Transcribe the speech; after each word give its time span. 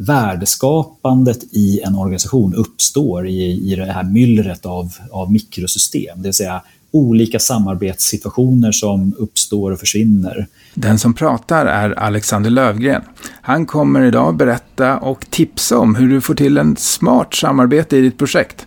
värdeskapandet 0.00 1.38
i 1.50 1.80
en 1.80 1.94
organisation 1.94 2.54
uppstår 2.54 3.26
i, 3.26 3.72
i 3.72 3.76
det 3.76 3.92
här 3.92 4.04
myllret 4.04 4.66
av, 4.66 4.92
av 5.10 5.32
mikrosystem, 5.32 6.22
det 6.22 6.28
vill 6.28 6.34
säga 6.34 6.62
olika 6.92 7.38
samarbetssituationer 7.38 8.72
som 8.72 9.14
uppstår 9.18 9.70
och 9.70 9.78
försvinner. 9.78 10.46
Den 10.74 10.98
som 10.98 11.14
pratar 11.14 11.66
är 11.66 11.98
Alexander 11.98 12.50
Lövgren. 12.50 13.02
Han 13.42 13.66
kommer 13.66 14.02
idag 14.02 14.36
berätta 14.36 14.98
och 14.98 15.26
tipsa 15.30 15.78
om 15.78 15.94
hur 15.94 16.08
du 16.08 16.20
får 16.20 16.34
till 16.34 16.58
en 16.58 16.76
smart 16.76 17.34
samarbete 17.34 17.96
i 17.96 18.00
ditt 18.00 18.18
projekt. 18.18 18.66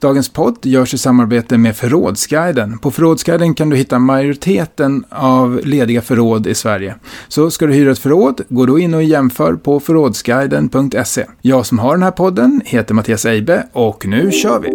Dagens 0.00 0.28
podd 0.28 0.56
görs 0.62 0.94
i 0.94 0.98
samarbete 0.98 1.58
med 1.58 1.76
Förrådsguiden. 1.76 2.78
På 2.78 2.90
Förrådsguiden 2.90 3.54
kan 3.54 3.70
du 3.70 3.76
hitta 3.76 3.98
majoriteten 3.98 5.04
av 5.10 5.60
lediga 5.64 6.02
förråd 6.02 6.46
i 6.46 6.54
Sverige. 6.54 6.94
Så 7.28 7.50
ska 7.50 7.66
du 7.66 7.72
hyra 7.72 7.90
ett 7.90 7.98
förråd, 7.98 8.40
gå 8.48 8.66
då 8.66 8.78
in 8.78 8.94
och 8.94 9.02
jämför 9.02 9.54
på 9.54 9.80
förrådsguiden.se. 9.80 11.26
Jag 11.42 11.66
som 11.66 11.78
har 11.78 11.92
den 11.92 12.02
här 12.02 12.10
podden 12.10 12.62
heter 12.64 12.94
Mattias 12.94 13.26
Eibe 13.26 13.66
och 13.72 14.06
nu 14.06 14.30
kör 14.30 14.60
vi! 14.60 14.68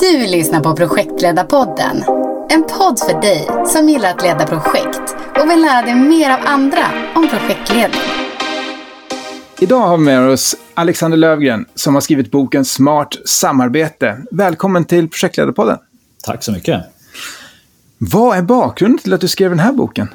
Du 0.00 0.26
lyssnar 0.36 0.60
på 0.60 0.76
Projektledarpodden. 0.76 2.02
En 2.48 2.62
podd 2.62 2.98
för 2.98 3.20
dig 3.20 3.48
som 3.66 3.88
gillar 3.88 4.10
att 4.10 4.22
leda 4.22 4.46
projekt 4.46 5.16
och 5.40 5.50
vill 5.50 5.60
lära 5.60 5.82
dig 5.82 5.94
mer 5.94 6.30
av 6.30 6.38
andra 6.44 6.84
om 7.14 7.28
projektledning. 7.28 8.00
Idag 9.60 9.80
har 9.80 9.96
vi 9.96 10.04
med 10.04 10.28
oss 10.28 10.56
Alexander 10.74 11.18
Lövgren 11.18 11.64
som 11.74 11.94
har 11.94 12.00
skrivit 12.00 12.30
boken 12.30 12.64
Smart 12.64 13.16
samarbete. 13.24 14.22
Välkommen 14.30 14.84
till 14.84 15.08
Projektledarpodden. 15.08 15.78
Tack 16.22 16.44
så 16.44 16.52
mycket. 16.52 16.82
Vad 17.98 18.38
är 18.38 18.42
bakgrunden 18.42 18.98
till 18.98 19.12
att 19.12 19.20
du 19.20 19.28
skrev 19.28 19.50
den 19.50 19.58
här 19.58 19.72
boken? 19.72 20.08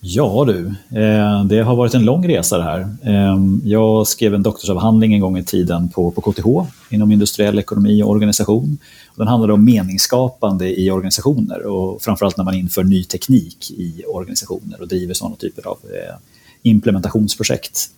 Ja 0.00 0.44
du, 0.46 0.66
eh, 1.00 1.44
det 1.44 1.62
har 1.62 1.76
varit 1.76 1.94
en 1.94 2.04
lång 2.04 2.28
resa 2.28 2.58
det 2.58 2.64
här. 2.64 2.80
Eh, 3.02 3.36
jag 3.64 4.06
skrev 4.06 4.34
en 4.34 4.42
doktorsavhandling 4.42 5.14
en 5.14 5.20
gång 5.20 5.38
i 5.38 5.44
tiden 5.44 5.88
på, 5.88 6.10
på 6.10 6.32
KTH 6.32 6.46
inom 6.90 7.12
industriell 7.12 7.58
ekonomi 7.58 8.02
och 8.02 8.10
organisation. 8.10 8.78
Den 9.16 9.28
handlade 9.28 9.52
om 9.52 9.64
meningsskapande 9.64 10.80
i 10.80 10.90
organisationer 10.90 11.66
och 11.66 12.02
framförallt 12.02 12.36
när 12.36 12.44
man 12.44 12.54
inför 12.54 12.84
ny 12.84 13.04
teknik 13.04 13.70
i 13.70 14.04
organisationer 14.08 14.80
och 14.80 14.88
driver 14.88 15.14
sådana 15.14 15.36
typer 15.36 15.66
av 15.66 15.78
eh, 15.84 16.14
implementationsprojekt. 16.62 17.90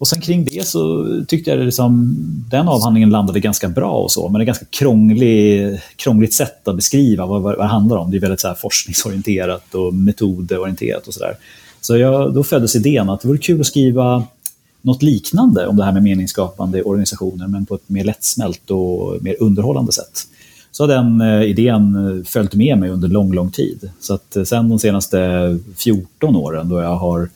Och 0.00 0.08
sen 0.08 0.20
kring 0.20 0.44
det 0.44 0.66
så 0.66 1.06
tyckte 1.28 1.50
jag 1.50 1.58
att 1.58 1.64
liksom, 1.64 2.16
den 2.50 2.68
avhandlingen 2.68 3.10
landade 3.10 3.40
ganska 3.40 3.68
bra 3.68 3.92
och 3.92 4.12
så, 4.12 4.28
men 4.28 4.38
det 4.38 4.44
är 4.44 4.46
ganska 4.46 4.64
krånglig, 4.64 5.80
krångligt 5.96 6.34
sätt 6.34 6.68
att 6.68 6.76
beskriva 6.76 7.26
vad, 7.26 7.42
vad, 7.42 7.56
vad 7.56 7.66
det 7.66 7.70
handlar 7.70 7.96
om. 7.96 8.10
Det 8.10 8.16
är 8.16 8.20
väldigt 8.20 8.40
så 8.40 8.48
här 8.48 8.54
forskningsorienterat 8.54 9.74
och 9.74 9.94
metodorienterat 9.94 11.06
och 11.06 11.14
sådär. 11.14 11.34
Så 11.80 11.96
jag, 11.96 12.34
då 12.34 12.44
föddes 12.44 12.76
idén 12.76 13.10
att 13.10 13.20
det 13.20 13.28
vore 13.28 13.38
kul 13.38 13.60
att 13.60 13.66
skriva 13.66 14.24
något 14.82 15.02
liknande 15.02 15.66
om 15.66 15.76
det 15.76 15.84
här 15.84 15.92
med 15.92 16.02
meningsskapande 16.02 16.82
organisationer, 16.82 17.48
men 17.48 17.66
på 17.66 17.74
ett 17.74 17.88
mer 17.88 18.04
lättsmält 18.04 18.70
och 18.70 19.22
mer 19.22 19.36
underhållande 19.40 19.92
sätt. 19.92 20.26
Så 20.70 20.82
har 20.82 20.88
den 20.88 21.20
eh, 21.20 21.42
idén 21.42 21.94
eh, 21.94 22.24
följt 22.24 22.54
med 22.54 22.78
mig 22.78 22.90
under 22.90 23.08
lång, 23.08 23.32
lång 23.32 23.50
tid. 23.50 23.90
Så 24.00 24.14
att 24.14 24.36
eh, 24.36 24.44
sen 24.44 24.68
de 24.68 24.78
senaste 24.78 25.58
14 25.76 26.36
åren 26.36 26.68
då 26.68 26.80
jag 26.80 26.96
har 26.96 27.28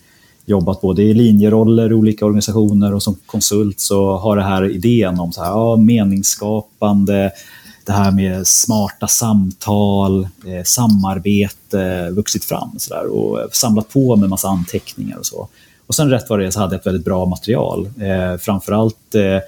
jobbat 0.46 0.80
både 0.80 1.02
i 1.02 1.14
linjeroller 1.14 1.90
i 1.90 1.94
olika 1.94 2.26
organisationer 2.26 2.94
och 2.94 3.02
som 3.02 3.16
konsult 3.26 3.80
så 3.80 4.16
har 4.16 4.36
det 4.36 4.42
här 4.42 4.70
idén 4.70 5.20
om 5.20 5.32
så 5.32 5.42
här, 5.42 5.50
ja, 5.50 5.76
meningsskapande, 5.76 7.32
det 7.86 7.92
här 7.92 8.10
med 8.10 8.46
smarta 8.46 9.08
samtal, 9.08 10.28
eh, 10.46 10.64
samarbete 10.64 12.10
vuxit 12.10 12.44
fram 12.44 12.70
så 12.78 12.94
där, 12.94 13.06
och 13.06 13.38
samlat 13.52 13.88
på 13.88 14.16
med 14.16 14.28
massa 14.30 14.48
anteckningar 14.48 15.18
och 15.18 15.26
så. 15.26 15.48
Och 15.86 15.94
sen 15.94 16.10
rätt 16.10 16.30
vad 16.30 16.38
det 16.38 16.46
är 16.46 16.50
så 16.50 16.60
hade 16.60 16.74
jag 16.74 16.80
ett 16.80 16.86
väldigt 16.86 17.04
bra 17.04 17.24
material. 17.24 17.90
Eh, 18.00 18.38
framförallt 18.38 19.14
eh, 19.14 19.38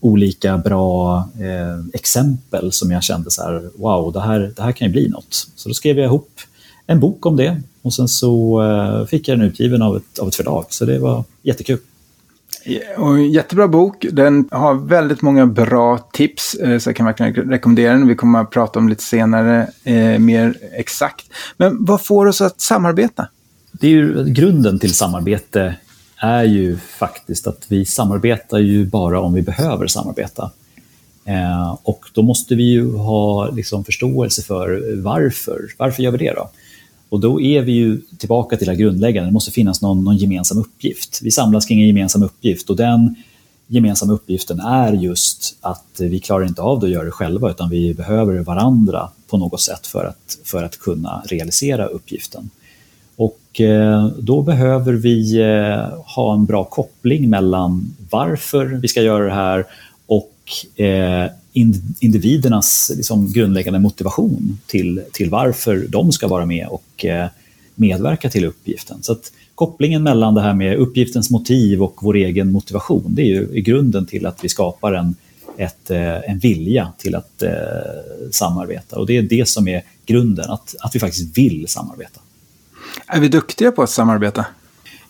olika 0.00 0.58
bra 0.58 1.18
eh, 1.40 1.86
exempel 1.92 2.72
som 2.72 2.90
jag 2.90 3.02
kände 3.02 3.30
så 3.30 3.42
här, 3.42 3.70
wow, 3.76 4.12
det 4.12 4.20
här, 4.20 4.52
det 4.56 4.62
här 4.62 4.72
kan 4.72 4.86
ju 4.88 4.92
bli 4.92 5.08
något. 5.08 5.48
Så 5.56 5.68
då 5.68 5.74
skrev 5.74 5.98
jag 5.98 6.06
ihop 6.06 6.40
en 6.86 7.00
bok 7.00 7.26
om 7.26 7.36
det 7.36 7.62
och 7.82 7.94
sen 7.94 8.08
så 8.08 8.62
eh, 8.62 9.06
fick 9.06 9.28
jag 9.28 9.38
den 9.38 9.46
utgiven 9.46 9.82
av 9.82 9.96
ett, 9.96 10.18
av 10.18 10.28
ett 10.28 10.34
förlag, 10.34 10.64
så 10.68 10.84
det 10.84 10.98
var 10.98 11.24
jättekul. 11.42 11.78
Och 12.96 13.22
jättebra 13.22 13.68
bok. 13.68 14.06
Den 14.12 14.48
har 14.50 14.74
väldigt 14.74 15.22
många 15.22 15.46
bra 15.46 15.98
tips, 16.12 16.54
eh, 16.54 16.78
så 16.78 16.88
jag 16.88 16.96
kan 16.96 17.06
verkligen 17.06 17.34
rekommendera 17.34 17.92
den. 17.92 18.08
Vi 18.08 18.14
kommer 18.14 18.40
att 18.40 18.50
prata 18.50 18.78
om 18.78 18.88
lite 18.88 19.02
senare 19.02 19.70
eh, 19.84 20.18
mer 20.18 20.56
exakt. 20.72 21.26
Men 21.56 21.84
vad 21.84 22.06
får 22.06 22.26
oss 22.26 22.40
att 22.40 22.60
samarbeta? 22.60 23.28
Det 23.72 23.86
är 23.86 23.90
ju, 23.90 24.24
grunden 24.24 24.78
till 24.78 24.94
samarbete 24.94 25.74
är 26.16 26.44
ju 26.44 26.76
faktiskt 26.76 27.46
att 27.46 27.66
vi 27.68 27.84
samarbetar 27.84 28.58
ju 28.58 28.86
bara 28.86 29.20
om 29.20 29.34
vi 29.34 29.42
behöver 29.42 29.86
samarbeta. 29.86 30.50
Eh, 31.24 31.78
och 31.82 32.04
då 32.12 32.22
måste 32.22 32.54
vi 32.54 32.62
ju 32.62 32.96
ha 32.96 33.50
liksom, 33.50 33.84
förståelse 33.84 34.42
för 34.42 34.96
varför. 35.02 35.60
Varför 35.78 36.02
gör 36.02 36.10
vi 36.10 36.18
det 36.18 36.32
då? 36.32 36.50
Och 37.14 37.20
då 37.20 37.40
är 37.40 37.62
vi 37.62 37.72
ju 37.72 38.00
tillbaka 38.18 38.56
till 38.56 38.66
det 38.66 38.76
grundläggande, 38.76 39.28
det 39.28 39.32
måste 39.32 39.50
finnas 39.50 39.82
någon, 39.82 40.04
någon 40.04 40.16
gemensam 40.16 40.58
uppgift. 40.58 41.20
Vi 41.22 41.30
samlas 41.30 41.66
kring 41.66 41.80
en 41.80 41.86
gemensam 41.86 42.22
uppgift 42.22 42.70
och 42.70 42.76
den 42.76 43.14
gemensamma 43.66 44.12
uppgiften 44.12 44.60
är 44.60 44.92
just 44.92 45.56
att 45.60 46.00
vi 46.00 46.20
klarar 46.20 46.46
inte 46.46 46.62
av 46.62 46.80
det 46.80 46.86
att 46.86 46.92
göra 46.92 47.04
det 47.04 47.10
själva 47.10 47.50
utan 47.50 47.70
vi 47.70 47.94
behöver 47.94 48.38
varandra 48.38 49.08
på 49.28 49.36
något 49.36 49.60
sätt 49.60 49.86
för 49.86 50.04
att, 50.04 50.38
för 50.44 50.62
att 50.62 50.78
kunna 50.78 51.22
realisera 51.26 51.86
uppgiften. 51.86 52.50
Och 53.16 53.60
eh, 53.60 54.06
då 54.18 54.42
behöver 54.42 54.92
vi 54.92 55.40
eh, 55.40 56.02
ha 56.16 56.34
en 56.34 56.44
bra 56.44 56.64
koppling 56.64 57.30
mellan 57.30 57.94
varför 58.10 58.66
vi 58.66 58.88
ska 58.88 59.02
göra 59.02 59.24
det 59.24 59.34
här 59.34 59.66
och 60.06 60.80
eh, 60.84 61.30
individernas 61.98 62.92
liksom 62.96 63.32
grundläggande 63.32 63.78
motivation 63.78 64.58
till, 64.66 65.02
till 65.12 65.30
varför 65.30 65.86
de 65.88 66.12
ska 66.12 66.28
vara 66.28 66.46
med 66.46 66.66
och 66.66 67.04
eh, 67.04 67.28
medverka 67.74 68.30
till 68.30 68.44
uppgiften. 68.44 69.02
Så 69.02 69.12
att 69.12 69.32
kopplingen 69.54 70.02
mellan 70.02 70.34
det 70.34 70.40
här 70.40 70.54
med 70.54 70.76
uppgiftens 70.76 71.30
motiv 71.30 71.82
och 71.82 71.96
vår 72.00 72.16
egen 72.16 72.52
motivation, 72.52 73.04
det 73.08 73.22
är 73.22 73.26
ju 73.26 73.48
i 73.52 73.60
grunden 73.60 74.06
till 74.06 74.26
att 74.26 74.44
vi 74.44 74.48
skapar 74.48 74.92
en, 74.92 75.14
ett, 75.56 75.90
eh, 75.90 76.30
en 76.30 76.38
vilja 76.38 76.92
till 76.98 77.14
att 77.14 77.42
eh, 77.42 77.50
samarbeta. 78.30 78.98
Och 78.98 79.06
det 79.06 79.16
är 79.16 79.22
det 79.22 79.48
som 79.48 79.68
är 79.68 79.82
grunden, 80.06 80.50
att, 80.50 80.74
att 80.80 80.94
vi 80.94 81.00
faktiskt 81.00 81.38
vill 81.38 81.68
samarbeta. 81.68 82.20
Är 83.06 83.20
vi 83.20 83.28
duktiga 83.28 83.72
på 83.72 83.82
att 83.82 83.90
samarbeta? 83.90 84.46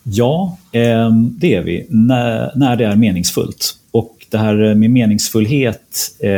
Ja, 0.03 0.57
eh, 0.71 1.11
det 1.11 1.55
är 1.55 1.63
vi, 1.63 1.87
när, 1.89 2.51
när 2.55 2.75
det 2.75 2.85
är 2.85 2.95
meningsfullt 2.95 3.77
det 4.31 4.37
här 4.37 4.63
eh, 4.63 4.75
med 4.75 4.91
meningsfullhet, 4.91 6.15
eh, 6.19 6.29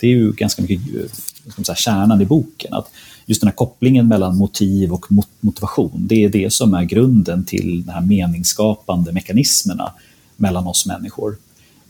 det 0.00 0.02
är 0.02 0.10
ju 0.10 0.32
ganska 0.32 0.62
mycket 0.62 0.78
eh, 0.94 1.50
ska 1.50 1.64
säga, 1.64 1.76
kärnan 1.76 2.20
i 2.20 2.24
boken. 2.24 2.74
Att 2.74 2.90
just 3.26 3.40
den 3.40 3.48
här 3.48 3.54
kopplingen 3.54 4.08
mellan 4.08 4.36
motiv 4.36 4.92
och 4.92 5.06
motivation, 5.40 5.92
det 5.96 6.24
är 6.24 6.28
det 6.28 6.52
som 6.52 6.74
är 6.74 6.84
grunden 6.84 7.44
till 7.44 7.84
de 7.86 7.92
här 7.92 8.00
meningsskapande 8.00 9.12
mekanismerna 9.12 9.92
mellan 10.36 10.66
oss 10.66 10.86
människor. 10.86 11.36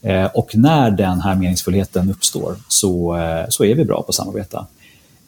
Eh, 0.02 0.24
och 0.24 0.56
när 0.56 0.90
den 0.90 1.20
här 1.20 1.34
meningsfullheten 1.34 2.10
uppstår 2.10 2.56
så, 2.68 3.16
eh, 3.16 3.44
så 3.48 3.64
är 3.64 3.74
vi 3.74 3.84
bra 3.84 4.02
på 4.02 4.08
att 4.08 4.14
samarbeta. 4.14 4.66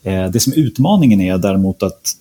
Eh, 0.02 0.30
det 0.30 0.40
som 0.40 0.52
är 0.52 0.56
utmaningen 0.56 1.20
är 1.20 1.38
däremot 1.38 1.82
att 1.82 2.16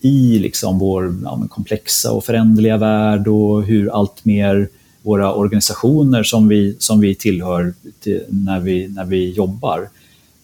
i 0.00 0.38
liksom 0.38 0.78
vår 0.78 1.14
ja, 1.24 1.44
komplexa 1.50 2.12
och 2.12 2.24
föränderliga 2.24 2.76
värld 2.76 3.28
och 3.28 3.62
hur 3.62 3.94
allt 3.94 4.24
mer 4.24 4.68
våra 5.02 5.34
organisationer 5.34 6.22
som 6.22 6.48
vi, 6.48 6.76
som 6.78 7.00
vi 7.00 7.14
tillhör 7.14 7.74
till, 8.00 8.22
när, 8.28 8.60
vi, 8.60 8.88
när 8.88 9.04
vi 9.04 9.30
jobbar 9.30 9.88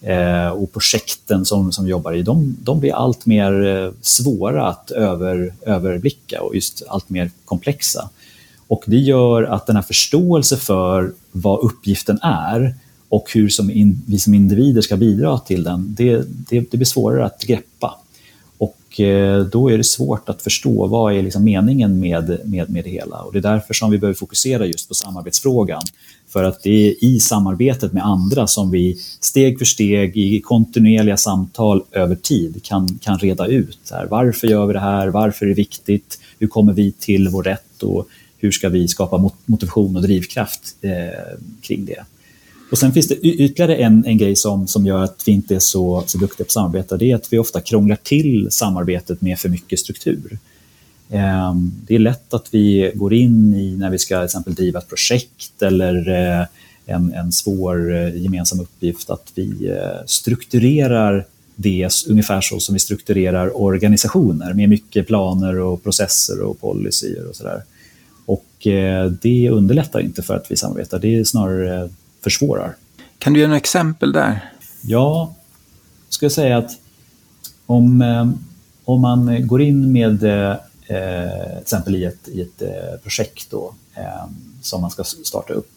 eh, 0.00 0.48
och 0.48 0.72
projekten 0.72 1.44
som, 1.44 1.72
som 1.72 1.84
vi 1.84 1.90
jobbar 1.90 2.12
i, 2.12 2.22
de, 2.22 2.56
de 2.62 2.80
blir 2.80 2.92
allt 2.92 3.26
mer 3.26 3.66
eh, 3.66 3.92
svåra 4.00 4.68
att 4.68 4.90
över, 4.90 5.54
överblicka 5.66 6.42
och 6.42 6.54
just 6.54 6.82
allt 6.88 7.10
mer 7.10 7.30
komplexa. 7.44 8.10
Och 8.66 8.84
det 8.86 8.96
gör 8.96 9.42
att 9.42 9.66
den 9.66 9.76
här 9.76 9.82
förståelsen 9.82 10.58
för 10.58 11.12
vad 11.32 11.60
uppgiften 11.60 12.18
är 12.22 12.74
och 13.08 13.30
hur 13.34 13.48
som 13.48 13.70
in, 13.70 14.02
vi 14.06 14.18
som 14.18 14.34
individer 14.34 14.80
ska 14.80 14.96
bidra 14.96 15.38
till 15.38 15.62
den, 15.62 15.94
det, 15.98 16.24
det, 16.28 16.70
det 16.70 16.76
blir 16.76 16.84
svårare 16.84 17.24
att 17.24 17.42
greppa. 17.42 17.98
Eh, 19.00 19.40
då 19.40 19.70
är 19.70 19.78
det 19.78 19.84
svårt 19.84 20.28
att 20.28 20.42
förstå 20.42 20.86
vad 20.86 21.14
är 21.14 21.22
liksom 21.22 21.44
meningen 21.44 22.00
med, 22.00 22.40
med, 22.44 22.70
med 22.70 22.84
det 22.84 22.90
hela. 22.90 23.20
Och 23.20 23.32
det 23.32 23.38
är 23.38 23.42
därför 23.42 23.74
som 23.74 23.90
vi 23.90 23.98
behöver 23.98 24.18
fokusera 24.18 24.66
just 24.66 24.88
på 24.88 24.94
samarbetsfrågan. 24.94 25.82
För 26.28 26.44
att 26.44 26.62
det 26.62 26.88
är 26.88 27.04
i 27.04 27.20
samarbetet 27.20 27.92
med 27.92 28.06
andra 28.06 28.46
som 28.46 28.70
vi 28.70 28.96
steg 29.20 29.58
för 29.58 29.64
steg 29.64 30.16
i 30.16 30.40
kontinuerliga 30.40 31.16
samtal 31.16 31.82
över 31.92 32.14
tid 32.14 32.60
kan, 32.62 32.98
kan 33.02 33.18
reda 33.18 33.46
ut 33.46 33.78
här, 33.90 34.06
varför 34.06 34.46
gör 34.46 34.66
vi 34.66 34.72
det 34.72 34.80
här, 34.80 35.08
varför 35.08 35.46
är 35.46 35.48
det 35.48 35.54
viktigt, 35.54 36.18
hur 36.38 36.46
kommer 36.46 36.72
vi 36.72 36.92
till 36.92 37.28
vår 37.28 37.42
rätt 37.42 37.82
och 37.82 38.08
hur 38.38 38.50
ska 38.50 38.68
vi 38.68 38.88
skapa 38.88 39.30
motivation 39.46 39.96
och 39.96 40.02
drivkraft 40.02 40.76
eh, 40.80 41.38
kring 41.62 41.84
det. 41.84 42.04
Och 42.70 42.78
sen 42.78 42.92
finns 42.92 43.08
det 43.08 43.14
ytterligare 43.14 43.76
en, 43.76 44.04
en 44.06 44.18
grej 44.18 44.36
som, 44.36 44.66
som 44.66 44.86
gör 44.86 45.02
att 45.02 45.22
vi 45.26 45.32
inte 45.32 45.54
är 45.54 45.58
så, 45.58 46.02
så 46.06 46.18
duktiga 46.18 46.44
på 46.44 46.50
samarbete. 46.50 46.96
Det 46.96 47.10
är 47.10 47.14
att 47.14 47.32
vi 47.32 47.38
ofta 47.38 47.60
krånglar 47.60 47.96
till 47.96 48.48
samarbetet 48.50 49.20
med 49.20 49.38
för 49.38 49.48
mycket 49.48 49.78
struktur. 49.78 50.38
Eh, 51.10 51.54
det 51.86 51.94
är 51.94 51.98
lätt 51.98 52.34
att 52.34 52.54
vi 52.54 52.92
går 52.94 53.14
in 53.14 53.54
i 53.54 53.76
när 53.76 53.90
vi 53.90 53.98
ska 53.98 54.18
till 54.18 54.24
exempel 54.24 54.54
driva 54.54 54.78
ett 54.78 54.88
projekt 54.88 55.62
eller 55.62 56.08
eh, 56.08 56.46
en, 56.86 57.12
en 57.14 57.32
svår 57.32 57.94
eh, 57.94 58.22
gemensam 58.22 58.60
uppgift 58.60 59.10
att 59.10 59.32
vi 59.34 59.68
eh, 59.68 60.04
strukturerar 60.06 61.24
det 61.54 61.90
ungefär 62.08 62.40
så 62.40 62.60
som 62.60 62.72
vi 62.72 62.78
strukturerar 62.78 63.62
organisationer 63.62 64.52
med 64.54 64.68
mycket 64.68 65.06
planer 65.06 65.58
och 65.58 65.82
processer 65.82 66.40
och 66.40 66.60
policyer 66.60 67.28
och 67.28 67.36
sådär. 67.36 67.62
Och 68.26 68.66
eh, 68.66 69.10
det 69.22 69.50
underlättar 69.50 70.00
inte 70.00 70.22
för 70.22 70.34
att 70.34 70.50
vi 70.50 70.56
samarbetar, 70.56 70.98
det 70.98 71.28
snarare 71.28 71.88
försvårar. 72.22 72.76
Kan 73.18 73.32
du 73.32 73.40
ge 73.40 73.46
några 73.46 73.56
exempel 73.56 74.12
där? 74.12 74.52
Ja, 74.82 75.34
jag 76.06 76.14
skulle 76.14 76.30
säga 76.30 76.58
att 76.58 76.70
om, 77.66 78.02
om 78.84 79.00
man 79.00 79.46
går 79.46 79.62
in 79.62 79.92
med 79.92 80.24
Eh, 80.88 81.50
till 81.50 81.62
exempel 81.62 81.96
i 81.96 82.04
ett, 82.04 82.28
i 82.28 82.40
ett 82.40 82.62
eh, 82.62 83.00
projekt 83.02 83.50
då, 83.50 83.74
eh, 83.94 84.24
som 84.62 84.80
man 84.80 84.90
ska 84.90 85.04
starta 85.04 85.52
upp, 85.52 85.72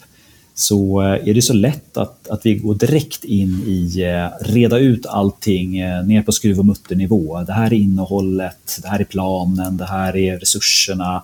så 0.54 1.00
är 1.00 1.34
det 1.34 1.42
så 1.42 1.54
lätt 1.54 1.98
att, 1.98 2.28
att 2.28 2.46
vi 2.46 2.56
går 2.56 2.76
direkt 2.76 3.24
in 3.24 3.64
i 3.68 4.06
reda 4.42 4.78
ut 4.78 5.06
allting 5.06 5.72
ner 6.06 6.22
på 6.22 6.32
skruv 6.32 6.60
och 6.60 6.66
mutternivå. 6.66 7.44
Det 7.44 7.54
här 7.54 7.66
är 7.66 7.74
innehållet, 7.74 8.80
det 8.82 8.88
här 8.88 9.00
är 9.00 9.04
planen, 9.04 9.78
det 9.78 9.86
här 9.86 10.16
är 10.16 10.40
resurserna. 10.40 11.24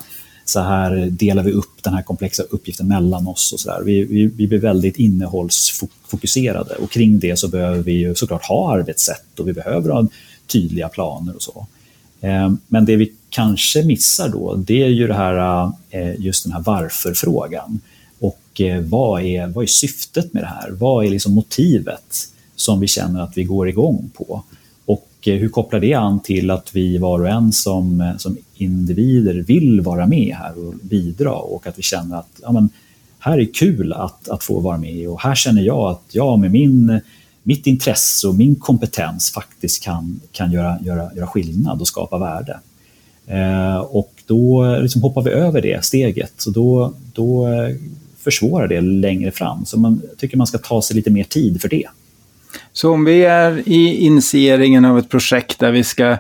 Så 0.50 0.60
här 0.60 0.96
delar 1.12 1.44
vi 1.44 1.52
upp 1.52 1.84
den 1.84 1.94
här 1.94 2.02
komplexa 2.02 2.44
uppgiften 2.44 2.88
mellan 2.88 3.28
oss. 3.28 3.54
och 3.54 3.60
så 3.60 3.70
där. 3.70 3.82
Vi, 3.84 4.04
vi, 4.04 4.26
vi 4.26 4.48
blir 4.48 4.60
väldigt 4.60 4.98
innehållsfokuserade 4.98 6.76
och 6.76 6.92
kring 6.92 7.20
det 7.20 7.40
så 7.40 7.48
behöver 7.48 7.84
vi 7.84 8.16
såklart 8.16 8.46
ha 8.46 8.74
arbetssätt 8.74 9.40
och 9.40 9.48
vi 9.48 9.54
behöver 9.54 9.90
ha 9.90 10.08
tydliga 10.48 10.90
planer 10.90 11.36
och 11.36 11.42
så. 11.42 11.68
Eh, 12.22 12.52
men 12.68 12.86
det 12.86 12.96
vi 12.96 13.12
kanske 13.30 13.84
missar 13.84 14.30
då, 14.30 14.56
det 14.56 14.84
är 14.84 14.88
ju 14.88 15.08
det 15.08 15.14
här, 15.14 15.72
eh, 15.90 16.20
just 16.20 16.44
den 16.44 16.54
här 16.54 16.62
varför-frågan. 16.62 17.80
Och 18.20 18.62
eh, 18.62 18.82
vad 18.82 19.22
är, 19.22 19.48
vad 19.48 19.64
är 19.64 19.68
syftet 19.68 20.34
med 20.34 20.44
det 20.44 20.48
här? 20.48 20.70
Vad 20.72 21.06
är 21.06 21.10
liksom 21.10 21.34
motivet 21.34 22.28
som 22.56 22.80
vi 22.80 22.88
känner 22.88 23.22
att 23.22 23.38
vi 23.38 23.44
går 23.44 23.70
igång 23.70 24.12
på? 24.14 24.44
Och 24.86 25.10
hur 25.24 25.50
kopplar 25.50 25.80
det 25.80 25.94
an 25.94 26.20
till 26.20 26.52
att 26.52 26.76
vi 26.76 26.98
var 26.98 27.20
och 27.20 27.30
en 27.30 27.54
som, 27.54 28.14
som 28.18 28.38
individer 28.58 29.34
vill 29.34 29.82
vara 29.82 30.08
med 30.08 30.36
här 30.36 30.68
och 30.68 30.74
bidra 30.82 31.32
och 31.32 31.68
att 31.68 31.80
vi 31.80 31.84
känner 31.84 32.18
att 32.18 32.40
ja, 32.42 32.52
men, 32.52 32.70
här 33.20 33.40
är 33.40 33.54
kul 33.54 33.94
att, 33.94 34.30
att 34.30 34.44
få 34.44 34.60
vara 34.60 34.78
med 34.78 35.10
och 35.10 35.22
här 35.22 35.36
känner 35.36 35.62
jag 35.62 35.92
att 35.92 36.04
jag 36.12 36.40
med 36.40 36.52
min, 36.52 37.02
mitt 37.44 37.68
intresse 37.68 38.28
och 38.28 38.36
min 38.36 38.56
kompetens 38.56 39.32
faktiskt 39.32 39.84
kan, 39.84 40.20
kan 40.32 40.52
göra, 40.52 40.78
göra, 40.82 41.10
göra 41.16 41.28
skillnad 41.28 41.82
och 41.82 41.88
skapa 41.88 42.18
värde. 42.18 42.60
Eh, 43.28 43.78
och 43.78 44.14
då 44.26 44.78
liksom 44.82 45.02
hoppar 45.02 45.22
vi 45.22 45.32
över 45.32 45.62
det 45.62 45.86
steget, 45.86 46.44
och 46.44 46.54
då, 46.54 46.94
då 47.14 47.48
försvårar 48.24 48.68
det 48.68 48.82
längre 48.82 49.32
fram. 49.32 49.66
Så 49.66 49.80
man 49.80 50.02
tycker 50.18 50.38
man 50.38 50.48
ska 50.48 50.58
ta 50.58 50.82
sig 50.82 50.96
lite 50.96 51.10
mer 51.10 51.24
tid 51.24 51.62
för 51.62 51.70
det. 51.70 51.88
Så 52.74 52.92
om 52.94 53.06
vi 53.06 53.24
är 53.24 53.70
i 53.70 54.06
initieringen 54.06 54.86
av 54.86 54.98
ett 54.98 55.10
projekt 55.10 55.60
där 55.60 55.72
vi 55.72 55.84
ska 55.84 56.18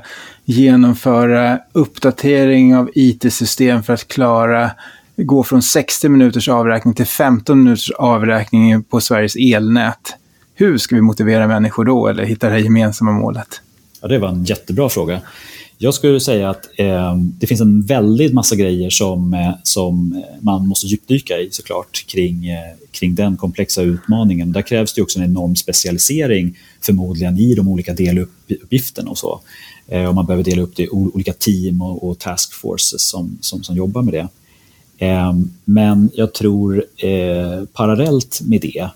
genomföra 0.49 1.59
uppdatering 1.71 2.75
av 2.75 2.89
IT-system 2.95 3.83
för 3.83 3.94
att 3.94 4.07
klara 4.07 4.71
gå 5.15 5.44
från 5.44 5.61
60 5.61 6.09
minuters 6.09 6.49
avräkning 6.49 6.94
till 6.94 7.05
15 7.05 7.63
minuters 7.63 7.91
avräkning 7.91 8.83
på 8.83 9.01
Sveriges 9.01 9.35
elnät. 9.35 10.15
Hur 10.55 10.77
ska 10.77 10.95
vi 10.95 11.01
motivera 11.01 11.47
människor 11.47 11.85
då 11.85 12.07
eller 12.07 12.23
hitta 12.23 12.47
det 12.47 12.53
här 12.53 12.59
gemensamma 12.59 13.11
målet? 13.11 13.61
Ja, 14.01 14.07
det 14.07 14.19
var 14.19 14.29
en 14.29 14.44
jättebra 14.44 14.89
fråga. 14.89 15.21
Jag 15.77 15.94
skulle 15.94 16.19
säga 16.19 16.50
att 16.50 16.69
eh, 16.75 17.15
det 17.17 17.47
finns 17.47 17.61
en 17.61 17.81
väldigt 17.81 18.33
massa 18.33 18.55
grejer 18.55 18.89
som, 18.89 19.33
eh, 19.33 19.51
som 19.63 20.23
man 20.41 20.67
måste 20.67 20.88
djupdyka 20.88 21.39
i 21.39 21.50
såklart 21.51 22.05
kring, 22.07 22.50
eh, 22.50 22.75
kring 22.91 23.15
den 23.15 23.38
komplexa 23.38 23.81
utmaningen. 23.81 24.51
Där 24.51 24.61
krävs 24.61 24.93
det 24.93 25.01
också 25.01 25.19
en 25.19 25.25
enorm 25.25 25.55
specialisering 25.55 26.57
förmodligen 26.81 27.38
i 27.38 27.55
de 27.55 27.67
olika 27.67 27.93
deluppgifterna 27.93 29.09
och 29.09 29.17
så. 29.17 29.41
Eh, 29.88 30.06
och 30.06 30.16
man 30.16 30.25
behöver 30.25 30.44
dela 30.44 30.62
upp 30.62 30.75
det 30.75 30.84
i 30.84 30.89
olika 30.89 31.34
team 31.34 31.81
och, 31.81 32.10
och 32.10 32.19
taskforces 32.19 33.01
som, 33.01 33.38
som, 33.42 33.63
som 33.63 33.75
jobbar 33.75 34.01
med 34.01 34.13
det. 34.13 34.28
Eh, 35.06 35.34
men 35.66 36.10
jag 36.13 36.34
tror 36.34 36.86
eh, 36.98 37.66
parallellt 37.74 38.42
med 38.45 38.62
det 38.62 38.89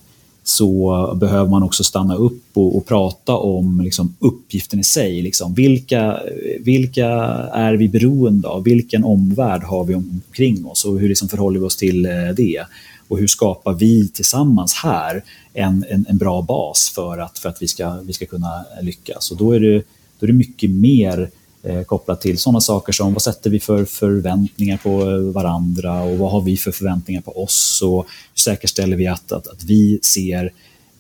så 0.44 1.18
behöver 1.20 1.50
man 1.50 1.64
också 1.64 1.84
stanna 1.84 2.16
upp 2.16 2.44
och, 2.54 2.78
och 2.78 2.86
prata 2.86 3.36
om 3.36 3.82
liksom, 3.82 4.16
uppgiften 4.20 4.80
i 4.80 4.84
sig. 4.84 5.22
Liksom. 5.22 5.54
Vilka, 5.54 6.20
vilka 6.60 7.08
är 7.54 7.74
vi 7.74 7.88
beroende 7.88 8.48
av? 8.48 8.64
Vilken 8.64 9.04
omvärld 9.04 9.64
har 9.64 9.84
vi 9.84 9.96
omkring 9.96 10.66
oss 10.66 10.86
och 10.86 11.00
hur 11.00 11.10
liksom 11.10 11.30
förhåller 11.30 11.60
vi 11.60 11.66
oss 11.66 11.78
till 11.78 12.06
eh, 12.06 12.12
det? 12.38 12.66
Och 13.08 13.18
hur 13.18 13.28
skapar 13.28 13.74
vi 13.74 14.08
tillsammans 14.08 14.74
här 14.74 15.24
en, 15.54 15.86
en, 15.90 16.06
en 16.10 16.18
bra 16.18 16.42
bas 16.42 16.92
för 16.96 17.18
att, 17.18 17.40
för 17.40 17.50
att 17.50 17.62
vi, 17.62 17.68
ska, 17.68 18.00
vi 18.04 18.14
ska 18.14 18.26
kunna 18.26 18.66
lyckas? 18.82 19.32
Och 19.32 19.38
då 19.38 19.52
är 19.52 19.60
det, 19.60 19.84
då 20.21 20.25
är 20.25 20.27
det 20.27 20.33
mycket 20.33 20.69
mer 20.69 21.29
eh, 21.63 21.81
kopplat 21.81 22.21
till 22.21 22.38
sådana 22.38 22.62
saker 22.62 22.94
som 22.94 23.13
vad 23.13 23.21
sätter 23.21 23.50
vi 23.50 23.59
för 23.59 23.85
förväntningar 23.85 24.77
på 24.77 25.01
eh, 25.01 25.18
varandra 25.18 26.01
och 26.01 26.18
vad 26.18 26.31
har 26.31 26.41
vi 26.41 26.57
för 26.57 26.71
förväntningar 26.71 27.21
på 27.21 27.44
oss 27.44 27.81
och 27.83 28.06
hur 28.33 28.39
säkerställer 28.39 28.97
vi 28.97 29.07
att, 29.07 29.31
att, 29.31 29.47
att 29.47 29.63
vi 29.63 30.00
ser 30.03 30.45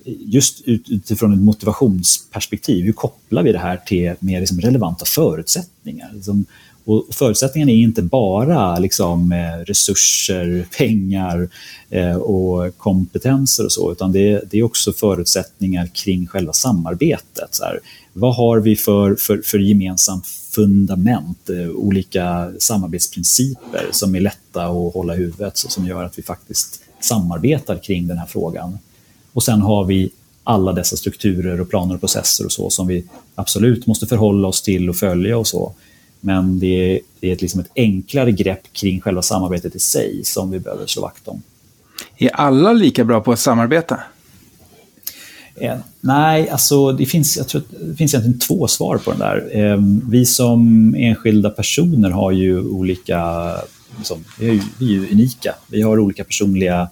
eh, 0.05 0.13
just 0.19 0.61
utifrån 0.65 1.33
ett 1.33 1.39
motivationsperspektiv, 1.39 2.85
hur 2.85 2.93
kopplar 2.93 3.43
vi 3.43 3.51
det 3.51 3.59
här 3.59 3.77
till 3.77 4.13
mer 4.19 4.39
liksom 4.39 4.61
relevanta 4.61 5.05
förutsättningar? 5.05 6.11
Liksom, 6.13 6.45
och 6.85 7.07
förutsättningarna 7.11 7.71
är 7.71 7.75
inte 7.75 8.01
bara 8.01 8.79
liksom, 8.79 9.31
eh, 9.31 9.65
resurser, 9.65 10.67
pengar 10.77 11.49
eh, 11.89 12.15
och 12.15 12.77
kompetenser 12.77 13.65
och 13.65 13.71
så, 13.71 13.91
utan 13.91 14.11
det, 14.11 14.41
det, 14.51 14.59
är 14.59 14.63
också 14.63 14.93
förutsättningar 14.93 15.87
kring 15.93 16.27
själva 16.27 16.53
samarbetet. 16.53 17.55
Så 17.55 17.63
här, 17.63 17.79
vad 18.13 18.35
har 18.35 18.59
vi 18.59 18.75
för, 18.75 19.15
för, 19.15 19.41
för 19.45 19.59
gemensamt 19.59 20.27
fundament, 20.27 21.49
eh, 21.49 21.69
olika 21.69 22.51
samarbetsprinciper 22.59 23.87
som 23.91 24.15
är 24.15 24.19
lätta 24.19 24.65
att 24.65 24.93
hålla 24.93 25.15
i 25.15 25.17
huvudet, 25.17 25.63
och 25.65 25.71
som 25.71 25.87
gör 25.87 26.03
att 26.03 26.19
vi 26.19 26.23
faktiskt 26.23 26.81
samarbetar 26.99 27.77
kring 27.83 28.07
den 28.07 28.17
här 28.17 28.25
frågan. 28.25 28.77
Och 29.33 29.43
sen 29.43 29.61
har 29.61 29.85
vi 29.85 30.09
alla 30.43 30.73
dessa 30.73 30.97
strukturer 30.97 31.61
och 31.61 31.69
planer 31.69 31.95
och 31.95 31.99
processer 31.99 32.45
och 32.45 32.51
så 32.51 32.69
som 32.69 32.87
vi 32.87 33.03
absolut 33.35 33.87
måste 33.87 34.07
förhålla 34.07 34.47
oss 34.47 34.61
till 34.61 34.89
och 34.89 34.95
följa 34.95 35.37
och 35.37 35.47
så. 35.47 35.73
Men 36.19 36.59
det 36.59 36.95
är, 36.95 36.99
det 37.19 37.29
är 37.29 37.33
ett, 37.33 37.41
liksom 37.41 37.61
ett 37.61 37.71
enklare 37.75 38.31
grepp 38.31 38.73
kring 38.73 39.01
själva 39.01 39.21
samarbetet 39.21 39.75
i 39.75 39.79
sig 39.79 40.21
som 40.23 40.51
vi 40.51 40.59
behöver 40.59 40.85
slå 40.85 41.01
vakt 41.01 41.27
om. 41.27 41.41
Är 42.17 42.29
alla 42.29 42.73
lika 42.73 43.03
bra 43.03 43.21
på 43.21 43.31
att 43.31 43.39
samarbeta? 43.39 43.99
Nej, 46.01 46.49
alltså 46.49 46.91
det 46.91 47.05
finns, 47.05 47.37
jag 47.37 47.47
tror 47.47 47.61
det 47.79 47.95
finns 47.95 48.13
egentligen 48.13 48.39
två 48.39 48.67
svar 48.67 48.97
på 48.97 49.11
den 49.11 49.19
där. 49.19 49.49
Ehm, 49.53 50.09
vi 50.09 50.25
som 50.25 50.95
enskilda 50.97 51.49
personer 51.49 52.09
har 52.09 52.31
ju 52.31 52.59
olika, 52.59 53.51
liksom, 53.97 54.25
vi, 54.39 54.49
är 54.49 54.53
ju, 54.53 54.61
vi 54.79 54.85
är 54.85 54.89
ju 54.89 55.11
unika. 55.11 55.55
Vi 55.67 55.81
har 55.81 55.99
olika 55.99 56.23
personliga 56.23 56.89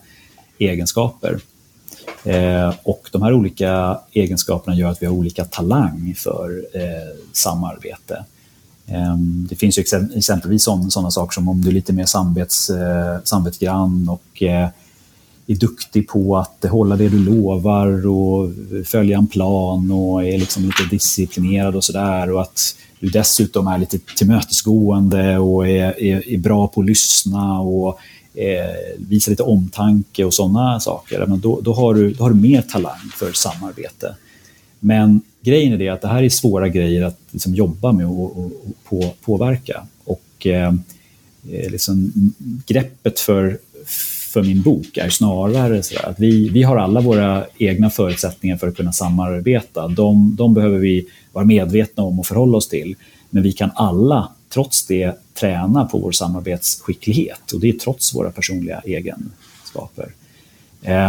egenskaper. 0.57 1.39
Ehm, 2.23 2.73
och 2.83 3.09
de 3.11 3.21
här 3.21 3.33
olika 3.33 3.99
egenskaperna 4.11 4.77
gör 4.77 4.89
att 4.89 5.01
vi 5.01 5.05
har 5.05 5.13
olika 5.13 5.45
talang 5.45 6.13
för 6.17 6.65
eh, 6.73 7.17
samarbete. 7.33 8.25
Ehm, 8.87 9.47
det 9.49 9.55
finns 9.55 9.79
ju 9.79 9.83
exempelvis 10.15 10.63
sådana 10.63 11.11
saker 11.11 11.33
som 11.33 11.49
om 11.49 11.61
du 11.61 11.69
är 11.69 11.73
lite 11.73 11.93
mer 11.93 12.05
samvets, 12.05 12.69
eh, 12.69 13.17
samvetsgrann 13.23 14.09
och 14.09 14.43
eh, 14.43 14.69
är 15.51 15.55
duktig 15.55 16.07
på 16.07 16.37
att 16.37 16.65
hålla 16.69 16.95
det 16.95 17.09
du 17.09 17.19
lovar 17.19 18.07
och 18.07 18.51
följa 18.85 19.17
en 19.17 19.27
plan 19.27 19.91
och 19.91 20.25
är 20.25 20.37
liksom 20.37 20.63
lite 20.63 20.83
disciplinerad 20.91 21.75
och 21.75 21.83
sådär. 21.83 22.31
Och 22.31 22.41
att 22.41 22.75
du 22.99 23.09
dessutom 23.09 23.67
är 23.67 23.77
lite 23.77 23.99
tillmötesgående 23.99 25.37
och 25.37 25.67
är, 25.67 26.03
är, 26.03 26.29
är 26.29 26.37
bra 26.37 26.67
på 26.67 26.81
att 26.81 26.87
lyssna 26.87 27.59
och 27.59 27.99
eh, 28.33 28.95
visar 28.97 29.31
lite 29.31 29.43
omtanke 29.43 30.25
och 30.25 30.33
sådana 30.33 30.79
saker. 30.79 31.25
Men 31.25 31.39
då, 31.39 31.61
då, 31.61 31.73
har 31.73 31.93
du, 31.93 32.13
då 32.13 32.23
har 32.23 32.29
du 32.29 32.35
mer 32.35 32.61
talang 32.61 33.09
för 33.19 33.33
samarbete. 33.33 34.15
Men 34.79 35.21
grejen 35.41 35.73
är 35.73 35.77
det 35.77 35.89
att 35.89 36.01
det 36.01 36.07
här 36.07 36.23
är 36.23 36.29
svåra 36.29 36.67
grejer 36.67 37.03
att 37.03 37.19
liksom 37.31 37.55
jobba 37.55 37.91
med 37.91 38.05
och, 38.05 38.37
och, 38.39 38.45
och 38.45 38.83
på, 38.83 39.13
påverka. 39.21 39.87
Och 40.03 40.47
eh, 40.47 40.73
eh 41.51 41.71
liksom, 41.71 42.13
greppet 42.67 43.19
för, 43.19 43.59
för 44.29 44.43
min 44.43 44.61
bok 44.61 44.97
är 44.97 45.09
snarare 45.09 45.83
så 45.83 45.99
att 45.99 46.19
vi, 46.19 46.49
vi 46.49 46.63
har 46.63 46.77
alla 46.77 47.01
våra 47.01 47.45
egna 47.57 47.89
förutsättningar 47.89 48.57
för 48.57 48.67
att 48.67 48.75
kunna 48.75 48.91
samarbeta. 48.91 49.87
De, 49.87 50.35
de 50.35 50.53
behöver 50.53 50.77
vi 50.77 51.07
vara 51.33 51.45
medvetna 51.45 52.03
om 52.03 52.19
och 52.19 52.25
förhålla 52.25 52.57
oss 52.57 52.67
till. 52.67 52.95
Men 53.29 53.43
vi 53.43 53.51
kan 53.51 53.71
alla, 53.75 54.31
trots 54.53 54.85
det, 54.85 55.15
träna 55.33 55.85
på 55.85 55.97
vår 55.97 56.11
samarbetsskicklighet 56.11 57.51
och 57.53 57.59
det 57.59 57.69
är 57.69 57.73
trots 57.73 58.15
våra 58.15 58.31
personliga 58.31 58.81
egenskaper. 58.85 60.13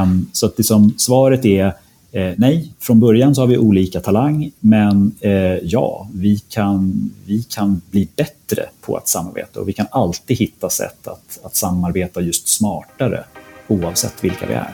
Um, 0.02 0.28
så 0.32 0.46
att 0.46 0.58
liksom, 0.58 0.94
svaret 0.96 1.44
är 1.44 1.74
Eh, 2.12 2.32
nej, 2.36 2.72
från 2.78 3.00
början 3.00 3.34
så 3.34 3.40
har 3.40 3.46
vi 3.46 3.58
olika 3.58 4.00
talang, 4.00 4.50
men 4.60 5.12
eh, 5.20 5.32
ja, 5.62 6.08
vi 6.14 6.38
kan, 6.38 7.10
vi 7.26 7.42
kan 7.42 7.80
bli 7.90 8.08
bättre 8.16 8.62
på 8.80 8.96
att 8.96 9.08
samarbeta 9.08 9.60
och 9.60 9.68
vi 9.68 9.72
kan 9.72 9.86
alltid 9.90 10.36
hitta 10.36 10.70
sätt 10.70 11.06
att, 11.08 11.38
att 11.42 11.56
samarbeta 11.56 12.20
just 12.20 12.48
smartare 12.48 13.24
oavsett 13.68 14.24
vilka 14.24 14.46
vi 14.46 14.54
är. 14.54 14.70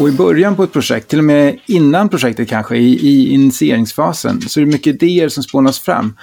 Och 0.00 0.08
i 0.08 0.12
början 0.12 0.56
på 0.56 0.62
ett 0.62 0.72
projekt, 0.72 1.08
till 1.08 1.18
och 1.18 1.24
med 1.24 1.58
innan 1.66 2.08
projektet 2.08 2.48
kanske, 2.48 2.76
i, 2.76 2.94
i 2.94 3.32
initieringsfasen, 3.32 4.40
så 4.40 4.60
är 4.60 4.64
det 4.64 4.72
mycket 4.72 5.02
idéer 5.02 5.28
som 5.28 5.42
spånas 5.42 5.78
fram. 5.78 6.16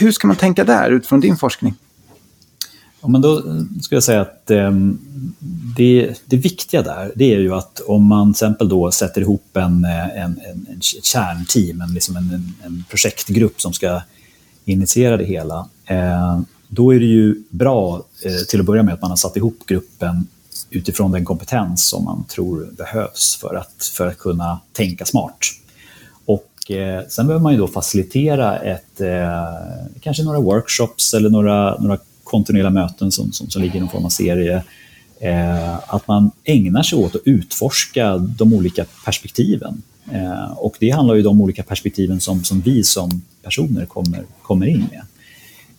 Hur 0.00 0.12
ska 0.12 0.26
man 0.26 0.36
tänka 0.36 0.64
där 0.64 0.90
utifrån 0.90 1.20
din 1.20 1.36
forskning? 1.36 1.74
Men 3.08 3.20
då 3.20 3.38
eh, 3.38 3.62
skulle 3.80 3.96
jag 3.96 4.02
säga 4.02 4.20
att 4.20 4.50
eh, 4.50 4.72
det, 5.76 6.14
det 6.24 6.36
viktiga 6.36 6.82
där, 6.82 7.12
det 7.14 7.34
är 7.34 7.38
ju 7.38 7.54
att 7.54 7.80
om 7.80 8.04
man 8.04 8.34
till 8.34 8.44
exempel 8.44 8.68
då 8.68 8.90
sätter 8.90 9.20
ihop 9.20 9.56
en, 9.56 9.84
eh, 9.84 10.22
en, 10.24 10.40
en, 10.50 10.66
en 10.70 10.80
kärnteam, 10.80 11.80
en, 11.80 11.94
liksom 11.94 12.16
en, 12.16 12.54
en 12.64 12.84
projektgrupp 12.90 13.60
som 13.60 13.72
ska 13.72 14.02
initiera 14.64 15.16
det 15.16 15.24
hela, 15.24 15.68
eh, 15.86 16.40
då 16.68 16.94
är 16.94 17.00
det 17.00 17.06
ju 17.06 17.42
bra 17.50 18.02
eh, 18.24 18.46
till 18.48 18.60
att 18.60 18.66
börja 18.66 18.82
med 18.82 18.94
att 18.94 19.02
man 19.02 19.10
har 19.10 19.16
satt 19.16 19.36
ihop 19.36 19.58
gruppen 19.66 20.26
utifrån 20.70 21.12
den 21.12 21.24
kompetens 21.24 21.88
som 21.88 22.04
man 22.04 22.24
tror 22.24 22.68
behövs 22.76 23.38
för 23.40 23.54
att, 23.54 23.90
för 23.92 24.06
att 24.06 24.18
kunna 24.18 24.60
tänka 24.72 25.04
smart. 25.04 25.38
Och 26.24 26.70
eh, 26.70 27.02
sen 27.08 27.26
behöver 27.26 27.42
man 27.42 27.52
ju 27.52 27.58
då 27.58 27.68
facilitera 27.68 28.58
ett, 28.58 29.00
eh, 29.00 29.44
kanske 30.00 30.22
några 30.22 30.40
workshops 30.40 31.14
eller 31.14 31.30
några, 31.30 31.78
några 31.78 31.98
kontinuerliga 32.28 32.70
möten 32.70 33.12
som, 33.12 33.32
som, 33.32 33.50
som 33.50 33.62
ligger 33.62 33.76
i 33.76 33.80
någon 33.80 33.88
form 33.88 34.04
av 34.04 34.08
serie. 34.08 34.62
Eh, 35.20 35.94
att 35.94 36.08
man 36.08 36.30
ägnar 36.44 36.82
sig 36.82 36.98
åt 36.98 37.14
att 37.14 37.22
utforska 37.24 38.18
de 38.18 38.52
olika 38.52 38.84
perspektiven. 39.04 39.82
Eh, 40.12 40.50
och 40.50 40.76
det 40.80 40.90
handlar 40.90 41.14
ju 41.14 41.20
om 41.20 41.24
de 41.24 41.40
olika 41.40 41.62
perspektiven 41.62 42.20
som, 42.20 42.44
som 42.44 42.60
vi 42.60 42.84
som 42.84 43.22
personer 43.42 43.86
kommer, 43.86 44.24
kommer 44.42 44.66
in 44.66 44.86
med. 44.90 45.02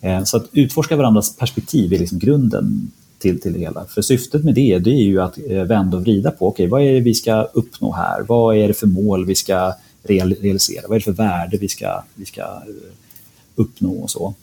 Eh, 0.01 0.23
så 0.23 0.37
att 0.37 0.49
utforska 0.51 0.95
varandras 0.95 1.35
perspektiv 1.35 1.93
är 1.93 1.99
liksom 1.99 2.19
grunden 2.19 2.91
till, 3.19 3.41
till 3.41 3.53
det 3.53 3.59
hela. 3.59 3.85
För 3.85 4.01
syftet 4.01 4.43
med 4.43 4.55
det, 4.55 4.79
det 4.79 4.89
är 4.89 5.03
ju 5.03 5.21
att 5.21 5.37
eh, 5.49 5.63
vända 5.63 5.97
och 5.97 6.03
vrida 6.03 6.31
på, 6.31 6.47
okej, 6.47 6.63
okay, 6.63 6.71
vad 6.71 6.81
är 6.81 6.93
det 6.93 6.99
vi 6.99 7.13
ska 7.13 7.43
uppnå 7.43 7.93
här? 7.93 8.21
Vad 8.27 8.57
är 8.57 8.67
det 8.67 8.73
för 8.73 8.87
mål 8.87 9.25
vi 9.25 9.35
ska 9.35 9.73
realisera? 10.03 10.87
Vad 10.87 10.95
är 10.95 10.99
det 10.99 11.03
för 11.03 11.11
värde 11.11 11.57
vi 11.57 11.67
ska, 11.67 12.03
vi 12.15 12.25
ska 12.25 12.41
eh, 12.41 12.93
uppnå 13.55 13.91
och 13.91 14.11
så? 14.11 14.33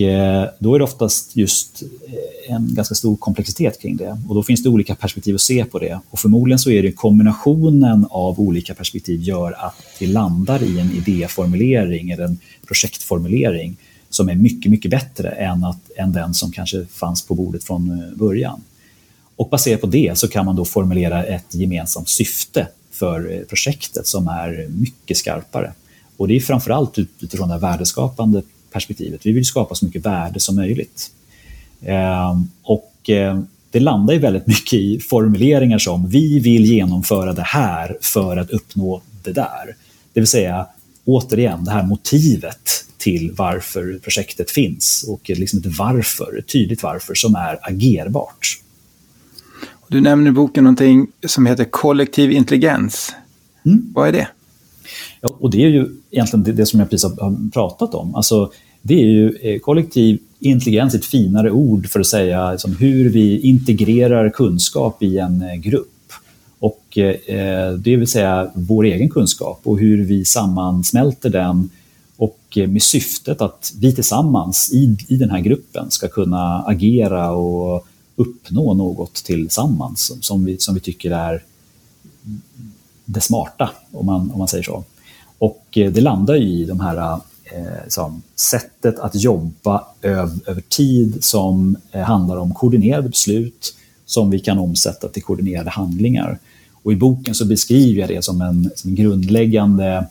Eh, 0.00 0.44
då 0.58 0.74
är 0.74 0.78
det 0.78 0.84
oftast 0.84 1.36
just 1.36 1.82
eh, 1.82 2.54
en 2.54 2.74
ganska 2.74 2.94
stor 2.94 3.16
komplexitet 3.16 3.80
kring 3.80 3.96
det. 3.96 4.18
Och 4.28 4.34
då 4.34 4.42
finns 4.42 4.62
det 4.62 4.68
olika 4.68 4.94
perspektiv 4.94 5.34
att 5.34 5.40
se 5.40 5.64
på 5.64 5.78
det. 5.78 6.00
Och 6.10 6.18
förmodligen 6.18 6.58
så 6.58 6.70
är 6.70 6.82
det 6.82 6.92
kombinationen 6.92 8.06
av 8.10 8.40
olika 8.40 8.74
perspektiv 8.74 9.22
gör 9.22 9.52
att 9.52 9.82
vi 10.00 10.06
landar 10.06 10.62
i 10.62 10.80
en 10.80 10.92
idéformulering 10.92 12.10
eller 12.10 12.24
en 12.24 12.38
projektformulering 12.66 13.76
som 14.10 14.28
är 14.28 14.34
mycket, 14.34 14.70
mycket 14.70 14.90
bättre 14.90 15.28
än, 15.28 15.64
att, 15.64 15.90
än 15.96 16.12
den 16.12 16.34
som 16.34 16.52
kanske 16.52 16.86
fanns 16.86 17.26
på 17.26 17.34
bordet 17.34 17.64
från 17.64 17.90
eh, 17.90 18.18
början. 18.18 18.60
Och 19.36 19.48
baserat 19.48 19.80
på 19.80 19.86
det 19.86 20.18
så 20.18 20.28
kan 20.28 20.44
man 20.44 20.56
då 20.56 20.64
formulera 20.64 21.24
ett 21.24 21.54
gemensamt 21.54 22.08
syfte 22.08 22.68
för 22.90 23.44
projektet 23.48 24.06
som 24.06 24.28
är 24.28 24.68
mycket 24.68 25.16
skarpare. 25.16 25.72
Och 26.16 26.28
det 26.28 26.36
är 26.36 26.40
framförallt 26.40 26.98
utifrån 26.98 27.48
det 27.48 27.58
värdeskapande 27.58 28.42
perspektivet. 28.76 29.26
Vi 29.26 29.32
vill 29.32 29.44
skapa 29.44 29.74
så 29.74 29.84
mycket 29.84 30.06
värde 30.06 30.40
som 30.40 30.56
möjligt. 30.56 31.10
Ehm, 31.82 32.48
och 32.62 33.10
eh, 33.10 33.40
det 33.70 33.80
landar 33.80 34.14
ju 34.14 34.20
väldigt 34.20 34.46
mycket 34.46 34.72
i 34.72 35.00
formuleringar 35.00 35.78
som 35.78 36.08
vi 36.08 36.38
vill 36.40 36.64
genomföra 36.64 37.32
det 37.32 37.42
här 37.42 37.98
för 38.00 38.36
att 38.36 38.50
uppnå 38.50 39.02
det 39.24 39.32
där. 39.32 39.76
Det 40.12 40.20
vill 40.20 40.26
säga, 40.26 40.66
återigen, 41.04 41.64
det 41.64 41.70
här 41.70 41.82
motivet 41.82 42.84
till 42.98 43.32
varför 43.36 43.98
projektet 44.02 44.50
finns 44.50 45.04
och 45.08 45.30
liksom 45.30 45.58
ett 45.58 45.78
varför, 45.78 46.38
ett 46.38 46.48
tydligt 46.48 46.82
varför 46.82 47.14
som 47.14 47.34
är 47.34 47.58
agerbart. 47.62 48.60
Du 49.88 50.00
nämner 50.00 50.30
i 50.30 50.32
boken 50.32 50.64
någonting 50.64 51.06
som 51.26 51.46
heter 51.46 51.64
kollektiv 51.64 52.32
intelligens. 52.32 53.14
Mm. 53.66 53.92
Vad 53.94 54.08
är 54.08 54.12
det? 54.12 54.28
Ja, 55.20 55.28
och 55.40 55.50
det 55.50 55.64
är 55.64 55.68
ju 55.68 55.88
egentligen 56.10 56.44
det, 56.44 56.52
det 56.52 56.66
som 56.66 56.80
jag 56.80 56.90
precis 56.90 57.04
har 57.04 57.50
pratat 57.50 57.94
om. 57.94 58.14
Alltså, 58.14 58.52
det 58.86 58.94
är 58.94 59.06
ju 59.06 59.36
eh, 59.42 59.58
kollektiv 59.58 60.18
intelligens, 60.38 60.94
ett 60.94 61.04
finare 61.04 61.50
ord 61.50 61.88
för 61.88 62.00
att 62.00 62.06
säga 62.06 62.52
liksom, 62.52 62.76
hur 62.76 63.10
vi 63.10 63.40
integrerar 63.40 64.30
kunskap 64.30 65.02
i 65.02 65.18
en 65.18 65.42
eh, 65.42 65.54
grupp. 65.54 66.12
Och 66.58 66.98
eh, 66.98 67.36
eh, 67.36 67.72
det 67.72 67.96
vill 67.96 68.06
säga 68.06 68.50
vår 68.54 68.84
egen 68.84 69.10
kunskap 69.10 69.60
och 69.62 69.78
hur 69.78 70.04
vi 70.04 70.24
sammansmälter 70.24 71.30
den 71.30 71.70
och 72.16 72.58
med 72.68 72.82
syftet 72.82 73.40
att 73.40 73.72
vi 73.80 73.94
tillsammans 73.94 74.72
i, 74.72 74.96
i 75.08 75.16
den 75.16 75.30
här 75.30 75.40
gruppen 75.40 75.90
ska 75.90 76.08
kunna 76.08 76.62
agera 76.62 77.30
och 77.30 77.86
uppnå 78.16 78.74
något 78.74 79.14
tillsammans 79.14 80.00
som, 80.00 80.22
som, 80.22 80.44
vi, 80.44 80.58
som 80.58 80.74
vi 80.74 80.80
tycker 80.80 81.10
är 81.10 81.42
det 83.04 83.20
smarta, 83.20 83.70
om 83.92 84.06
man, 84.06 84.30
om 84.30 84.38
man 84.38 84.48
säger 84.48 84.64
så. 84.64 84.84
Och 85.38 85.64
det 85.72 86.00
landar 86.00 86.36
i 86.36 86.64
de 86.64 86.80
här 86.80 87.20
Eh, 87.52 87.88
som, 87.88 88.22
sättet 88.36 88.98
att 88.98 89.14
jobba 89.14 89.84
över, 90.02 90.38
över 90.46 90.62
tid 90.68 91.24
som 91.24 91.76
eh, 91.92 92.00
handlar 92.00 92.36
om 92.36 92.54
koordinerade 92.54 93.08
beslut 93.08 93.74
som 94.06 94.30
vi 94.30 94.38
kan 94.38 94.58
omsätta 94.58 95.08
till 95.08 95.22
koordinerade 95.22 95.70
handlingar. 95.70 96.38
Och 96.82 96.92
I 96.92 96.96
boken 96.96 97.34
så 97.34 97.44
beskriver 97.44 98.00
jag 98.00 98.08
det 98.08 98.24
som 98.24 98.40
en, 98.40 98.70
som 98.74 98.90
en 98.90 98.96
grundläggande 98.96 100.06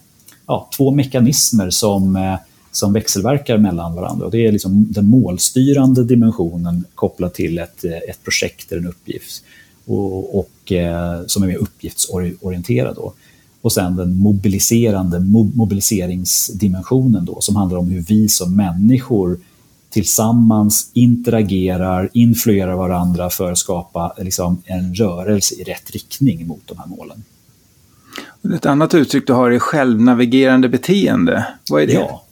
ja, 0.48 0.70
två 0.78 0.92
mekanismer 0.92 1.70
som, 1.70 2.16
eh, 2.16 2.36
som 2.72 2.94
växelverkar 2.94 3.58
mellan 3.58 3.96
varandra. 3.96 4.26
Och 4.26 4.32
det 4.32 4.48
är 4.48 4.52
liksom 4.52 4.92
den 4.92 5.06
målstyrande 5.06 6.04
dimensionen 6.04 6.84
kopplat 6.96 7.34
till 7.34 7.58
ett, 7.58 7.84
eh, 7.84 8.10
ett 8.10 8.24
projekt 8.24 8.72
eller 8.72 8.82
en 8.82 8.88
uppgift 8.88 9.44
och, 9.86 10.40
och 10.40 10.72
eh, 10.72 11.22
som 11.28 11.44
är 11.44 11.48
mer 11.48 11.58
uppgiftsorienterad. 11.58 12.96
Då. 12.96 13.14
Och 13.66 13.74
sen 13.74 13.96
den 13.96 14.18
mobiliserande 14.18 15.20
mobiliseringsdimensionen 15.56 17.26
då, 17.26 17.42
som 17.42 17.56
handlar 17.56 17.78
om 17.78 17.90
hur 17.90 18.02
vi 18.02 18.30
som 18.30 18.56
människor 18.56 19.38
tillsammans 19.90 20.90
interagerar, 20.94 22.10
influerar 22.14 22.76
varandra 22.76 23.30
för 23.30 23.52
att 23.52 23.58
skapa 23.58 24.14
liksom, 24.18 24.62
en 24.66 24.96
rörelse 24.96 25.56
i 25.56 25.64
rätt 25.64 25.92
riktning 25.92 26.48
mot 26.48 26.62
de 26.66 26.78
här 26.78 26.88
målen. 26.88 27.24
Ett 28.56 28.66
annat 28.66 28.94
uttryck 28.94 29.28
du 29.28 29.34
har 29.34 29.52
är 29.52 29.60
självnavigerande 29.60 30.70
beteende. 30.70 31.48
Vad 31.70 31.84
är 31.84 31.88
det? 31.88 31.94
Ja. 31.94 32.24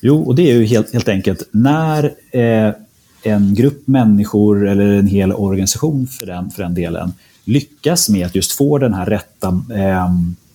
Jo, 0.00 0.22
och 0.22 0.34
det 0.34 0.50
är 0.50 0.54
ju 0.54 0.64
helt, 0.64 0.92
helt 0.92 1.08
enkelt 1.08 1.48
när 1.50 2.04
eh, 2.30 2.74
en 3.22 3.54
grupp 3.54 3.86
människor 3.86 4.68
eller 4.68 4.86
en 4.86 5.06
hel 5.06 5.32
organisation 5.32 6.06
för 6.06 6.26
den, 6.26 6.50
för 6.50 6.62
den 6.62 6.74
delen 6.74 7.12
lyckas 7.44 8.08
med 8.08 8.26
att 8.26 8.34
just 8.34 8.52
få 8.52 8.78
den 8.78 8.94
här 8.94 9.06
rätta, 9.06 9.48
eh, 9.74 10.10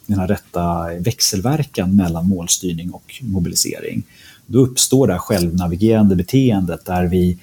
den 0.08 0.20
här 0.20 0.28
rätta 0.28 0.94
växelverkan 1.00 1.96
mellan 1.96 2.30
målstyrning 2.30 2.92
och 2.92 3.14
mobilisering. 3.22 4.04
Då 4.46 4.60
uppstår 4.60 5.08
det 5.08 5.14
här 5.14 5.20
självnavigerande 5.20 6.16
beteendet 6.16 6.86
där 6.86 7.06
vi 7.06 7.38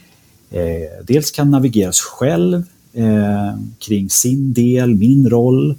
eh, 0.50 1.04
dels 1.06 1.30
kan 1.30 1.50
navigera 1.50 1.88
oss 1.88 2.00
själv 2.00 2.62
eh, 2.92 3.58
kring 3.78 4.10
sin 4.10 4.52
del, 4.52 4.94
min 4.94 5.30
roll, 5.30 5.76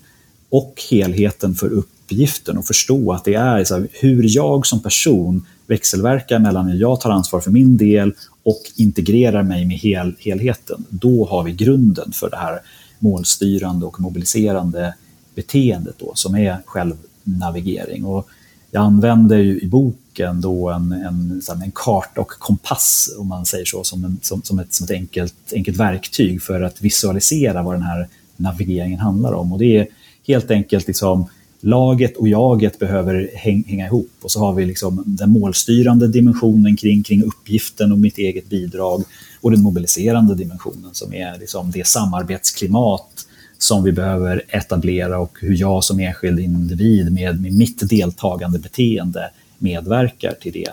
och 0.50 0.82
helheten 0.92 1.56
för 1.56 1.70
uppgiften 1.70 2.58
och 2.58 2.66
förstå 2.66 3.12
att 3.14 3.26
det 3.26 3.34
är 3.34 3.64
så 3.64 3.76
här, 3.76 3.88
hur 3.92 4.36
jag 4.36 4.66
som 4.66 4.80
person 4.82 5.46
växelverkar 5.68 6.40
mellan 6.40 6.68
hur 6.68 6.80
jag 6.80 7.02
tar 7.02 7.10
ansvar 7.10 7.40
för 7.40 7.52
min 7.52 7.78
del 7.78 8.14
och 8.44 8.62
integrerar 8.76 9.44
mig 9.44 9.66
med 9.66 9.78
hel, 9.78 10.16
helheten. 10.20 10.86
Då 10.90 11.26
har 11.26 11.44
vi 11.44 11.52
grunden 11.52 12.12
för 12.12 12.30
det 12.30 12.38
här 12.38 12.60
målstyrande 13.00 13.86
och 13.86 14.00
mobiliserande 14.00 14.94
beteendet 15.36 15.96
då, 15.98 16.12
som 16.16 16.36
är 16.36 16.58
självnavigering. 16.66 18.06
Och 18.06 18.28
jag 18.72 18.84
använder 18.84 19.38
ju 19.38 19.60
i 19.60 19.68
boken 19.68 20.42
då 20.42 20.70
en, 20.70 20.92
en, 20.92 21.42
en 21.64 21.72
karta 21.76 22.22
och 22.22 22.28
kompass, 22.28 23.16
om 23.18 23.28
man 23.28 23.46
säger 23.46 23.66
så, 23.66 23.84
som, 23.84 24.06
en, 24.06 24.18
som, 24.22 24.42
som 24.42 24.60
ett, 24.60 24.74
som 24.74 24.84
ett 24.84 24.92
enkelt, 24.92 25.36
enkelt 25.54 25.78
verktyg 25.78 26.42
för 26.42 26.62
att 26.62 26.82
visualisera 26.82 27.64
vad 27.64 27.76
den 27.76 27.84
här 27.84 28.08
navigeringen 28.38 29.00
handlar 29.00 29.34
om. 29.34 29.54
Och 29.54 29.60
det 29.60 29.78
är 29.78 29.88
helt 30.28 30.52
enkelt 30.52 30.88
liksom, 30.88 31.26
laget 31.60 32.18
och 32.18 32.28
jaget 32.28 32.80
behöver 32.80 33.30
häng, 33.34 33.64
hänga 33.68 33.86
ihop. 33.86 34.12
Och 34.22 34.32
så 34.32 34.40
har 34.40 34.54
vi 34.54 34.66
liksom 34.66 35.04
den 35.06 35.32
målstyrande 35.32 36.08
dimensionen 36.08 36.78
kring, 36.78 37.04
kring 37.04 37.24
uppgiften 37.24 37.92
och 37.92 38.00
mitt 38.00 38.18
eget 38.18 38.50
bidrag 38.50 39.04
och 39.42 39.52
den 39.52 39.62
mobiliserande 39.62 40.36
dimensionen 40.36 40.90
som 40.94 41.14
är 41.14 41.40
liksom 41.40 41.72
det 41.72 41.88
samarbetsklimat 41.88 43.28
som 43.58 43.84
vi 43.84 43.92
behöver 43.92 44.42
etablera 44.48 45.20
och 45.20 45.38
hur 45.42 45.58
jag 45.58 45.84
som 45.84 46.00
enskild 46.00 46.40
individ 46.40 47.12
med, 47.12 47.42
med 47.42 47.54
mitt 47.54 47.90
deltagande 47.90 48.60
beteende 48.60 49.30
medverkar 49.58 50.34
till 50.42 50.54
det 50.54 50.70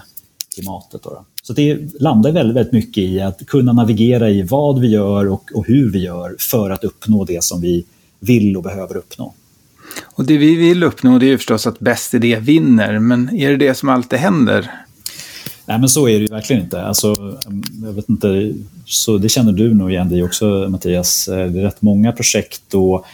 klimatet. 0.54 1.02
Då. 1.02 1.24
Så 1.42 1.52
det 1.52 2.00
landar 2.00 2.32
väldigt, 2.32 2.56
väldigt 2.56 2.72
mycket 2.72 3.04
i 3.04 3.20
att 3.20 3.46
kunna 3.46 3.72
navigera 3.72 4.30
i 4.30 4.42
vad 4.42 4.80
vi 4.80 4.88
gör 4.88 5.28
och, 5.28 5.50
och 5.54 5.66
hur 5.66 5.92
vi 5.92 5.98
gör 5.98 6.36
för 6.38 6.70
att 6.70 6.84
uppnå 6.84 7.24
det 7.24 7.44
som 7.44 7.60
vi 7.60 7.84
vill 8.20 8.56
och 8.56 8.62
behöver 8.62 8.96
uppnå. 8.96 9.34
Och 10.02 10.24
det 10.24 10.38
vi 10.38 10.56
vill 10.56 10.82
uppnå 10.82 11.18
det 11.18 11.26
är 11.26 11.30
ju 11.30 11.38
förstås 11.38 11.66
att 11.66 11.78
bäst 11.78 12.14
idé 12.14 12.38
vinner, 12.40 12.98
men 12.98 13.36
är 13.36 13.50
det 13.50 13.56
det 13.56 13.74
som 13.74 13.88
alltid 13.88 14.18
händer? 14.18 14.70
Nej, 15.72 15.78
men 15.78 15.88
så 15.88 16.08
är 16.08 16.12
det 16.12 16.20
ju 16.20 16.26
verkligen 16.26 16.62
inte. 16.62 16.82
Alltså, 16.82 17.14
um, 17.46 17.62
jag 17.84 17.92
vet 17.92 18.08
inte 18.08 18.54
så 18.86 19.18
det 19.18 19.28
känner 19.28 19.52
du 19.52 19.74
nog 19.74 19.90
igen 19.90 20.08
dig 20.08 20.24
också, 20.24 20.66
Mattias. 20.68 21.28
Eh, 21.28 21.50
det 21.50 21.60
är 21.60 21.62
rätt 21.62 21.82
många 21.82 22.12
projekt 22.12 22.74
och 22.74 23.06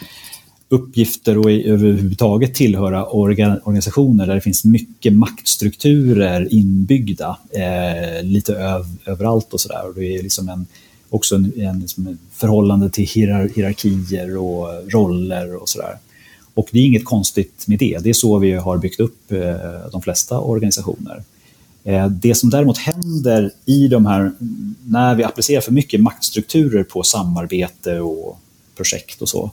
uppgifter 0.69 1.37
och 1.37 1.51
överhuvudtaget 1.51 2.55
tillhöra 2.55 3.05
organisationer 3.05 4.27
där 4.27 4.35
det 4.35 4.41
finns 4.41 4.65
mycket 4.65 5.13
maktstrukturer 5.13 6.53
inbyggda 6.53 7.37
eh, 7.51 8.23
lite 8.23 8.55
öv, 8.55 8.85
överallt 9.05 9.53
och 9.53 9.61
sådär. 9.61 9.83
Det 9.95 10.15
är 10.15 10.23
liksom 10.23 10.49
en, 10.49 10.65
också 11.09 11.35
en, 11.35 11.53
en 11.57 11.79
liksom 11.79 12.17
förhållande 12.33 12.89
till 12.89 13.07
hierar, 13.07 13.49
hierarkier 13.55 14.37
och 14.37 14.93
roller 14.93 15.55
och 15.61 15.69
sådär. 15.69 15.97
Och 16.53 16.67
det 16.71 16.79
är 16.79 16.85
inget 16.85 17.05
konstigt 17.05 17.65
med 17.67 17.79
det. 17.79 17.97
Det 18.03 18.09
är 18.09 18.13
så 18.13 18.37
vi 18.37 18.51
har 18.51 18.77
byggt 18.77 18.99
upp 18.99 19.31
eh, 19.31 19.55
de 19.91 20.01
flesta 20.01 20.39
organisationer. 20.39 21.23
Eh, 21.83 22.07
det 22.07 22.35
som 22.35 22.49
däremot 22.49 22.77
händer 22.77 23.51
i 23.65 23.87
de 23.87 24.05
här, 24.05 24.31
när 24.85 25.15
vi 25.15 25.23
applicerar 25.23 25.61
för 25.61 25.71
mycket 25.71 26.01
maktstrukturer 26.01 26.83
på 26.83 27.03
samarbete 27.03 27.99
och 27.99 28.39
projekt 28.75 29.21
och 29.21 29.29
så, 29.29 29.51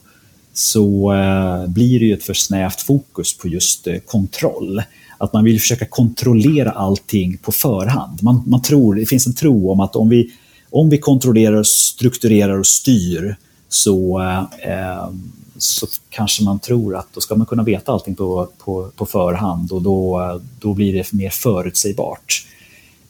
så 0.52 1.12
eh, 1.12 1.66
blir 1.66 2.00
det 2.00 2.06
ju 2.06 2.14
ett 2.14 2.24
för 2.24 2.34
snävt 2.34 2.80
fokus 2.80 3.38
på 3.38 3.48
just 3.48 3.86
eh, 3.86 3.98
kontroll. 3.98 4.82
Att 5.18 5.32
man 5.32 5.44
vill 5.44 5.60
försöka 5.60 5.86
kontrollera 5.86 6.70
allting 6.70 7.38
på 7.38 7.52
förhand. 7.52 8.22
Man, 8.22 8.42
man 8.46 8.62
tror, 8.62 8.94
det 8.94 9.06
finns 9.06 9.26
en 9.26 9.34
tro 9.34 9.70
om 9.70 9.80
att 9.80 9.96
om 9.96 10.08
vi, 10.08 10.30
om 10.70 10.90
vi 10.90 10.98
kontrollerar, 10.98 11.62
strukturerar 11.62 12.58
och 12.58 12.66
styr 12.66 13.36
så, 13.68 14.20
eh, 14.62 15.08
så 15.58 15.86
kanske 16.10 16.44
man 16.44 16.58
tror 16.58 16.96
att 16.96 17.06
då 17.14 17.20
ska 17.20 17.34
man 17.34 17.46
kunna 17.46 17.62
veta 17.62 17.92
allting 17.92 18.14
på, 18.14 18.48
på, 18.58 18.90
på 18.96 19.06
förhand 19.06 19.72
och 19.72 19.82
då, 19.82 20.40
då 20.60 20.74
blir 20.74 20.92
det 20.92 21.12
mer 21.12 21.30
förutsägbart. 21.30 22.46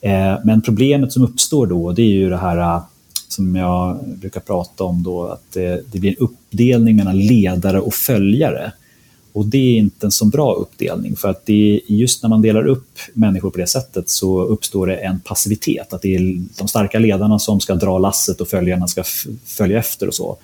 Eh, 0.00 0.34
men 0.44 0.62
problemet 0.62 1.12
som 1.12 1.22
uppstår 1.22 1.66
då 1.66 1.92
det 1.92 2.02
är 2.02 2.14
ju 2.14 2.30
det 2.30 2.36
här 2.36 2.58
eh, 2.58 2.82
som 3.28 3.56
jag 3.56 3.98
brukar 4.06 4.40
prata 4.40 4.84
om 4.84 5.02
då, 5.02 5.24
att 5.24 5.52
det, 5.52 5.92
det 5.92 5.98
blir 5.98 6.10
en 6.10 6.16
uppdelning 6.16 6.96
mellan 6.96 7.18
ledare 7.18 7.80
och 7.80 7.94
följare. 7.94 8.72
Och 9.32 9.46
det 9.46 9.58
är 9.58 9.76
inte 9.78 10.06
en 10.06 10.10
så 10.10 10.24
bra 10.24 10.54
uppdelning, 10.54 11.16
för 11.16 11.28
att 11.28 11.46
det 11.46 11.74
är 11.74 11.92
just 11.92 12.22
när 12.22 12.30
man 12.30 12.42
delar 12.42 12.66
upp 12.66 12.98
människor 13.12 13.50
på 13.50 13.58
det 13.58 13.66
sättet 13.66 14.08
så 14.08 14.42
uppstår 14.42 14.86
det 14.86 14.96
en 14.96 15.20
passivitet, 15.20 15.92
att 15.92 16.02
det 16.02 16.14
är 16.14 16.42
de 16.58 16.68
starka 16.68 16.98
ledarna 16.98 17.38
som 17.38 17.60
ska 17.60 17.74
dra 17.74 17.98
lasset 17.98 18.40
och 18.40 18.48
följarna 18.48 18.88
ska 18.88 19.04
följa 19.44 19.78
efter 19.78 20.08
och 20.08 20.14
så. 20.14 20.36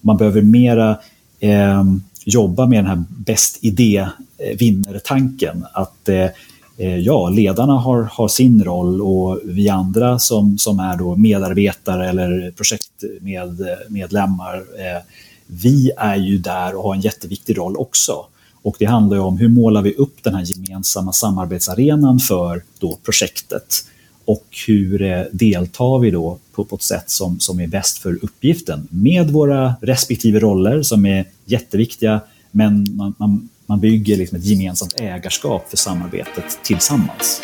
Man 0.00 0.16
behöver 0.16 0.42
mera 0.42 0.98
eh, 1.40 1.84
jobba 2.24 2.66
med 2.66 2.78
den 2.78 2.86
här 2.86 3.04
bäst 3.08 3.64
idé-vinner-tanken, 3.64 5.62
eh, 5.62 5.80
att 5.80 6.08
eh, 6.08 6.28
eh, 6.76 6.96
ja, 6.96 7.28
ledarna 7.28 7.72
har, 7.72 8.02
har 8.02 8.28
sin 8.28 8.64
roll 8.64 9.02
och 9.02 9.40
vi 9.44 9.68
andra 9.68 10.18
som, 10.18 10.58
som 10.58 10.80
är 10.80 10.96
då 10.96 11.16
medarbetare 11.16 12.08
eller 12.08 12.50
projektmedlemmar, 12.50 14.56
eh, 14.56 15.02
vi 15.46 15.90
är 15.96 16.16
ju 16.16 16.38
där 16.38 16.76
och 16.76 16.82
har 16.82 16.94
en 16.94 17.00
jätteviktig 17.00 17.58
roll 17.58 17.76
också. 17.76 18.26
Och 18.62 18.76
det 18.78 18.84
handlar 18.84 19.18
om 19.18 19.38
hur 19.38 19.48
målar 19.48 19.82
vi 19.82 19.94
upp 19.94 20.22
den 20.22 20.34
här 20.34 20.42
gemensamma 20.42 21.12
samarbetsarenan 21.12 22.18
för 22.18 22.62
då 22.78 22.98
projektet 23.04 23.84
och 24.26 24.46
hur 24.66 25.02
eh, 25.02 25.22
deltar 25.32 25.98
vi 25.98 26.10
då 26.10 26.38
på, 26.52 26.64
på 26.64 26.76
ett 26.76 26.82
sätt 26.82 27.10
som, 27.10 27.40
som 27.40 27.60
är 27.60 27.66
bäst 27.66 27.98
för 27.98 28.18
uppgiften 28.24 28.88
med 28.90 29.30
våra 29.30 29.74
respektive 29.82 30.40
roller 30.40 30.82
som 30.82 31.06
är 31.06 31.24
jätteviktiga 31.44 32.20
men 32.50 32.86
man, 32.90 33.14
man, 33.18 33.48
man 33.66 33.80
bygger 33.80 34.16
liksom 34.16 34.38
ett 34.38 34.44
gemensamt 34.44 35.00
ägarskap 35.00 35.70
för 35.70 35.76
samarbetet 35.76 36.58
tillsammans. 36.62 37.42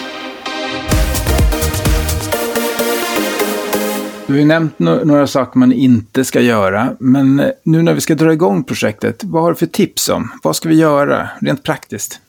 Du 4.26 4.32
har 4.32 4.40
ju 4.40 4.46
nämnt 4.46 4.78
några 4.78 5.26
saker 5.26 5.58
man 5.58 5.72
inte 5.72 6.24
ska 6.24 6.40
göra, 6.40 6.96
men 7.00 7.40
eh, 7.40 7.46
nu 7.62 7.82
när 7.82 7.94
vi 7.94 8.00
ska 8.00 8.14
dra 8.14 8.32
igång 8.32 8.64
projektet, 8.64 9.24
vad 9.24 9.42
har 9.42 9.50
du 9.50 9.56
för 9.56 9.66
tips 9.66 10.08
om? 10.08 10.32
Vad 10.42 10.56
ska 10.56 10.68
vi 10.68 10.74
göra 10.74 11.28
rent 11.40 11.62
praktiskt? 11.62 12.20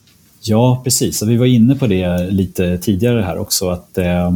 Ja, 0.46 0.80
precis. 0.84 1.22
vi 1.22 1.36
var 1.36 1.46
inne 1.46 1.74
på 1.74 1.86
det 1.86 2.30
lite 2.30 2.78
tidigare 2.78 3.22
här 3.22 3.38
också, 3.38 3.68
att 3.68 3.98
eh, 3.98 4.30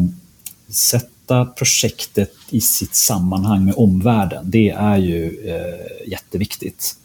sätta 0.68 1.44
projektet 1.44 2.32
i 2.50 2.60
sitt 2.60 2.94
sammanhang 2.94 3.64
med 3.64 3.74
omvärlden, 3.76 4.50
det 4.50 4.70
är 4.70 4.96
ju 4.96 5.24
eh, 5.44 6.10
jätteviktigt. 6.10 6.96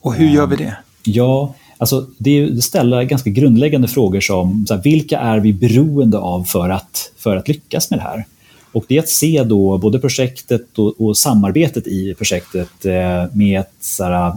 Och 0.00 0.14
hur 0.14 0.28
gör 0.28 0.46
vi 0.46 0.56
det? 0.56 0.76
Ja, 1.04 1.54
Alltså, 1.78 2.06
det 2.18 2.64
ställer 2.64 3.02
ganska 3.02 3.30
grundläggande 3.30 3.88
frågor 3.88 4.20
som 4.20 4.66
så 4.68 4.74
här, 4.74 4.82
vilka 4.82 5.18
är 5.18 5.40
vi 5.40 5.52
beroende 5.52 6.18
av 6.18 6.44
för 6.44 6.70
att, 6.70 7.12
för 7.16 7.36
att 7.36 7.48
lyckas 7.48 7.90
med 7.90 7.98
det 7.98 8.02
här? 8.02 8.24
Och 8.72 8.84
det 8.88 8.96
är 8.96 9.02
att 9.02 9.08
se 9.08 9.44
då 9.44 9.78
både 9.78 9.98
projektet 9.98 10.78
och, 10.78 11.00
och 11.00 11.16
samarbetet 11.16 11.86
i 11.86 12.14
projektet 12.14 12.86
eh, 12.86 13.24
med 13.32 13.60
ett 13.60 13.72
så 13.80 14.04
här, 14.04 14.32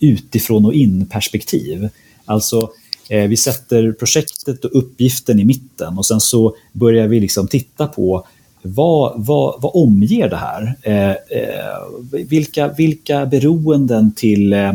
utifrån 0.00 0.66
och 0.66 0.74
in-perspektiv. 0.74 1.88
Alltså, 2.24 2.60
eh, 2.60 2.68
Eh, 3.12 3.28
vi 3.28 3.36
sätter 3.36 3.92
projektet 3.92 4.64
och 4.64 4.70
uppgiften 4.78 5.40
i 5.40 5.44
mitten 5.44 5.98
och 5.98 6.06
sen 6.06 6.20
så 6.20 6.56
börjar 6.72 7.08
vi 7.08 7.20
liksom 7.20 7.48
titta 7.48 7.86
på 7.86 8.26
vad, 8.62 9.12
vad, 9.26 9.62
vad 9.62 9.70
omger 9.74 10.28
det 10.28 10.36
här? 10.36 10.74
Eh, 10.82 11.10
eh 11.10 12.26
vilka, 12.28 12.68
vilka 12.68 13.26
beroenden 13.26 14.12
till 14.12 14.52
eh, 14.52 14.72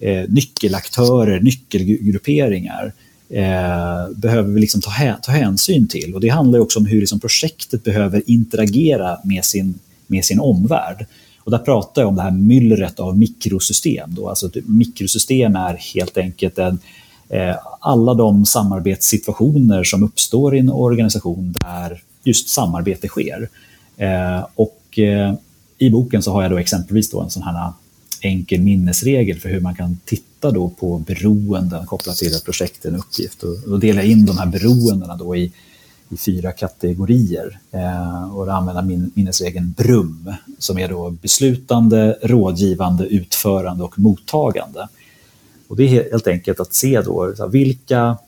eh 0.00 0.24
nyckelaktörer, 0.28 1.40
nyckelgrupperingar 1.40 2.92
eh, 3.28 4.10
behöver 4.16 4.52
vi 4.52 4.60
liksom 4.60 4.80
ta, 4.80 4.90
ta 5.22 5.32
hänsyn 5.32 5.88
till. 5.88 6.14
Och 6.14 6.20
Det 6.20 6.28
handlar 6.28 6.58
också 6.58 6.78
om 6.78 6.86
hur 6.86 7.00
liksom 7.00 7.20
projektet 7.20 7.84
behöver 7.84 8.22
interagera 8.26 9.18
med 9.24 9.44
sin, 9.44 9.78
med 10.06 10.24
sin 10.24 10.40
omvärld. 10.40 11.06
Och 11.38 11.50
där 11.50 11.58
pratar 11.58 12.02
jag 12.02 12.08
om 12.08 12.16
det 12.16 12.22
här 12.22 12.30
myllret 12.30 13.00
av 13.00 13.18
mikrosystem. 13.18 14.14
Då. 14.14 14.28
Alltså 14.28 14.50
mikrosystem 14.66 15.56
är 15.56 15.74
helt 15.94 16.18
enkelt 16.18 16.58
en, 16.58 16.66
eh, 16.74 16.78
Eh, 17.28 17.56
alla 17.80 18.14
de 18.14 18.46
samarbetssituationer 18.46 19.84
som 19.84 20.02
uppstår 20.02 20.56
i 20.56 20.58
en 20.58 20.70
organisation 20.70 21.54
där 21.60 22.02
just 22.24 22.48
samarbete 22.48 23.08
sker. 23.08 23.48
Eh, 23.96 24.46
och 24.54 24.98
eh, 24.98 25.34
I 25.78 25.90
boken 25.90 26.22
så 26.22 26.32
har 26.32 26.42
jag 26.42 26.50
då 26.50 26.58
exempelvis 26.58 27.10
då 27.10 27.20
en 27.20 27.30
sån 27.30 27.42
här 27.42 27.72
enkel 28.20 28.60
minnesregel 28.60 29.40
för 29.40 29.48
hur 29.48 29.60
man 29.60 29.74
kan 29.74 29.98
titta 30.04 30.50
då 30.50 30.68
på 30.68 30.98
beroenden 30.98 31.86
kopplat 31.86 32.16
till 32.16 32.32
ett 32.34 32.44
projekt, 32.44 32.84
en 32.84 32.96
uppgift 32.96 33.42
och, 33.42 33.80
delar 33.80 34.02
jag 34.02 34.10
in 34.10 34.26
de 34.26 34.38
här 34.38 34.46
beroendena 34.46 35.16
då 35.16 35.36
i, 35.36 35.52
i 36.08 36.16
fyra 36.16 36.52
kategorier 36.52 37.58
eh, 37.70 38.36
och 38.36 38.54
använda 38.54 38.82
min, 38.82 39.10
minnesregeln 39.14 39.74
BRUM 39.76 40.32
som 40.58 40.78
är 40.78 40.88
då 40.88 41.10
beslutande, 41.10 42.18
rådgivande, 42.22 43.06
utförande 43.06 43.84
och 43.84 43.98
mottagande. 43.98 44.88
Och 45.68 45.76
det 45.76 45.84
är 45.84 46.10
helt 46.10 46.26
enkelt 46.26 46.60
att 46.60 46.74
se 46.74 47.00
då 47.00 47.34
vilka 47.50 48.18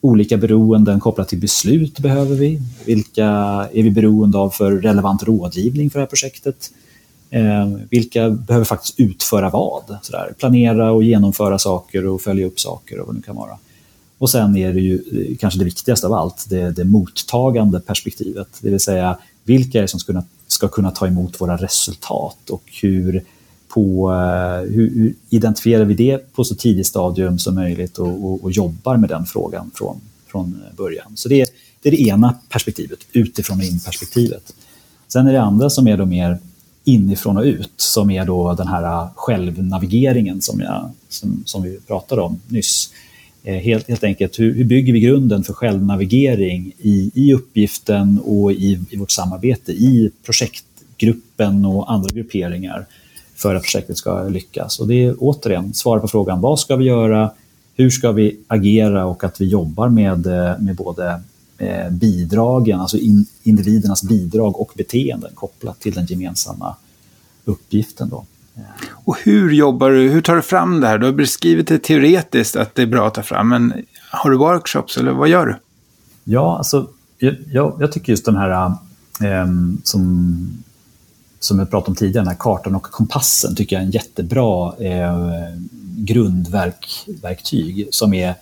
olika 0.00 0.36
beroenden 0.36 1.00
kopplat 1.00 1.28
till 1.28 1.40
beslut 1.40 1.98
behöver 1.98 2.36
vi? 2.36 2.62
Vilka 2.84 3.26
är 3.72 3.82
vi 3.82 3.90
beroende 3.90 4.38
av 4.38 4.50
för 4.50 4.72
relevant 4.72 5.22
rådgivning 5.22 5.90
för 5.90 5.98
det 5.98 6.02
här 6.02 6.08
projektet? 6.08 6.70
Eh, 7.30 7.68
vilka 7.90 8.30
behöver 8.30 8.64
faktiskt 8.64 9.00
utföra 9.00 9.50
vad? 9.50 9.98
Sådär. 10.02 10.34
Planera 10.38 10.92
och 10.92 11.02
genomföra 11.02 11.58
saker 11.58 12.06
och 12.06 12.20
följa 12.20 12.46
upp 12.46 12.60
saker 12.60 13.00
och 13.00 13.06
vad 13.06 13.16
det 13.16 13.22
kan 13.22 13.36
vara. 13.36 13.58
Och 14.18 14.30
sen 14.30 14.56
är 14.56 14.72
det 14.72 14.80
ju 14.80 14.94
eh, 14.94 15.36
kanske 15.36 15.58
det 15.58 15.64
viktigaste 15.64 16.06
av 16.06 16.12
allt, 16.12 16.46
det, 16.48 16.70
det 16.70 16.84
mottagande 16.84 17.80
perspektivet. 17.80 18.48
Det 18.60 18.70
vill 18.70 18.80
säga, 18.80 19.18
vilka 19.44 19.78
är 19.78 19.82
det 19.82 19.88
som 19.88 20.00
ska, 20.00 20.22
ska 20.46 20.68
kunna 20.68 20.90
ta 20.90 21.06
emot 21.06 21.40
våra 21.40 21.56
resultat 21.56 22.50
och 22.50 22.62
hur, 22.82 23.24
på, 23.76 24.12
eh, 24.12 24.74
hur, 24.74 24.94
hur 24.94 25.14
identifierar 25.30 25.84
vi 25.84 25.94
det 25.94 26.32
på 26.32 26.44
så 26.44 26.54
tidigt 26.54 26.86
stadium 26.86 27.38
som 27.38 27.54
möjligt 27.54 27.98
och, 27.98 28.24
och, 28.24 28.44
och 28.44 28.52
jobbar 28.52 28.96
med 28.96 29.08
den 29.08 29.26
frågan 29.26 29.70
från, 29.74 30.00
från 30.26 30.62
början. 30.76 31.12
Så 31.14 31.28
det, 31.28 31.46
det 31.82 31.88
är 31.88 31.90
det 31.90 32.02
ena 32.02 32.34
perspektivet, 32.48 32.98
utifrån 33.12 33.58
och 33.58 33.64
in-perspektivet. 33.64 34.54
Sen 35.08 35.26
är 35.26 35.32
det 35.32 35.42
andra 35.42 35.70
som 35.70 35.88
är 35.88 35.96
då 35.96 36.06
mer 36.06 36.38
inifrån 36.84 37.36
och 37.36 37.42
ut 37.42 37.72
som 37.76 38.10
är 38.10 38.24
då 38.24 38.54
den 38.54 38.68
här 38.68 39.08
självnavigeringen 39.14 40.42
som, 40.42 40.60
jag, 40.60 40.90
som, 41.08 41.42
som 41.46 41.62
vi 41.62 41.78
pratade 41.86 42.22
om 42.22 42.40
nyss. 42.48 42.90
Eh, 43.44 43.54
helt, 43.54 43.88
helt 43.88 44.04
enkelt, 44.04 44.38
hur, 44.38 44.54
hur, 44.54 44.64
bygger 44.64 44.92
vi 44.92 45.00
grunden 45.00 45.44
för 45.44 45.52
självnavigering 45.52 46.72
i, 46.78 47.10
i 47.14 47.34
uppgiften 47.34 48.20
och 48.24 48.52
i, 48.52 48.80
i 48.90 48.96
vårt 48.96 49.10
samarbete 49.10 49.72
i 49.72 50.10
projektgruppen 50.24 51.64
och 51.64 51.92
andra 51.92 52.08
grupperingar 52.08 52.86
för 53.36 53.54
att 53.54 53.62
projektet 53.62 53.98
ska 53.98 54.22
lyckas. 54.22 54.80
Och 54.80 54.88
det 54.88 55.04
är 55.04 55.14
återigen 55.18 55.74
svara 55.74 56.00
på 56.00 56.08
frågan 56.08 56.40
vad 56.40 56.60
ska 56.60 56.76
vi 56.76 56.84
göra, 56.84 57.30
hur 57.74 57.90
ska 57.90 58.12
vi 58.12 58.36
agera 58.46 59.06
och 59.06 59.24
att 59.24 59.40
vi 59.40 59.44
jobbar 59.44 59.88
med, 59.88 60.26
med 60.58 60.76
både 60.76 61.20
eh, 61.58 61.90
bidragen, 61.90 62.80
alltså 62.80 62.98
in, 62.98 63.26
individernas 63.42 64.02
bidrag 64.02 64.60
och 64.60 64.72
beteenden 64.76 65.30
kopplat 65.34 65.80
till 65.80 65.94
den 65.94 66.06
gemensamma 66.06 66.76
uppgiften. 67.44 68.08
Då. 68.08 68.24
Och 68.88 69.16
hur 69.24 69.50
jobbar 69.52 69.90
du? 69.90 70.08
Hur 70.08 70.20
tar 70.20 70.36
du 70.36 70.42
fram 70.42 70.80
det 70.80 70.86
här? 70.86 70.98
Du 70.98 71.06
har 71.06 71.12
beskrivit 71.12 71.68
det 71.68 71.78
teoretiskt 71.78 72.56
att 72.56 72.74
det 72.74 72.82
är 72.82 72.86
bra 72.86 73.06
att 73.06 73.14
ta 73.14 73.22
fram, 73.22 73.48
men 73.48 73.72
har 74.10 74.30
du 74.30 74.36
workshops 74.36 74.96
eller 74.96 75.12
vad 75.12 75.28
gör 75.28 75.46
du? 75.46 75.56
Ja, 76.24 76.58
alltså, 76.58 76.88
jag, 77.18 77.72
jag 77.80 77.92
tycker 77.92 78.12
just 78.12 78.24
den 78.24 78.36
här 78.36 78.66
eh, 79.20 79.46
som, 79.82 80.64
som 81.46 81.58
jag 81.58 81.70
pratade 81.70 81.90
om 81.90 81.96
tidigare, 81.96 82.24
den 82.24 82.28
här 82.28 82.36
kartan 82.38 82.74
och 82.74 82.82
kompassen 82.82 83.54
tycker 83.54 83.76
jag 83.76 83.80
är 83.80 83.86
en 83.86 83.92
jättebra 83.92 84.74
eh, 84.78 85.54
grundverktyg 85.96 87.88
som 87.90 88.14
är 88.14 88.34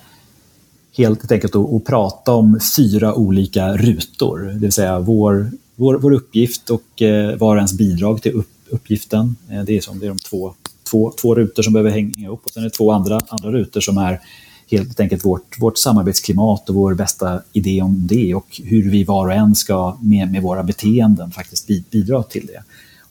helt 0.96 1.32
enkelt 1.32 1.56
att, 1.56 1.72
att 1.72 1.84
prata 1.84 2.32
om 2.32 2.60
fyra 2.76 3.14
olika 3.14 3.76
rutor, 3.76 4.38
det 4.38 4.58
vill 4.58 4.72
säga 4.72 4.98
vår, 4.98 5.50
vår, 5.76 5.94
vår 5.94 6.12
uppgift 6.12 6.70
och 6.70 7.02
eh, 7.02 7.36
var 7.36 7.56
ens 7.56 7.72
bidrag 7.72 8.22
till 8.22 8.32
upp, 8.32 8.50
uppgiften. 8.68 9.36
Eh, 9.50 9.62
det, 9.62 9.76
är 9.76 9.80
som, 9.80 9.98
det 9.98 10.06
är 10.06 10.08
de 10.08 10.18
två, 10.18 10.54
två, 10.90 11.12
två 11.20 11.34
rutor 11.34 11.62
som 11.62 11.72
behöver 11.72 11.90
hänga 11.90 12.18
ihop 12.18 12.42
och 12.44 12.50
sen 12.50 12.62
är 12.62 12.64
det 12.64 12.74
två 12.74 12.92
andra, 12.92 13.20
andra 13.28 13.52
rutor 13.52 13.80
som 13.80 13.98
är 13.98 14.20
helt 14.70 15.00
enkelt 15.00 15.24
vårt, 15.24 15.60
vårt 15.60 15.78
samarbetsklimat 15.78 16.68
och 16.68 16.74
vår 16.74 16.94
bästa 16.94 17.42
idé 17.52 17.82
om 17.82 18.06
det 18.06 18.34
och 18.34 18.60
hur 18.64 18.90
vi 18.90 19.04
var 19.04 19.26
och 19.26 19.32
en 19.32 19.54
ska 19.54 19.98
med, 20.02 20.32
med 20.32 20.42
våra 20.42 20.62
beteenden 20.62 21.30
faktiskt 21.30 21.66
bidra 21.90 22.22
till 22.22 22.46
det. 22.46 22.62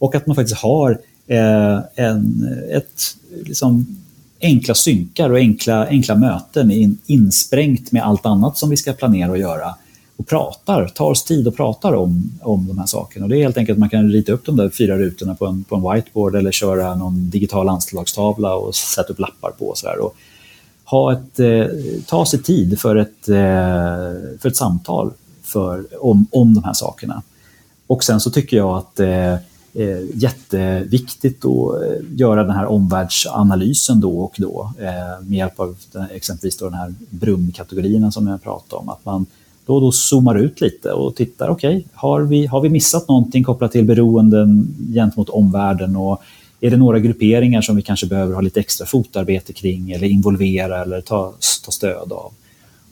Och 0.04 0.16
att 0.16 0.28
man 0.28 0.36
faktiskt 0.36 0.62
har 0.62 1.00
eh, 1.28 1.80
en, 1.96 2.50
ett 2.72 3.02
liksom, 3.44 3.98
enkla 4.42 4.74
synkar 4.74 5.30
och 5.30 5.38
enkla, 5.38 5.88
enkla 5.88 6.16
möten 6.16 6.72
in, 6.72 6.98
insprängt 7.06 7.92
med 7.92 8.04
allt 8.04 8.26
annat 8.26 8.58
som 8.58 8.70
vi 8.70 8.78
ska 8.78 8.94
planera 8.94 9.32
och 9.32 9.38
göra 9.38 9.76
och 10.18 10.28
pratar, 10.28 10.88
tar 10.88 11.12
oss 11.12 11.24
tid 11.24 11.48
och 11.48 11.56
pratar 11.56 11.94
om, 11.94 12.40
om 12.42 12.68
de 12.68 12.78
här 12.78 12.86
sakerna. 12.86 13.26
Och 13.26 13.30
det 13.30 13.38
är 13.38 13.44
helt 13.44 13.58
enkelt 13.58 13.76
att 13.76 13.80
man 13.80 13.90
kan 13.90 14.12
rita 14.12 14.32
upp 14.32 14.46
de 14.46 14.56
där 14.56 14.70
fyra 14.70 14.98
rutorna 14.98 15.36
på 15.36 15.46
en, 15.46 15.64
på 15.64 15.76
en 15.76 15.94
whiteboard 15.94 16.36
eller 16.36 16.52
köra 16.52 16.96
någon 16.96 17.30
digital 17.30 17.70
anslagstavla 17.70 18.56
och 18.56 18.76
sätta 18.76 19.14
upp 19.14 19.20
lappar 19.20 19.52
på. 19.52 19.66
Och 19.66 19.78
så 19.78 19.88
där. 19.88 20.00
Och 20.00 20.16
ha 20.86 21.14
ett, 21.14 21.40
eh, 21.40 21.66
ta 22.08 22.26
sig 22.26 22.42
tid 22.42 22.80
för 22.80 22.96
ett, 22.96 23.30
eh, 23.30 24.38
för 24.40 24.48
ett 24.48 24.58
samtal 24.58 25.12
för, 25.44 26.04
om, 26.06 26.28
om 26.32 26.54
de 26.54 26.64
här 26.64 26.74
sakerna. 26.74 27.22
Och 27.88 28.04
sen 28.04 28.20
så 28.20 28.32
tycker 28.32 28.58
jag 28.58 28.78
att 28.78 29.00
eh, 29.00 29.36
eh, 29.74 30.00
jätteviktigt 30.14 31.46
att 31.46 31.82
eh, 31.82 32.20
göra 32.20 32.44
den 32.44 32.56
här 32.56 32.66
omvärldsanalysen 32.66 34.00
då 34.00 34.20
och 34.20 34.36
då 34.38 34.74
eh, 34.80 35.26
med 35.28 35.38
hjälp 35.38 35.60
av 35.60 35.78
den, 35.92 36.08
exempelvis 36.12 36.58
då 36.58 36.66
den 36.66 36.80
här 36.80 36.94
Brumkategorierna 37.10 38.12
som 38.12 38.28
jag 38.28 38.44
pratade 38.44 38.82
om. 38.82 38.90
Att 38.90 39.06
man 39.06 39.26
då 39.66 39.76
och 39.76 39.82
då 39.82 39.92
zoomar 39.92 40.36
ut 40.36 40.62
lite 40.62 40.92
och 40.92 41.16
tittar, 41.16 41.50
okej, 41.50 41.78
okay, 41.78 41.84
har, 41.94 42.22
vi, 42.22 42.46
har 42.46 42.62
vi 42.62 42.70
missat 42.70 43.08
någonting 43.08 43.44
kopplat 43.44 43.72
till 43.72 43.86
beroenden 43.86 44.76
gentemot 44.94 45.30
omvärlden 45.30 45.96
och 45.96 46.22
är 46.62 46.70
det 46.70 46.78
några 46.78 47.00
grupperingar 47.00 47.62
som 47.62 47.76
vi 47.76 47.82
kanske 47.82 48.08
behöver 48.08 48.34
ha 48.34 48.42
lite 48.42 48.60
extra 48.60 48.86
fotarbete 48.86 49.54
kring 49.54 49.92
eller 49.92 50.08
involvera 50.08 50.82
eller 50.82 51.02
ta, 51.02 51.34
ta 51.66 51.72
stöd 51.72 52.12
av? 52.12 52.34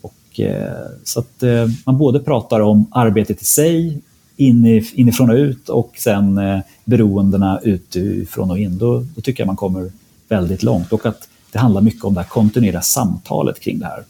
Och, 0.01 0.39
eh, 0.39 0.87
så 1.03 1.19
att 1.19 1.43
eh, 1.43 1.67
man 1.85 1.97
både 1.97 2.19
pratar 2.19 2.59
om 2.59 2.85
arbetet 2.91 3.41
i 3.41 3.45
sig, 3.45 4.01
inifrån 4.41 5.29
och 5.29 5.35
ut 5.35 5.69
och 5.69 5.93
sen 5.97 6.37
eh, 6.37 6.59
beroendena 6.85 7.59
utifrån 7.63 8.51
och 8.51 8.59
in. 8.59 8.77
Då, 8.77 9.05
då 9.15 9.21
tycker 9.21 9.43
jag 9.43 9.47
man 9.47 9.55
kommer 9.55 9.91
väldigt 10.29 10.63
långt 10.63 10.93
och 10.93 11.05
att 11.05 11.27
det 11.51 11.59
handlar 11.59 11.81
mycket 11.81 12.03
om 12.03 12.13
det 12.13 12.21
här 12.21 12.27
kontinuerliga 12.27 12.81
samtalet 12.81 13.59
kring 13.59 13.79
det 13.79 13.85
här. 13.85 14.03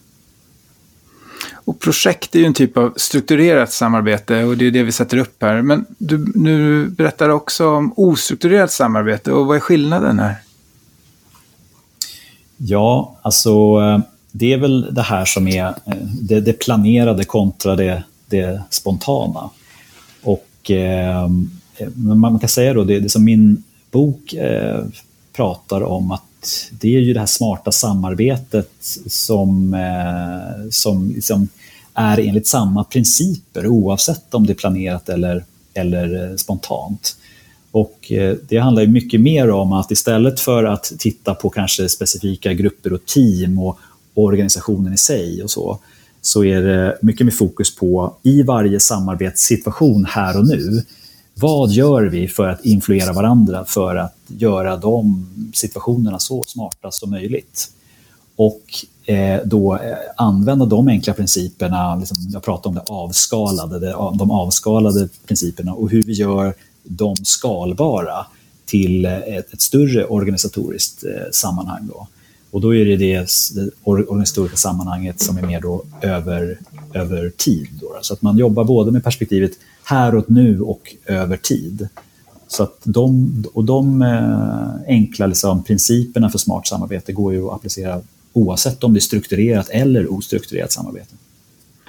Och 1.53 1.79
projekt 1.79 2.35
är 2.35 2.39
ju 2.39 2.45
en 2.45 2.53
typ 2.53 2.77
av 2.77 2.93
strukturerat 2.95 3.71
samarbete 3.71 4.43
och 4.43 4.57
det 4.57 4.67
är 4.67 4.71
det 4.71 4.83
vi 4.83 4.91
sätter 4.91 5.17
upp 5.17 5.41
här. 5.41 5.61
Men 5.61 5.85
du, 5.97 6.31
nu 6.35 6.85
berättar 6.89 7.29
också 7.29 7.69
om 7.69 7.93
ostrukturerat 7.95 8.71
samarbete 8.71 9.31
och 9.31 9.45
vad 9.45 9.55
är 9.55 9.59
skillnaden 9.59 10.19
här? 10.19 10.35
Ja, 12.57 13.17
alltså 13.21 13.77
det 14.31 14.53
är 14.53 14.57
väl 14.57 14.93
det 14.93 15.01
här 15.01 15.25
som 15.25 15.47
är 15.47 15.65
eh, 15.65 15.95
det, 16.21 16.41
det 16.41 16.53
planerade 16.53 17.23
kontra 17.23 17.75
det, 17.75 18.03
det 18.25 18.61
spontana. 18.69 19.49
Och 20.23 20.71
eh, 20.71 21.29
man 21.95 22.39
kan 22.39 22.49
säga 22.49 22.73
då, 22.73 22.83
det, 22.83 22.99
det 22.99 23.09
som 23.09 23.23
min 23.23 23.63
bok 23.91 24.33
eh, 24.33 24.83
pratar 25.33 25.83
om 25.83 26.11
att 26.11 26.69
det 26.71 26.95
är 26.95 26.99
ju 26.99 27.13
det 27.13 27.19
här 27.19 27.27
smarta 27.27 27.71
samarbetet 27.71 28.71
som, 29.07 29.73
eh, 29.73 30.69
som 30.69 31.09
liksom 31.09 31.47
är 31.93 32.19
enligt 32.19 32.47
samma 32.47 32.83
principer 32.83 33.67
oavsett 33.67 34.33
om 34.33 34.45
det 34.45 34.53
är 34.53 34.55
planerat 34.55 35.09
eller, 35.09 35.43
eller 35.73 36.29
eh, 36.29 36.35
spontant. 36.35 37.15
Och 37.71 38.11
eh, 38.11 38.35
det 38.49 38.57
handlar 38.57 38.81
ju 38.81 38.87
mycket 38.87 39.21
mer 39.21 39.49
om 39.49 39.73
att 39.73 39.91
istället 39.91 40.39
för 40.39 40.63
att 40.63 40.91
titta 40.99 41.33
på 41.33 41.49
kanske 41.49 41.89
specifika 41.89 42.53
grupper 42.53 42.93
och 42.93 43.05
team 43.05 43.59
och 43.59 43.79
organisationen 44.13 44.93
i 44.93 44.97
sig 44.97 45.43
och 45.43 45.51
så, 45.51 45.79
så 46.21 46.43
är 46.43 46.61
det 46.61 46.97
mycket 47.01 47.25
mer 47.25 47.31
fokus 47.31 47.75
på 47.75 48.15
i 48.23 48.43
varje 48.43 48.79
samarbetssituation 48.79 50.05
här 50.05 50.37
och 50.37 50.47
nu, 50.47 50.83
vad 51.35 51.71
gör 51.71 52.01
vi 52.01 52.27
för 52.27 52.47
att 52.47 52.65
influera 52.65 53.13
varandra 53.13 53.65
för 53.65 53.95
att 53.95 54.15
göra 54.27 54.77
de 54.77 55.27
situationerna 55.53 56.19
så 56.19 56.43
smarta 56.47 56.91
som 56.91 57.09
möjligt? 57.09 57.71
Och 58.35 58.61
eh, 59.13 59.39
då 59.45 59.75
eh, 59.75 59.97
använda 60.17 60.65
de 60.65 60.87
enkla 60.87 61.13
principerna, 61.13 61.95
liksom, 61.95 62.17
jag 62.33 62.43
pratade 62.43 62.69
om 62.69 62.75
det 62.75 62.91
avskalade, 62.93 63.79
det, 63.79 63.91
de 63.91 64.31
avskalade 64.31 65.09
principerna 65.25 65.73
och 65.73 65.89
hur 65.89 66.03
vi 66.03 66.13
gör 66.13 66.53
dem 66.83 67.15
skalbara 67.23 68.25
till 68.65 69.05
eh, 69.05 69.17
ett, 69.17 69.53
ett 69.53 69.61
större 69.61 70.05
organisatoriskt 70.05 71.03
eh, 71.03 71.31
sammanhang. 71.31 71.87
Då. 71.87 72.07
Och 72.51 72.61
då 72.61 72.75
är 72.75 72.85
det 72.85 72.95
det, 72.95 73.27
det 73.55 73.69
organisatoriska 73.83 74.57
sammanhanget 74.57 75.21
som 75.21 75.37
är 75.37 75.41
mer 75.41 75.61
då 75.61 75.83
över, 76.01 76.57
över 76.93 77.29
tid. 77.29 77.67
Då. 77.81 77.99
Så 78.01 78.13
att 78.13 78.21
man 78.21 78.37
jobbar 78.37 78.63
både 78.63 78.91
med 78.91 79.03
perspektivet 79.03 79.51
här 79.83 80.15
och 80.15 80.31
nu 80.31 80.61
och 80.61 80.95
över 81.05 81.37
tid. 81.37 81.89
Så 82.47 82.63
att 82.63 82.77
de, 82.83 83.33
och 83.53 83.65
de 83.65 84.01
eh, 84.01 84.87
enkla 84.87 85.27
liksom, 85.27 85.63
principerna 85.63 86.29
för 86.29 86.37
smart 86.37 86.67
samarbete 86.67 87.13
går 87.13 87.33
ju 87.33 87.47
att 87.47 87.53
applicera 87.53 88.01
oavsett 88.33 88.83
om 88.83 88.93
det 88.93 88.99
är 88.99 89.01
strukturerat 89.01 89.69
eller 89.69 90.13
ostrukturerat 90.13 90.71
samarbete. 90.71 91.15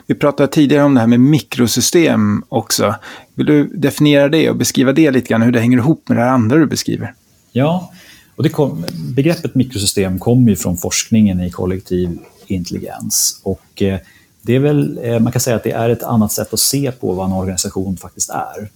Vi 0.06 0.14
pratade 0.14 0.48
tidigare 0.48 0.84
om 0.84 0.94
det 0.94 1.00
här 1.00 1.06
med 1.06 1.20
mikrosystem 1.20 2.42
också. 2.48 2.94
Vill 3.34 3.46
du 3.46 3.64
definiera 3.64 4.28
det 4.28 4.50
och 4.50 4.56
beskriva 4.56 4.92
det 4.92 5.10
lite 5.10 5.28
grann, 5.28 5.42
hur 5.42 5.52
det 5.52 5.60
hänger 5.60 5.78
ihop 5.78 6.08
med 6.08 6.18
det 6.18 6.30
andra 6.30 6.56
du 6.56 6.66
beskriver? 6.66 7.14
Ja, 7.52 7.92
och 8.36 8.42
det 8.42 8.48
kom, 8.48 8.84
begreppet 9.14 9.54
mikrosystem 9.54 10.18
kommer 10.18 10.50
ju 10.50 10.56
från 10.56 10.76
forskningen 10.76 11.40
i 11.40 11.50
kollektiv 11.50 12.18
intelligens. 12.46 13.40
Och 13.42 13.82
eh, 13.82 13.98
det 14.42 14.54
är 14.54 14.58
väl, 14.58 14.98
eh, 15.02 15.18
man 15.18 15.32
kan 15.32 15.40
säga 15.40 15.56
att 15.56 15.64
det 15.64 15.72
är 15.72 15.88
ett 15.88 16.02
annat 16.02 16.32
sätt 16.32 16.52
att 16.52 16.60
se 16.60 16.92
på 16.92 17.12
vad 17.12 17.26
en 17.26 17.32
organisation 17.32 17.96
faktiskt 17.96 18.30
är. 18.30 18.70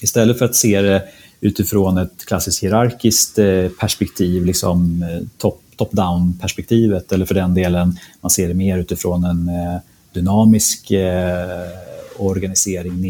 Istället 0.00 0.38
för 0.38 0.44
att 0.44 0.56
se 0.56 0.80
det 0.80 1.02
utifrån 1.40 1.98
ett 1.98 2.26
klassiskt 2.26 2.62
hierarkiskt 2.62 3.38
eh, 3.38 3.68
perspektiv, 3.80 4.44
liksom 4.44 5.04
top, 5.38 5.62
top-down 5.76 6.38
perspektivet, 6.40 7.12
eller 7.12 7.26
för 7.26 7.34
den 7.34 7.54
delen, 7.54 7.98
man 8.20 8.30
ser 8.30 8.48
det 8.48 8.54
mer 8.54 8.78
utifrån 8.78 9.24
en 9.24 9.50
dynamisk 10.12 10.92
organisering 12.16 13.00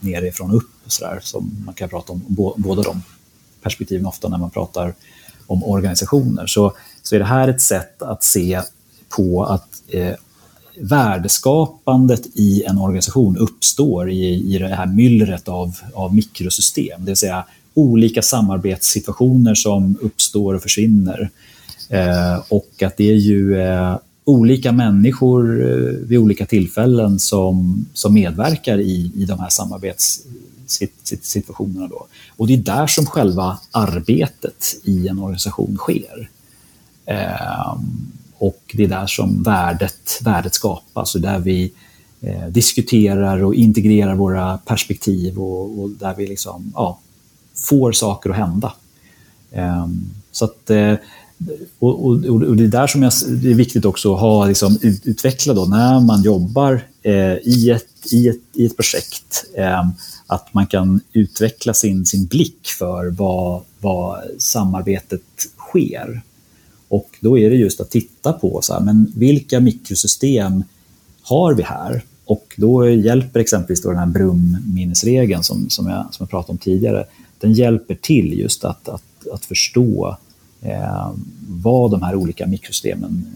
nerifrån 0.00 0.50
upp, 0.50 0.70
så 0.86 1.04
där, 1.04 1.20
som 1.22 1.62
man 1.66 1.74
kan 1.74 1.88
prata 1.88 2.12
om 2.12 2.22
båda 2.56 2.82
de 2.82 3.02
perspektiven 3.62 4.06
ofta 4.06 4.28
när 4.28 4.38
man 4.38 4.50
pratar 4.50 4.94
om 5.46 5.64
organisationer, 5.64 6.46
så, 6.46 6.72
så 7.02 7.14
är 7.14 7.18
det 7.18 7.24
här 7.24 7.48
ett 7.48 7.60
sätt 7.60 8.02
att 8.02 8.24
se 8.24 8.60
på 9.08 9.44
att 9.44 9.82
eh, 9.88 10.14
värdeskapandet 10.80 12.26
i 12.34 12.62
en 12.62 12.78
organisation 12.78 13.36
uppstår 13.36 14.10
i, 14.10 14.54
i 14.54 14.58
det 14.58 14.68
här 14.68 14.86
myllret 14.86 15.48
av, 15.48 15.76
av 15.94 16.14
mikrosystem, 16.14 17.04
det 17.04 17.10
vill 17.10 17.16
säga 17.16 17.44
olika 17.74 18.22
samarbetssituationer 18.22 19.54
som 19.54 19.96
uppstår 20.02 20.54
och 20.54 20.62
försvinner. 20.62 21.30
Eh, 21.88 22.42
och 22.48 22.82
att 22.82 22.96
det 22.96 23.10
är 23.10 23.14
ju 23.14 23.60
eh, 23.60 23.96
olika 24.24 24.72
människor 24.72 25.70
eh, 25.70 26.08
vid 26.08 26.18
olika 26.18 26.46
tillfällen 26.46 27.18
som, 27.18 27.86
som 27.94 28.14
medverkar 28.14 28.78
i, 28.78 29.12
i 29.16 29.24
de 29.24 29.38
här 29.38 29.48
situationerna. 31.22 31.88
Då. 31.88 32.06
Och 32.36 32.46
det 32.46 32.54
är 32.54 32.58
där 32.58 32.86
som 32.86 33.06
själva 33.06 33.58
arbetet 33.70 34.76
i 34.84 35.08
en 35.08 35.18
organisation 35.18 35.76
sker. 35.76 36.30
Eh, 37.06 37.76
och 38.38 38.62
det 38.72 38.84
är 38.84 38.88
där 38.88 39.06
som 39.06 39.42
värdet, 39.42 40.18
värdet 40.22 40.54
skapas 40.54 41.14
och 41.14 41.20
där 41.20 41.38
vi 41.38 41.72
eh, 42.20 42.46
diskuterar 42.46 43.44
och 43.44 43.54
integrerar 43.54 44.14
våra 44.14 44.58
perspektiv 44.58 45.38
och, 45.38 45.80
och 45.80 45.90
där 45.90 46.14
vi 46.14 46.26
liksom, 46.26 46.72
ja, 46.74 46.98
får 47.54 47.92
saker 47.92 48.30
att 48.30 48.36
hända. 48.36 48.72
Eh, 49.50 49.86
så 50.32 50.44
att, 50.44 50.70
eh, 50.70 50.94
och, 51.78 52.06
och, 52.06 52.24
och, 52.24 52.56
det 52.56 52.64
är 52.64 52.68
där 52.68 52.86
som 52.86 53.02
jag, 53.02 53.12
det 53.28 53.50
är 53.50 53.54
viktigt 53.54 53.84
också 53.84 54.14
att 54.14 54.20
ha, 54.20 54.46
liksom, 54.46 54.78
utveckla 54.82 55.54
då, 55.54 55.64
när 55.64 56.00
man 56.00 56.22
jobbar 56.22 56.82
eh, 57.02 57.34
i, 57.34 57.70
ett, 57.70 58.12
i, 58.12 58.28
ett, 58.28 58.40
i 58.54 58.66
ett 58.66 58.76
projekt 58.76 59.44
eh, 59.56 59.88
att 60.30 60.54
man 60.54 60.66
kan 60.66 61.00
utveckla 61.12 61.74
sin, 61.74 62.06
sin 62.06 62.26
blick 62.26 62.66
för 62.78 63.10
vad, 63.10 63.62
vad 63.80 64.20
samarbetet 64.38 65.22
sker. 65.56 66.22
Och 66.88 67.10
då 67.20 67.38
är 67.38 67.50
det 67.50 67.56
just 67.56 67.80
att 67.80 67.90
titta 67.90 68.32
på 68.32 68.62
så 68.62 68.72
här, 68.72 68.80
men 68.80 69.12
vilka 69.16 69.60
mikrosystem 69.60 70.64
har 71.22 71.54
vi 71.54 71.62
här? 71.62 72.02
Och 72.24 72.54
då 72.56 72.90
hjälper 72.90 73.40
exempelvis 73.40 73.82
då 73.82 73.88
den 73.88 73.98
här 73.98 74.06
Brum-minnesregeln 74.06 75.42
som, 75.42 75.70
som, 75.70 75.86
jag, 75.86 76.06
som 76.10 76.24
jag 76.24 76.30
pratade 76.30 76.52
om 76.52 76.58
tidigare, 76.58 77.04
den 77.40 77.52
hjälper 77.52 77.94
till 77.94 78.38
just 78.38 78.64
att, 78.64 78.88
att, 78.88 79.28
att 79.32 79.44
förstå 79.44 80.16
eh, 80.60 81.10
vad 81.48 81.90
de 81.90 82.02
här 82.02 82.14
olika 82.14 82.46
mikrosystemen 82.46 83.26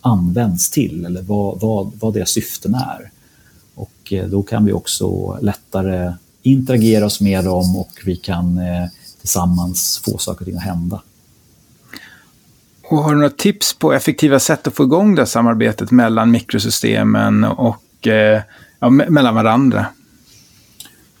används 0.00 0.70
till 0.70 1.04
eller 1.04 1.22
vad, 1.22 1.60
vad, 1.60 1.92
vad 2.00 2.14
deras 2.14 2.30
syften 2.30 2.74
är. 2.74 3.10
Och 4.10 4.14
eh, 4.14 4.26
då 4.26 4.42
kan 4.42 4.64
vi 4.64 4.72
också 4.72 5.38
lättare 5.42 6.12
interagera 6.42 7.06
oss 7.06 7.20
med 7.20 7.44
dem 7.44 7.76
och 7.76 7.90
vi 8.04 8.16
kan 8.16 8.58
eh, 8.58 8.88
tillsammans 9.20 10.02
få 10.04 10.18
saker 10.18 10.40
och 10.40 10.46
ting 10.46 10.56
att 10.56 10.62
hända. 10.62 11.02
Och 12.82 12.98
har 12.98 13.10
du 13.10 13.16
några 13.16 13.30
tips 13.30 13.74
på 13.74 13.92
effektiva 13.92 14.38
sätt 14.38 14.66
att 14.66 14.74
få 14.74 14.84
igång 14.84 15.14
det 15.14 15.26
samarbetet 15.26 15.90
mellan 15.90 16.30
mikrosystemen 16.30 17.44
och 17.44 18.06
eh, 18.06 18.42
ja, 18.78 18.90
mellan 18.90 19.34
varandra? 19.34 19.86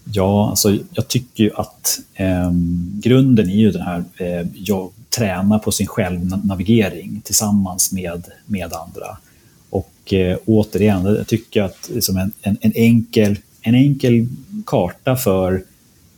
Ja, 0.04 0.50
alltså, 0.50 0.78
jag 0.90 1.08
tycker 1.08 1.44
ju 1.44 1.50
att 1.54 2.00
eh, 2.14 2.50
grunden 2.92 3.50
är 3.50 3.56
ju 3.56 3.70
den 3.70 3.82
här, 3.82 4.04
eh, 4.16 4.46
jag 4.54 4.90
tränar 5.10 5.58
på 5.58 5.72
sin 5.72 5.86
självnavigering 5.86 7.20
tillsammans 7.24 7.92
med, 7.92 8.24
med 8.46 8.72
andra. 8.72 9.18
Och 9.70 10.12
eh, 10.12 10.38
återigen, 10.46 11.04
jag 11.04 11.26
tycker 11.26 11.62
att 11.62 11.90
liksom 11.94 12.16
en, 12.16 12.32
en, 12.42 12.56
en, 12.60 12.72
enkel, 12.74 13.38
en 13.62 13.74
enkel 13.74 14.26
karta 14.66 15.16
för, 15.16 15.62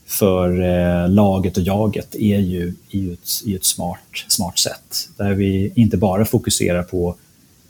för 0.07 0.61
eh, 0.61 1.09
laget 1.09 1.57
och 1.57 1.63
jaget 1.63 2.15
är 2.15 2.39
ju, 2.39 2.75
i 2.91 3.13
ett, 3.13 3.29
i 3.45 3.55
ett 3.55 3.65
smart, 3.65 3.99
smart 4.29 4.59
sätt. 4.59 5.09
Där 5.17 5.35
vi 5.35 5.73
inte 5.75 5.97
bara 5.97 6.25
fokuserar 6.25 6.83
på, 6.83 7.15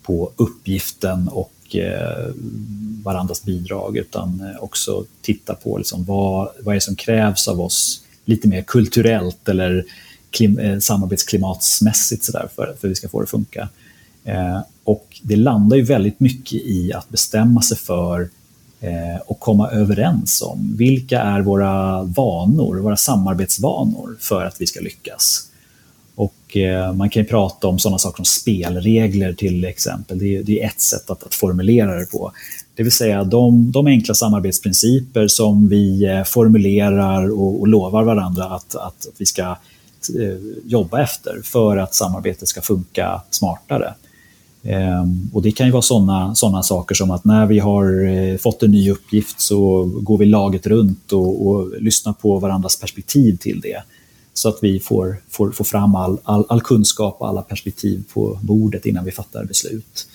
på 0.02 0.30
uppgiften 0.36 1.28
och 1.28 1.76
eh, 1.76 2.32
varandras 3.02 3.44
bidrag 3.44 3.96
utan 3.96 4.40
eh, 4.40 4.62
också 4.62 5.04
titta 5.22 5.54
på 5.54 5.78
liksom 5.78 6.04
vad, 6.04 6.48
vad 6.60 6.72
är 6.72 6.76
det 6.76 6.80
som 6.80 6.96
krävs 6.96 7.48
av 7.48 7.60
oss 7.60 8.02
lite 8.24 8.48
mer 8.48 8.62
kulturellt 8.62 9.48
eller 9.48 9.84
klim, 10.30 10.58
eh, 10.58 10.78
samarbetsklimatsmässigt 10.78 12.24
så 12.24 12.32
där, 12.32 12.48
för, 12.54 12.64
för 12.64 12.72
att 12.72 12.90
vi 12.90 12.94
ska 12.94 13.08
få 13.08 13.20
det 13.20 13.24
att 13.24 13.30
funka. 13.30 13.68
Eh, 14.24 14.60
och 14.84 15.20
det 15.22 15.36
landar 15.36 15.76
ju 15.76 15.82
väldigt 15.82 16.20
mycket 16.20 16.52
i 16.52 16.92
att 16.92 17.08
bestämma 17.08 17.62
sig 17.62 17.76
för 17.76 18.28
eh, 18.80 19.20
och 19.26 19.40
komma 19.40 19.70
överens 19.70 20.42
om 20.42 20.74
vilka 20.76 21.20
är 21.20 21.40
våra 21.40 22.02
vanor, 22.02 22.76
våra 22.76 22.96
samarbetsvanor 22.96 24.16
för 24.20 24.44
att 24.44 24.60
vi 24.60 24.66
ska 24.66 24.80
lyckas. 24.80 25.48
Och 26.14 26.56
eh, 26.56 26.92
man 26.92 27.10
kan 27.10 27.22
ju 27.22 27.28
prata 27.28 27.66
om 27.66 27.78
sådana 27.78 27.98
saker 27.98 28.16
som 28.16 28.24
spelregler 28.24 29.32
till 29.32 29.64
exempel. 29.64 30.18
Det 30.18 30.36
är, 30.36 30.42
det 30.42 30.62
är 30.62 30.66
ett 30.66 30.80
sätt 30.80 31.10
att, 31.10 31.22
att, 31.22 31.34
formulera 31.34 32.00
det 32.00 32.06
på. 32.06 32.32
Det 32.74 32.82
vill 32.82 32.92
säga 32.92 33.24
de, 33.24 33.72
de 33.72 33.86
enkla 33.86 34.14
samarbetsprinciper 34.14 35.28
som 35.28 35.68
vi 35.68 36.22
formulerar 36.26 37.30
och, 37.30 37.60
och 37.60 37.68
lovar 37.68 38.02
varandra 38.02 38.44
att, 38.44 38.74
att 38.74 39.06
vi 39.18 39.26
ska 39.26 39.42
eh, 39.42 40.36
jobba 40.64 41.02
efter 41.02 41.40
för 41.44 41.76
att 41.76 41.94
samarbetet 41.94 42.48
ska 42.48 42.60
funka 42.60 43.22
smartare. 43.30 43.94
Ehm, 44.64 45.30
och 45.32 45.42
Det 45.42 45.52
kan 45.52 45.66
ju 45.66 45.72
vara 45.72 45.82
sådana 45.82 46.34
såna 46.34 46.62
saker 46.62 46.94
som 46.94 47.10
att 47.10 47.24
när 47.24 47.46
vi 47.46 47.58
har 47.58 48.04
eh, 48.04 48.36
fått 48.36 48.62
en 48.62 48.70
ny 48.70 48.90
uppgift 48.90 49.40
så 49.40 49.84
går 49.84 50.18
vi 50.18 50.26
laget 50.26 50.66
runt 50.66 51.12
och, 51.12 51.46
och 51.46 51.82
lyssnar 51.82 52.12
på 52.12 52.38
varandras 52.38 52.80
perspektiv 52.80 53.36
till 53.36 53.60
det. 53.60 53.82
Så 54.34 54.48
att 54.48 54.58
vi 54.62 54.80
får, 54.80 55.16
får, 55.28 55.50
får 55.50 55.64
fram 55.64 55.94
all, 55.94 56.18
all, 56.22 56.44
all, 56.48 56.60
kunskap 56.60 57.16
och 57.20 57.28
alla 57.28 57.42
perspektiv 57.42 58.04
på 58.14 58.38
bordet 58.42 58.86
innan 58.86 59.04
vi 59.04 59.10
fattar 59.10 59.44
beslut. 59.44 60.06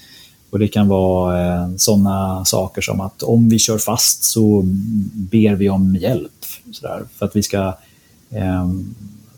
Och 0.50 0.60
Det 0.60 0.68
kan 0.68 0.88
vara 0.88 1.46
eh, 1.46 1.70
sådana 1.78 2.46
saker 2.46 2.82
som 2.82 3.02
att 3.02 3.24
om 3.24 3.50
vi 3.50 3.60
kör 3.60 3.78
fast 3.78 4.24
så 4.24 4.62
ber 5.14 5.56
vi 5.56 5.70
om 5.70 5.96
hjälp. 5.96 6.46
Så 6.72 6.88
där, 6.88 7.04
för 7.16 7.26
att 7.26 7.36
vi 7.36 7.44
ska 7.44 7.74
eh, 8.30 8.70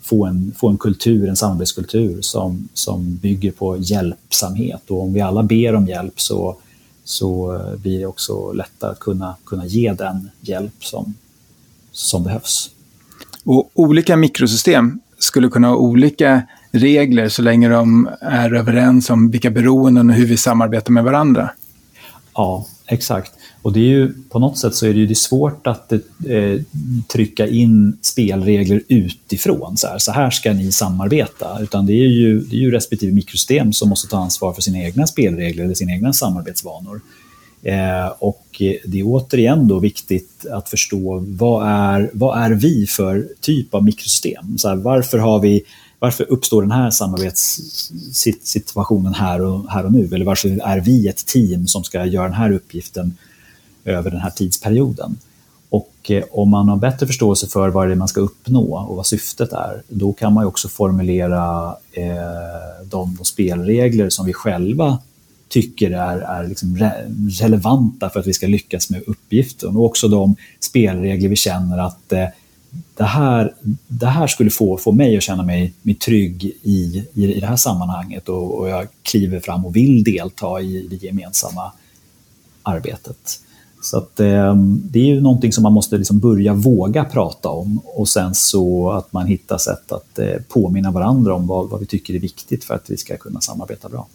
få 0.10 0.26
en, 0.26 0.54
få 0.58 0.70
en 0.70 0.78
kultur, 0.78 1.30
en 1.30 1.36
samarbetskultur 1.36 2.22
som, 2.22 2.70
som 2.74 3.16
bygger 3.16 3.52
på 3.52 3.78
hjälpsamhet. 3.78 4.82
Och 4.88 5.02
om 5.02 5.14
vi 5.14 5.22
alla 5.22 5.44
ber 5.44 5.76
om 5.76 5.88
hjälp 5.88 6.22
så, 6.22 6.56
så 7.04 7.60
blir 7.78 8.00
det 8.00 8.06
också 8.06 8.52
lättare 8.52 8.92
att 8.92 9.00
kunna, 9.00 9.36
kunna 9.46 9.66
ge 9.66 9.94
den 9.94 10.30
hjälp 10.42 10.84
som, 10.84 11.14
som 11.92 12.24
behövs. 12.24 12.70
Och 13.44 13.70
olika 13.74 14.18
mikrosystem 14.18 15.00
skulle 15.20 15.50
kunna 15.50 15.68
ha 15.68 15.76
olika 15.76 16.42
regler 16.72 17.30
så 17.30 17.42
länge 17.42 17.70
de 17.70 18.10
är 18.22 18.54
överens 18.54 19.10
om 19.10 19.32
vilka 19.32 19.50
beroenden 19.50 20.10
och 20.10 20.16
hur 20.16 20.26
vi 20.26 20.38
samarbetar 20.38 20.92
med 20.92 21.04
varandra. 21.04 21.50
Ja, 22.34 22.66
exakt. 22.90 23.32
Och 23.62 23.74
det 23.74 23.80
är 23.80 23.90
ju, 23.90 24.14
på 24.30 24.40
något 24.40 24.58
sätt 24.58 24.76
så 24.76 24.86
är 24.86 24.94
det 24.94 25.00
ju 25.00 25.08
det 25.08 25.16
svårt 25.16 25.68
att 25.68 25.92
eh, 25.92 26.00
trycka 27.08 27.48
in 27.48 27.98
spelregler 28.02 28.82
utifrån. 28.88 29.78
Så 29.78 29.88
här, 29.88 29.98
så 29.98 30.12
här 30.12 30.30
ska 30.30 30.54
ni 30.54 30.72
samarbeta. 30.72 31.60
Utan 31.62 31.86
det 31.86 31.94
är, 31.94 32.08
ju, 32.08 32.40
det 32.40 32.56
är 32.56 32.60
ju 32.60 32.72
respektive 32.72 33.14
mikrosystem 33.14 33.74
som 33.74 33.90
måste 33.90 34.08
ta 34.08 34.18
ansvar 34.18 34.54
för 34.54 34.62
sina 34.62 34.80
egna 34.80 35.08
spelregler 35.08 35.64
eller 35.64 35.74
sina 35.74 35.92
egna 35.92 36.14
samarbetsvanor. 36.14 37.02
Eh, 37.64 38.08
och 38.20 38.46
det 38.86 39.00
är 39.00 39.04
återigen 39.06 39.68
då 39.68 39.80
viktigt 39.80 40.46
att 40.52 40.70
förstå 40.70 41.24
vad 41.28 41.68
är, 41.68 42.10
vad 42.14 42.44
är 42.44 42.52
vi 42.52 42.88
för 42.88 43.28
typ 43.42 43.74
av 43.74 43.84
mikrosystem? 43.84 44.58
Så 44.58 44.70
här, 44.70 44.76
varför, 44.76 45.18
har 45.18 45.40
vi, 45.40 45.62
varför 46.00 46.32
uppstår 46.32 46.62
den 46.62 46.72
här 46.72 46.90
samarbetssituationen 46.90 49.14
här 49.14 49.42
och, 49.42 49.72
här 49.72 49.86
och 49.86 49.92
nu? 49.92 50.10
Eller 50.14 50.26
varför 50.26 50.60
är 50.64 50.80
vi 50.80 51.08
ett 51.08 51.26
team 51.26 51.68
som 51.68 51.84
ska 51.84 52.06
göra 52.06 52.24
den 52.24 52.34
här 52.34 52.52
uppgiften 52.52 53.18
över 53.86 54.12
den 54.12 54.20
här 54.20 54.30
tidsperioden. 54.30 55.18
Och 55.70 55.94
eh, 56.08 56.24
om 56.32 56.50
man 56.50 56.70
har 56.70 56.78
bättre 56.78 57.08
förståelse 57.08 57.48
för 57.48 57.70
vad 57.70 57.88
det 57.88 57.94
är 57.94 57.96
man 57.96 58.08
ska 58.08 58.22
uppnå 58.22 58.78
och 58.78 58.96
vad 58.96 59.06
syftet 59.06 59.54
är, 59.54 59.82
då 59.88 60.14
kan 60.14 60.34
man 60.34 60.46
också 60.46 60.70
formulera 60.70 61.76
eh, 61.92 62.86
de, 62.86 63.16
de, 63.16 63.26
spelregler 63.26 64.10
som 64.10 64.26
vi 64.26 64.34
själva 64.34 65.00
tycker 65.48 65.92
är, 65.92 66.18
är 66.18 66.48
liksom 66.48 66.78
re 66.78 66.92
relevanta 67.30 68.10
för 68.10 68.20
att 68.20 68.28
vi 68.28 68.34
ska 68.34 68.48
lyckas 68.48 68.90
med 68.90 69.04
uppgiften. 69.08 69.76
Och 69.76 69.86
också 69.86 70.08
de 70.08 70.36
spelregler 70.60 71.30
vi 71.30 71.36
känner 71.36 71.78
att 71.78 72.14
eh, 72.14 72.26
det, 72.96 73.04
här, 73.04 73.54
det 73.88 74.06
här 74.06 74.28
skulle 74.28 74.50
få, 74.50 74.78
få 74.78 74.92
mig 74.92 75.18
att 75.18 75.24
känna 75.24 75.44
mig, 75.44 75.74
mig 75.82 75.96
trygg 75.96 76.46
i, 76.62 77.06
i, 77.14 77.36
i 77.36 77.40
det 77.40 77.46
här 77.46 77.56
sammanhanget 77.56 78.30
och, 78.30 78.60
och 78.60 78.70
jag 78.70 78.88
kliver 79.02 79.40
fram 79.40 79.66
och 79.66 79.76
vill 79.76 80.04
delta 80.04 80.62
i 80.62 80.88
det 80.90 81.04
gemensamma 81.04 81.72
arbetet. 82.64 83.40
Så 83.82 83.98
att, 83.98 84.20
eh, 84.20 84.56
det 84.66 85.00
är 85.00 85.06
ju 85.06 85.22
någonting 85.22 85.54
som 85.54 85.64
man 85.64 85.74
måste 85.74 85.98
liksom 85.98 86.20
börja 86.20 86.54
våga 86.54 87.06
prata 87.06 87.50
om 87.50 87.82
och 87.86 88.08
sen 88.08 88.36
så 88.36 88.92
att 88.92 89.14
man 89.14 89.28
hittar 89.28 89.58
sätt 89.58 89.92
att 89.92 90.20
eh, 90.20 90.42
påminna 90.48 90.92
varandra 90.92 91.34
om 91.34 91.48
vad, 91.48 91.70
vad 91.70 91.80
vi 91.80 91.86
tycker 91.86 92.14
är 92.14 92.20
viktigt 92.20 92.64
för 92.64 92.74
att 92.74 92.90
vi 92.90 92.98
ska 92.98 93.18
kunna 93.18 93.42
samarbeta 93.42 93.90
bra. 93.90 94.08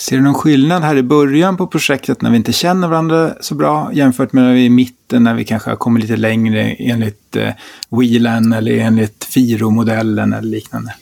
Ser 0.00 0.16
du 0.16 0.22
någon 0.22 0.34
skillnad 0.34 0.82
här 0.82 0.96
i 0.96 1.02
början 1.02 1.56
på 1.56 1.66
projektet 1.66 2.22
när 2.22 2.30
vi 2.30 2.36
inte 2.36 2.52
känner 2.52 2.88
varandra 2.88 3.34
så 3.40 3.54
bra 3.54 3.90
jämfört 3.94 4.32
med 4.32 4.44
när 4.44 4.54
vi 4.54 4.60
är 4.60 4.64
i 4.64 4.70
mitten 4.70 5.24
när 5.24 5.34
vi 5.34 5.44
kanske 5.44 5.70
har 5.70 5.76
kommit 5.76 6.02
lite 6.02 6.16
längre 6.16 6.62
enligt 6.72 7.36
eh, 7.36 7.52
Wheelan 7.90 8.52
eller 8.52 8.78
enligt 8.78 9.24
Firo-modellen 9.24 10.32
eller 10.32 10.48
liknande? 10.48 10.94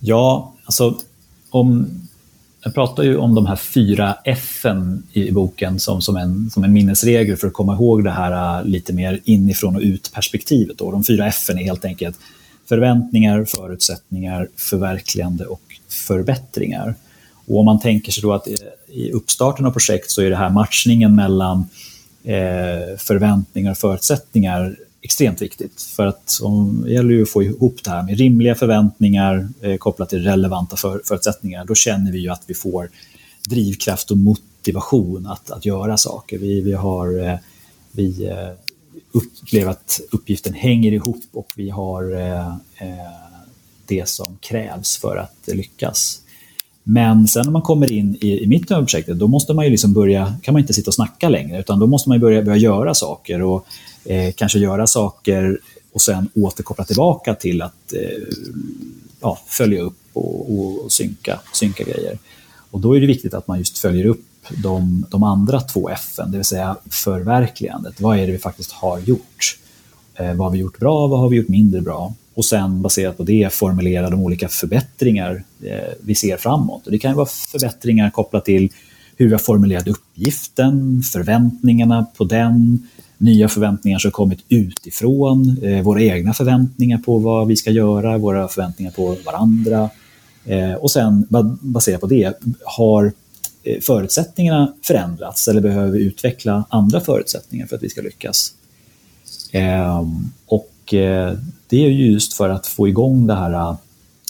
Ja, 0.00 0.52
alltså 0.64 0.98
om 1.50 1.86
jag 2.64 2.74
pratar 2.74 3.02
ju 3.02 3.16
om 3.16 3.34
de 3.34 3.46
här 3.46 3.56
fyra 3.56 4.16
F 4.24 4.66
i 5.12 5.32
boken 5.32 5.80
som, 5.80 6.02
som, 6.02 6.16
en, 6.16 6.50
som 6.50 6.64
en 6.64 6.72
minnesregel 6.72 7.36
för 7.36 7.46
att 7.46 7.52
komma 7.52 7.74
ihåg 7.74 8.04
det 8.04 8.10
här 8.10 8.58
eh, 8.58 8.64
lite 8.64 8.92
mer 8.92 9.20
inifrån 9.24 9.76
och 9.76 9.82
ut-perspektivet. 9.82 10.78
De 10.78 11.04
fyra 11.04 11.26
F 11.26 11.50
är 11.50 11.54
helt 11.54 11.84
enkelt 11.84 12.16
förväntningar, 12.68 13.44
förutsättningar, 13.44 14.48
förverkligande 14.56 15.46
och 15.46 15.62
förbättringar. 15.88 16.94
Och 17.46 17.58
om 17.58 17.64
man 17.64 17.80
tänker 17.80 18.12
sig 18.12 18.22
då 18.22 18.32
att 18.32 18.48
i 18.88 19.12
uppstarten 19.12 19.66
av 19.66 19.70
projekt 19.70 20.10
så 20.10 20.22
är 20.22 20.30
det 20.30 20.36
här 20.36 20.50
matchningen 20.50 21.16
mellan 21.16 21.58
eh, 22.24 22.98
förväntningar 22.98 23.70
och 23.70 23.78
förutsättningar 23.78 24.76
extremt 25.02 25.42
viktigt. 25.42 25.82
För 25.82 26.06
att 26.06 26.40
det 26.84 26.92
gäller 26.92 27.10
ju 27.10 27.22
att 27.22 27.30
få 27.30 27.42
ihop 27.42 27.76
det 27.84 27.90
här 27.90 28.02
med 28.02 28.18
rimliga 28.18 28.54
förväntningar 28.54 29.48
eh, 29.60 29.76
kopplat 29.76 30.08
till 30.08 30.24
relevanta 30.24 30.76
för, 30.76 31.00
förutsättningar. 31.04 31.64
Då 31.64 31.74
känner 31.74 32.12
vi 32.12 32.18
ju 32.18 32.28
att 32.28 32.42
vi 32.46 32.54
får 32.54 32.90
drivkraft 33.48 34.10
och 34.10 34.16
motivation 34.16 35.26
att, 35.26 35.50
att 35.50 35.64
göra 35.64 35.96
saker. 35.96 36.38
Vi, 36.38 36.60
vi, 36.60 36.72
har, 36.72 37.28
eh, 37.28 37.38
vi 37.92 38.26
eh, 38.26 38.50
upplever 39.12 39.70
att 39.70 40.00
uppgiften 40.10 40.54
hänger 40.54 40.92
ihop 40.92 41.24
och 41.32 41.52
vi 41.56 41.70
har 41.70 42.12
eh, 42.12 42.48
eh, 42.76 43.30
det 43.86 44.08
som 44.08 44.38
krävs 44.40 44.96
för 44.96 45.16
att 45.16 45.48
lyckas. 45.54 46.22
Men 46.92 47.28
sen 47.28 47.42
när 47.44 47.52
man 47.52 47.62
kommer 47.62 47.92
in 47.92 48.18
i, 48.20 48.42
i 48.42 48.46
mitten 48.46 48.76
av 48.76 48.80
projektet, 48.80 49.18
då 49.18 49.28
måste 49.28 49.54
man 49.54 49.64
ju 49.64 49.70
liksom 49.70 49.92
börja, 49.92 50.34
kan 50.42 50.54
man 50.54 50.60
inte 50.60 50.72
sitta 50.74 50.90
och 50.90 50.94
snacka 50.94 51.28
längre, 51.28 51.60
utan 51.60 51.78
då 51.78 51.86
måste 51.86 52.08
man 52.08 52.20
börja, 52.20 52.42
börja 52.42 52.56
göra 52.56 52.94
saker 52.94 53.42
och 53.42 53.66
eh, 54.04 54.32
kanske 54.32 54.58
göra 54.58 54.86
saker 54.86 55.58
och 55.92 56.00
sen 56.00 56.28
återkoppla 56.34 56.84
tillbaka 56.84 57.34
till 57.34 57.62
att 57.62 57.92
eh, 57.92 58.34
ja, 59.20 59.38
följa 59.46 59.82
upp 59.82 59.98
och, 60.12 60.58
och, 60.58 60.92
synka, 60.92 61.40
synka 61.52 61.84
grejer. 61.84 62.18
Och 62.70 62.80
då 62.80 62.96
är 62.96 63.00
det 63.00 63.06
viktigt 63.06 63.34
att 63.34 63.48
man 63.48 63.58
just 63.58 63.78
följer 63.78 64.06
upp 64.06 64.26
de, 64.62 65.06
de 65.10 65.22
andra 65.22 65.60
två 65.60 65.88
F, 65.88 66.16
det 66.16 66.36
vill 66.36 66.44
säga 66.44 66.76
förverkligandet. 66.90 68.00
Vad 68.00 68.18
är 68.18 68.26
det 68.26 68.32
vi 68.32 68.38
faktiskt 68.38 68.72
har 68.72 68.98
gjort? 68.98 69.58
Eh, 70.14 70.34
vad 70.34 70.46
har 70.46 70.50
vi 70.50 70.58
gjort 70.58 70.78
bra? 70.78 71.06
Vad 71.06 71.20
har 71.20 71.28
vi 71.28 71.36
gjort 71.36 71.48
mindre 71.48 71.80
bra? 71.80 72.14
Och 72.40 72.44
sen 72.44 72.82
baserat 72.82 73.16
på 73.16 73.22
det 73.22 73.52
formulera 73.52 74.10
de 74.10 74.20
olika 74.20 74.48
förbättringar 74.48 75.42
eh, 75.62 75.92
vi 76.00 76.14
ser 76.14 76.36
framåt. 76.36 76.86
Och 76.86 76.92
det 76.92 76.98
kan 76.98 77.16
vara 77.16 77.26
förbättringar 77.26 78.10
kopplat 78.10 78.44
till 78.44 78.72
hur 79.16 79.26
vi 79.26 79.32
har 79.32 79.38
formulerat 79.38 79.88
uppgiften, 79.88 81.02
förväntningarna 81.02 82.06
på 82.16 82.24
den, 82.24 82.88
nya 83.18 83.48
förväntningar 83.48 83.98
som 83.98 84.10
kommit 84.10 84.44
utifrån, 84.48 85.58
eh, 85.62 85.82
våra 85.82 86.02
egna 86.02 86.34
förväntningar 86.34 86.98
på 86.98 87.18
vad 87.18 87.46
vi 87.46 87.56
ska 87.56 87.70
göra, 87.70 88.18
våra 88.18 88.48
förväntningar 88.48 88.92
på 88.92 89.16
varandra. 89.24 89.90
Eh, 90.44 90.72
och 90.72 90.90
sen 90.90 91.26
baserat 91.60 92.00
på 92.00 92.06
det, 92.06 92.38
har 92.64 93.12
eh, 93.62 93.80
förutsättningarna 93.80 94.74
förändrats 94.82 95.48
eller 95.48 95.60
behöver 95.60 95.90
vi 95.90 96.02
utveckla 96.02 96.64
andra 96.68 97.00
förutsättningar 97.00 97.66
för 97.66 97.76
att 97.76 97.82
vi 97.82 97.88
ska 97.88 98.00
lyckas? 98.00 98.52
Ehm, 99.52 100.32
och 100.46 100.70
det 101.68 101.84
är 101.84 101.88
just 101.88 102.32
för 102.32 102.48
att 102.48 102.66
få 102.66 102.88
igång 102.88 103.26
det 103.26 103.34
här 103.34 103.76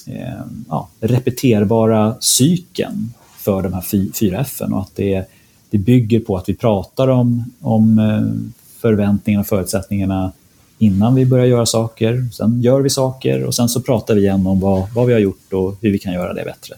eh, 0.06 0.42
ja, 0.68 0.88
repeterbara 1.00 2.14
cykeln 2.20 3.12
för 3.38 3.62
de 3.62 3.72
här 3.72 4.10
fyra 4.12 4.40
F 4.40 4.60
och 4.60 4.80
att 4.80 4.96
det, 4.96 5.24
det 5.70 5.78
bygger 5.78 6.20
på 6.20 6.36
att 6.36 6.48
vi 6.48 6.54
pratar 6.54 7.08
om, 7.08 7.44
om 7.60 7.98
eh, 7.98 8.50
förväntningarna 8.80 9.40
och 9.40 9.46
förutsättningarna 9.46 10.32
innan 10.78 11.14
vi 11.14 11.26
börjar 11.26 11.46
göra 11.46 11.66
saker. 11.66 12.28
Sen 12.32 12.62
gör 12.62 12.80
vi 12.80 12.90
saker 12.90 13.44
och 13.44 13.54
sen 13.54 13.68
så 13.68 13.80
pratar 13.80 14.14
vi 14.14 14.20
igen 14.20 14.46
om 14.46 14.60
vad, 14.60 14.92
vad 14.94 15.06
vi 15.06 15.12
har 15.12 15.20
gjort 15.20 15.52
och 15.52 15.76
hur 15.80 15.90
vi 15.90 15.98
kan 15.98 16.12
göra 16.12 16.34
det 16.34 16.44
bättre. 16.44 16.74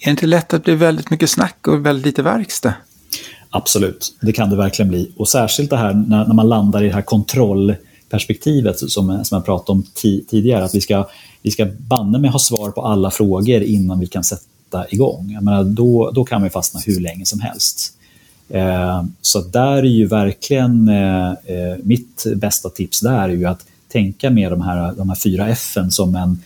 Är 0.00 0.04
det 0.04 0.10
inte 0.10 0.26
lätt 0.26 0.54
att 0.54 0.64
bli 0.64 0.74
väldigt 0.74 1.10
mycket 1.10 1.30
snack 1.30 1.68
och 1.68 1.86
väldigt 1.86 2.06
lite 2.06 2.22
verkstad? 2.22 2.74
Absolut, 3.50 4.16
det 4.20 4.32
kan 4.32 4.50
det 4.50 4.56
verkligen 4.56 4.88
bli. 4.88 5.12
Och 5.16 5.28
särskilt 5.28 5.70
det 5.70 5.76
här 5.76 5.94
när, 5.94 6.26
när 6.26 6.34
man 6.34 6.48
landar 6.48 6.82
i 6.82 6.86
det 6.86 6.94
här 6.94 7.02
perspektivet 8.12 8.78
som, 8.78 9.24
som 9.24 9.36
jag 9.36 9.44
pratade 9.44 9.78
om 9.78 9.84
tidigare, 10.30 10.64
att 10.64 10.74
vi 10.74 10.80
ska, 10.80 11.08
vi 11.42 11.50
ska 11.50 11.66
banne 11.78 12.18
med 12.18 12.30
ha 12.30 12.38
svar 12.38 12.70
på 12.70 12.82
alla 12.82 13.10
frågor 13.10 13.62
innan 13.62 14.00
vi 14.00 14.06
kan 14.06 14.24
sätta 14.24 14.86
igång. 14.90 15.30
Jag 15.32 15.42
menar, 15.42 15.64
då, 15.64 16.10
då 16.10 16.24
kan 16.24 16.42
vi 16.42 16.50
fastna 16.50 16.80
hur 16.86 17.00
länge 17.00 17.26
som 17.26 17.40
helst. 17.40 17.92
Eh, 18.48 19.04
så 19.20 19.40
där 19.40 19.76
är 19.76 19.82
ju 19.82 20.06
verkligen 20.06 20.88
eh, 20.88 21.28
eh 21.30 21.76
mitt 21.82 22.26
bästa 22.36 22.68
tips 22.68 23.00
där 23.00 23.28
är 23.28 23.28
ju 23.28 23.44
att 23.44 23.66
tänka 23.88 24.30
med 24.30 24.52
de 24.52 24.60
här, 24.60 24.92
de 24.92 25.08
här 25.08 25.16
fyra 25.16 25.48
F 25.48 25.76
som 25.90 26.14
en, 26.14 26.42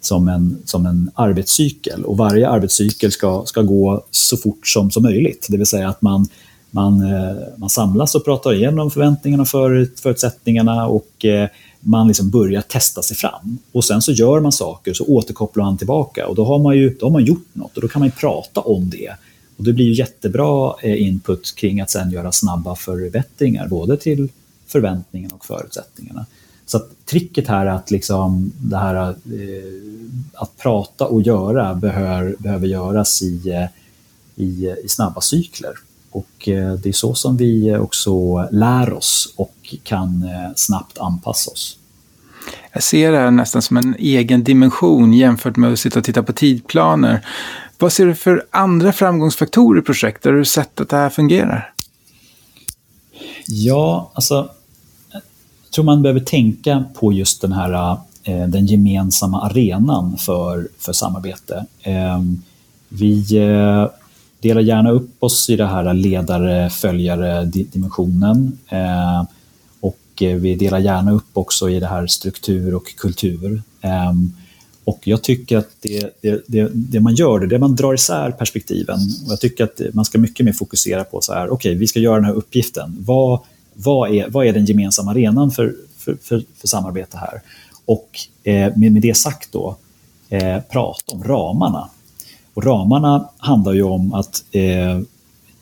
som, 0.00 0.28
en, 0.28 0.58
som 0.64 0.86
en 0.86 1.10
arbetscykel. 1.14 2.04
Och 2.04 2.16
varje 2.16 2.48
arbetscykel 2.48 3.12
ska, 3.12 3.42
ska 3.46 3.62
gå 3.62 4.04
så 4.10 4.36
fort 4.36 4.68
som, 4.68 4.90
som 4.90 5.02
möjligt. 5.02 5.46
Det 5.50 5.56
vill 5.56 5.66
säga 5.66 5.88
att 5.88 6.02
man, 6.02 6.28
man, 6.70 7.00
eh, 7.00 7.36
man 7.56 7.70
samlas 7.70 8.14
och 8.14 8.24
pratar 8.24 8.54
igenom 8.54 8.90
förväntningarna 8.90 9.42
och 9.42 9.48
för, 9.48 9.88
förutsättningarna 9.96 10.86
och 10.86 11.24
eh, 11.24 11.48
man 11.80 12.08
liksom 12.08 12.30
börjar 12.30 12.62
testa 12.62 13.02
sig 13.02 13.16
fram. 13.16 13.58
Och 13.72 13.84
sen 13.84 14.02
så 14.02 14.12
gör 14.12 14.40
man 14.40 14.52
saker, 14.52 14.94
så 14.94 15.04
återkopplar 15.04 15.64
man 15.64 15.78
tillbaka 15.78 16.26
och 16.26 16.34
då 16.34 16.44
har 16.44 16.58
man 16.58 16.76
ju 16.76 16.96
då 17.00 17.06
har 17.06 17.10
man 17.10 17.24
gjort 17.24 17.48
något 17.52 17.76
och 17.76 17.82
då 17.82 17.88
kan 17.88 18.00
man 18.00 18.10
prata 18.10 18.60
om 18.60 18.90
det 18.90 19.14
och 19.56 19.64
det 19.64 19.72
blir 19.72 19.84
ju 19.84 19.94
jättebra 19.94 20.74
eh, 20.82 21.02
input 21.02 21.54
kring 21.56 21.80
att 21.80 21.90
sen 21.90 22.10
göra 22.10 22.32
snabba 22.32 22.76
förbättringar, 22.76 23.68
både 23.68 23.96
till 23.96 24.28
förväntningarna 24.66 25.34
och 25.34 25.46
förutsättningarna. 25.46 26.26
Så 26.66 26.76
att 26.76 27.06
tricket 27.06 27.48
här 27.48 27.66
är 27.66 27.70
att 27.70 27.90
liksom 27.90 28.52
det 28.60 28.76
här 28.76 29.08
eh, 29.08 29.14
att 30.34 30.56
prata 30.56 31.06
och 31.06 31.22
göra 31.22 31.74
behöver, 31.74 32.34
behöver 32.38 32.66
göras 32.66 33.22
i, 33.22 33.68
i, 34.36 34.74
i 34.84 34.88
snabba 34.88 35.20
cykler. 35.20 35.72
Och 36.10 36.30
det 36.82 36.86
är 36.86 36.92
så 36.92 37.14
som 37.14 37.36
vi 37.36 37.76
också 37.76 38.42
lär 38.52 38.92
oss 38.92 39.34
och 39.36 39.74
kan 39.82 40.28
snabbt 40.56 40.98
anpassa 40.98 41.50
oss. 41.50 41.76
Jag 42.72 42.82
ser 42.82 43.12
det 43.12 43.18
här 43.18 43.30
nästan 43.30 43.62
som 43.62 43.76
en 43.76 43.96
egen 43.98 44.44
dimension 44.44 45.12
jämfört 45.12 45.56
med 45.56 45.72
att 45.72 45.78
sitta 45.78 45.98
och 45.98 46.04
titta 46.04 46.22
på 46.22 46.32
tidplaner. 46.32 47.26
Vad 47.78 47.92
ser 47.92 48.06
du 48.06 48.14
för 48.14 48.46
andra 48.50 48.92
framgångsfaktorer 48.92 49.80
i 49.80 49.84
projekt 49.84 50.22
där 50.22 50.32
du 50.32 50.44
sett 50.44 50.80
att 50.80 50.88
det 50.88 50.96
här 50.96 51.10
fungerar? 51.10 51.72
Ja, 53.46 54.10
alltså 54.14 54.48
jag 55.12 55.72
tror 55.74 55.84
man 55.84 56.02
behöver 56.02 56.20
tänka 56.20 56.84
på 56.94 57.12
just 57.12 57.40
den 57.40 57.52
här 57.52 57.96
eh, 58.22 58.46
den 58.46 58.66
gemensamma 58.66 59.42
arenan 59.42 60.16
för, 60.18 60.68
för 60.78 60.92
samarbete. 60.92 61.66
Ehm, 61.82 62.42
vi 62.88 63.24
dela 64.40 64.60
delar 64.60 64.76
gärna 64.76 64.90
upp 64.90 65.22
oss 65.22 65.50
i 65.50 65.56
det 65.56 65.66
här 65.66 65.94
ledare-följare-dimensionen. 65.94 68.58
Eh, 68.68 69.24
och 69.80 70.22
eh, 70.22 70.36
vi 70.36 70.54
delar 70.54 70.78
gärna 70.78 71.12
upp 71.12 71.30
också 71.32 71.70
i 71.70 71.80
det 71.80 71.86
här 71.86 72.06
struktur 72.06 72.74
och 72.74 72.96
kultur. 72.96 73.62
Ehm, 73.80 74.32
och 74.84 75.00
jag 75.04 75.22
tycker 75.22 75.58
att 75.58 75.68
det, 75.80 76.20
det, 76.20 76.44
det, 76.46 76.70
det, 76.74 77.00
man 77.00 77.14
gör, 77.14 77.46
det 77.46 77.54
är 77.54 77.58
man 77.58 77.76
drar 77.76 77.94
isär 77.94 78.30
perspektiven. 78.30 78.98
Och 79.26 79.32
jag 79.32 79.40
tycker 79.40 79.64
att 79.64 79.80
man 79.92 80.04
ska 80.04 80.18
mycket 80.18 80.46
mer 80.46 80.52
fokusera 80.52 81.04
på 81.04 81.20
så 81.20 81.32
här, 81.32 81.46
okej, 81.46 81.54
okay, 81.54 81.74
vi 81.74 81.86
ska 81.86 82.00
göra 82.00 82.14
den 82.14 82.24
här 82.24 82.34
uppgiften. 82.34 82.96
Vad, 83.00 83.40
vad, 83.74 84.14
är, 84.14 84.28
vad 84.28 84.46
är 84.46 84.52
den 84.52 84.64
gemensamma 84.64 85.10
arenan 85.10 85.50
för, 85.50 85.74
för, 85.98 86.16
för, 86.22 86.44
för 86.56 86.68
samarbete 86.68 87.16
här? 87.16 87.40
Och 87.84 88.10
eh, 88.44 88.76
med, 88.76 88.92
med 88.92 89.02
det 89.02 89.14
sagt 89.14 89.52
då, 89.52 89.76
eh, 90.28 90.60
prata 90.60 91.12
om 91.12 91.24
ramarna. 91.24 91.88
Och 92.54 92.64
ramarna 92.64 93.28
handlar 93.38 93.72
ju 93.72 93.82
om 93.82 94.14
att 94.14 94.44
eh, 94.50 95.00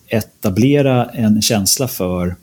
etablera 0.08 1.04
en 1.04 1.42
känsla 1.42 1.88
för 1.88 2.36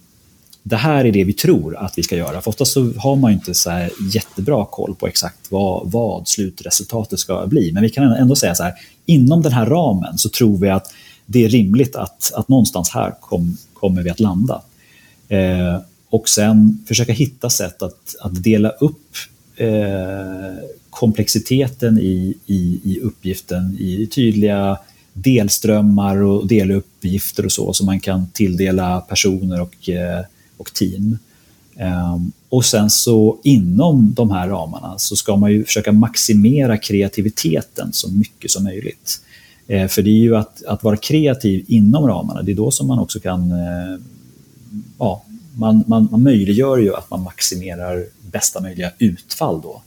det 0.63 0.75
här 0.75 1.05
är 1.05 1.12
det 1.12 1.23
vi 1.23 1.34
tror 1.34 1.77
att 1.77 1.97
vi 1.97 2.03
ska 2.03 2.15
göra. 2.15 2.41
För 2.41 2.49
oftast 2.49 2.71
så 2.71 2.91
har 2.97 3.15
man 3.15 3.31
inte 3.31 3.53
så 3.53 3.88
jättebra 4.13 4.65
koll 4.65 4.95
på 4.95 5.08
exakt 5.08 5.51
vad, 5.51 5.91
vad 5.91 6.27
slutresultatet 6.27 7.19
ska 7.19 7.47
bli. 7.47 7.71
Men 7.71 7.84
vi 7.84 7.89
kan 7.89 8.03
ändå 8.03 8.36
säga 8.36 8.55
så 8.55 8.63
här, 8.63 8.73
inom 9.05 9.41
den 9.41 9.51
här 9.51 9.65
ramen 9.65 10.17
så 10.17 10.29
tror 10.29 10.58
vi 10.58 10.69
att 10.69 10.93
det 11.25 11.45
är 11.45 11.49
rimligt 11.49 11.95
att, 11.95 12.31
att 12.36 12.47
någonstans 12.47 12.89
här 12.89 13.13
kom, 13.19 13.58
kommer 13.73 14.01
vi 14.01 14.10
att 14.10 14.19
landa. 14.19 14.62
Eh, 15.27 15.79
och 16.10 16.29
sen 16.29 16.84
försöka 16.88 17.13
hitta 17.13 17.49
sätt 17.49 17.81
att, 17.81 18.15
att 18.21 18.43
dela 18.43 18.69
upp 18.69 19.15
eh, 19.55 19.67
komplexiteten 20.95 21.99
i, 21.99 22.34
i, 22.45 22.79
i 22.84 22.99
uppgiften 22.99 23.77
i 23.79 24.08
tydliga 24.08 24.77
delströmmar 25.13 26.17
och 26.17 26.47
deluppgifter 26.47 27.45
och 27.45 27.51
så, 27.51 27.73
som 27.73 27.86
man 27.86 27.99
kan 27.99 28.27
tilldela 28.34 29.01
personer 29.01 29.62
och 29.62 29.89
eh, 29.89 30.25
och 30.58 30.73
team. 30.73 31.17
Ehm, 31.75 32.31
och 32.49 32.65
sen 32.65 32.89
så 32.89 33.38
inom 33.43 34.13
de 34.13 34.31
här 34.31 34.47
ramarna 34.47 34.97
så 34.97 35.15
ska 35.15 35.36
man 35.36 35.51
ju 35.51 35.63
försöka 35.63 35.91
maximera 35.91 36.77
kreativiteten 36.77 37.93
så 37.93 38.10
mycket 38.10 38.51
som 38.51 38.63
möjligt. 38.63 39.21
Ehm, 39.67 39.89
för 39.89 40.01
det 40.01 40.10
är 40.10 40.21
ju 40.21 40.36
att, 40.36 40.63
att 40.63 40.84
vara 40.84 40.97
kreativ 40.97 41.65
inom 41.67 42.08
ramarna, 42.08 42.41
det 42.41 42.51
är 42.51 42.55
då 42.55 42.71
som 42.71 42.88
man 42.88 42.99
också 42.99 43.19
kan... 43.19 43.51
Eh, 43.51 43.99
ja, 44.99 45.23
man, 45.58 45.84
man, 45.88 46.08
man 46.12 46.23
möjliggör 46.23 46.77
ju 46.77 46.95
att 46.95 47.10
man 47.10 47.23
maximerar 47.23 48.05
bästa 48.31 48.62
möjliga 48.62 48.91
utfall 48.97 49.62
då. 49.62 49.81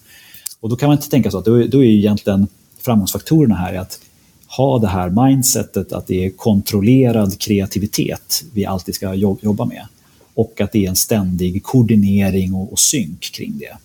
Och 0.61 0.69
då 0.69 0.77
kan 0.77 0.89
man 0.89 0.97
inte 0.97 1.11
tänka 1.11 1.31
så 1.31 1.39
att 1.39 1.45
då, 1.45 1.67
då 1.67 1.79
är 1.85 1.87
ju 1.87 1.99
egentligen 1.99 2.49
framgångsfaktorerna 2.79 3.55
här 3.55 3.75
att 3.75 4.01
ha 4.57 4.79
det 4.79 4.89
här 4.89 5.27
mindsetet 5.27 5.93
att 5.93 6.07
det 6.07 6.27
är 6.27 6.31
kontrollerad 6.31 7.39
kreativitet 7.41 8.45
vi 8.53 8.67
alltid 8.67 8.95
ska 8.95 9.15
jobba 9.15 9.65
med 9.65 9.87
och 10.35 10.61
att 10.61 10.73
det 10.73 10.85
är 10.85 10.89
en 10.89 10.97
ständig 10.97 11.63
koordinering 11.63 12.55
och, 12.55 12.73
och 12.73 12.79
synk 12.79 13.21
kring 13.21 13.59
det. 13.59 13.77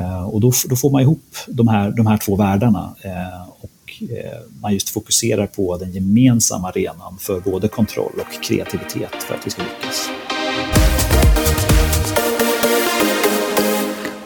Eh, 0.00 0.22
och 0.22 0.40
då, 0.40 0.52
då, 0.68 0.76
får 0.76 0.90
man 0.90 1.02
ihop 1.02 1.36
de 1.48 1.68
här, 1.68 1.90
de 1.90 2.06
här 2.06 2.16
två 2.16 2.36
världarna 2.36 2.94
eh, 3.02 3.48
och 3.60 4.02
eh, 4.10 4.40
man 4.60 4.72
just 4.72 4.88
fokuserar 4.88 5.46
på 5.46 5.76
den 5.76 5.92
gemensamma 5.92 6.68
arenan 6.68 7.18
för 7.18 7.40
både 7.40 7.68
kontroll 7.68 8.12
och 8.16 8.44
kreativitet 8.44 9.22
för 9.22 9.34
att 9.34 9.46
vi 9.46 9.50
ska 9.50 9.62
lyckas. 9.62 10.08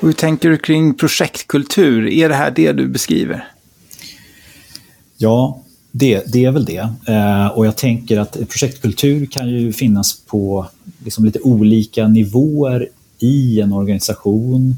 Hur 0.05 0.13
tänker 0.13 0.51
du 0.51 0.59
kring 0.59 0.95
projektkultur? 0.95 2.09
Är 2.09 2.29
det 2.29 2.35
här 2.35 2.51
det 2.51 2.73
du 2.73 2.89
beskriver? 2.89 3.49
Ja, 5.17 5.63
det, 5.91 6.33
det 6.33 6.45
är 6.45 6.51
väl 6.51 6.65
det. 6.65 6.89
Eh, 7.09 7.47
och 7.47 7.67
jag 7.67 7.77
tänker 7.77 8.19
att 8.19 8.33
projektkultur 8.49 9.27
kan 9.27 9.49
ju 9.49 9.73
finnas 9.73 10.21
på 10.27 10.67
liksom 11.05 11.25
lite 11.25 11.41
olika 11.41 12.09
nivåer 12.09 12.89
i 13.19 13.61
en 13.61 13.73
organisation 13.73 14.77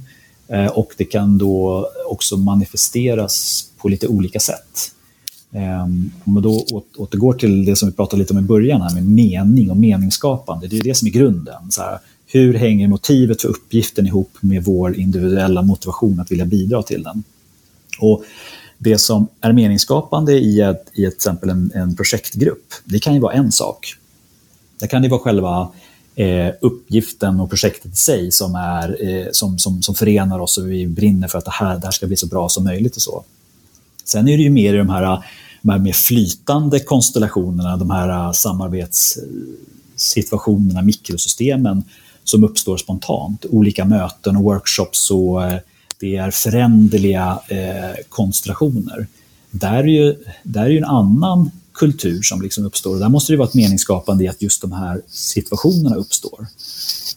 eh, 0.49 0.67
och 0.67 0.93
det 0.97 1.05
kan 1.05 1.39
då 1.39 1.89
också 2.09 2.37
manifesteras 2.37 3.65
på 3.79 3.89
lite 3.89 4.09
olika 4.09 4.41
sätt. 4.41 4.93
Eh, 5.53 5.83
om 5.83 6.11
man 6.25 6.43
då 6.43 6.67
återgår 6.97 7.33
till 7.33 7.65
det 7.65 7.77
som 7.77 7.89
vi 7.89 7.95
pratade 7.95 8.23
lite 8.23 8.33
om 8.33 8.39
i 8.39 8.43
början 8.43 8.83
här 8.83 8.95
med 8.95 9.07
mening 9.07 9.71
och 9.71 9.77
meningsskapande, 9.77 10.67
det 10.67 10.79
är 10.79 10.83
det 10.83 10.95
som 10.95 11.09
är 11.09 11.13
grunden. 11.13 11.71
Så 11.71 11.83
här, 11.83 11.99
hur 12.27 12.55
hänger 12.55 12.89
motivet 12.89 13.43
för 13.43 13.49
uppgiften 13.49 14.07
ihop 14.07 14.31
med 14.41 14.65
vår 14.65 14.97
individuella 14.97 15.63
motivation 15.63 16.21
att 16.21 16.33
vilja 16.33 16.45
bidra 16.45 16.83
till 16.83 17.03
den? 17.03 17.23
Och 18.01 18.25
det 18.79 18.99
som 18.99 19.27
är 19.41 19.53
meningsskapande 19.53 20.33
i, 20.33 20.61
ett, 20.61 20.85
i 20.93 21.05
ett, 21.05 21.15
exempel 21.15 21.51
en, 21.51 21.73
en 21.75 21.97
projektgrupp, 21.97 22.75
det 22.85 22.99
kan 22.99 23.15
ju 23.15 23.21
vara 23.21 23.33
en 23.33 23.53
sak. 23.53 23.95
Det 24.81 24.87
kan 24.87 25.03
ju 25.03 25.09
vara 25.09 25.21
själva 25.21 25.69
eh, 26.15 26.49
uppgiften 26.61 27.41
och 27.41 27.51
projektet 27.51 27.93
i 27.93 27.97
sig 27.97 28.31
som, 28.31 28.55
är, 28.55 29.09
eh, 29.09 29.27
som, 29.33 29.59
som, 29.59 29.83
som 29.83 29.95
förenar 29.95 30.39
oss 30.39 30.59
och 30.59 30.71
vi 30.71 30.87
brinner 30.87 31.29
för 31.29 31.39
att 31.39 31.45
det 31.45 31.51
här, 31.51 31.79
det 31.79 31.87
här 31.87 31.93
ska 31.93 32.07
bli 32.07 32.17
så 32.17 32.27
bra 32.27 32.49
som 32.49 32.65
möjligt. 32.65 32.97
och 32.97 33.03
så. 33.03 33.25
Sen 34.05 34.29
är 34.29 34.37
det 34.37 34.43
ju 34.43 34.51
mer 34.51 34.75
i 34.75 34.79
de 34.79 34.89
här, 34.89 35.23
de 35.63 35.71
här 35.71 35.79
mer 35.79 35.93
flytande 35.93 36.81
konstellationerna, 36.81 37.77
de 37.77 37.91
här 37.91 38.09
eh, 38.09 38.33
samarbetssituationerna, 38.33 40.81
eh, 40.81 40.87
mikrosystemen 40.87 41.85
som 42.29 42.45
uppstår 42.45 42.77
spontant. 42.77 43.45
Olika 43.51 43.85
möten 43.85 44.37
och 44.37 44.43
workshops 44.43 45.11
och 45.11 45.45
eh, 45.45 45.59
det 46.01 46.17
är 46.17 46.31
föränderliga 46.31 47.41
eh, 47.49 48.05
konstellationer. 48.09 49.07
Där 49.51 49.79
är, 49.79 49.85
ju, 49.85 50.15
där 50.43 50.63
är 50.63 50.71
ju 50.71 50.79
en 50.79 50.85
annan 50.85 51.51
kultur 51.75 52.23
som 52.23 52.43
liksom 52.43 52.67
uppstår. 52.67 52.95
Och 52.95 53.01
där 53.01 53.09
måste 53.09 53.33
det 53.33 53.37
vara 53.37 53.49
ett 53.49 53.55
meningsskapande 53.55 54.25
i 54.25 54.29
att 54.29 54.43
just 54.43 54.61
de 54.61 54.73
här 54.73 55.01
situationerna 55.09 55.97
uppstår. 55.97 56.47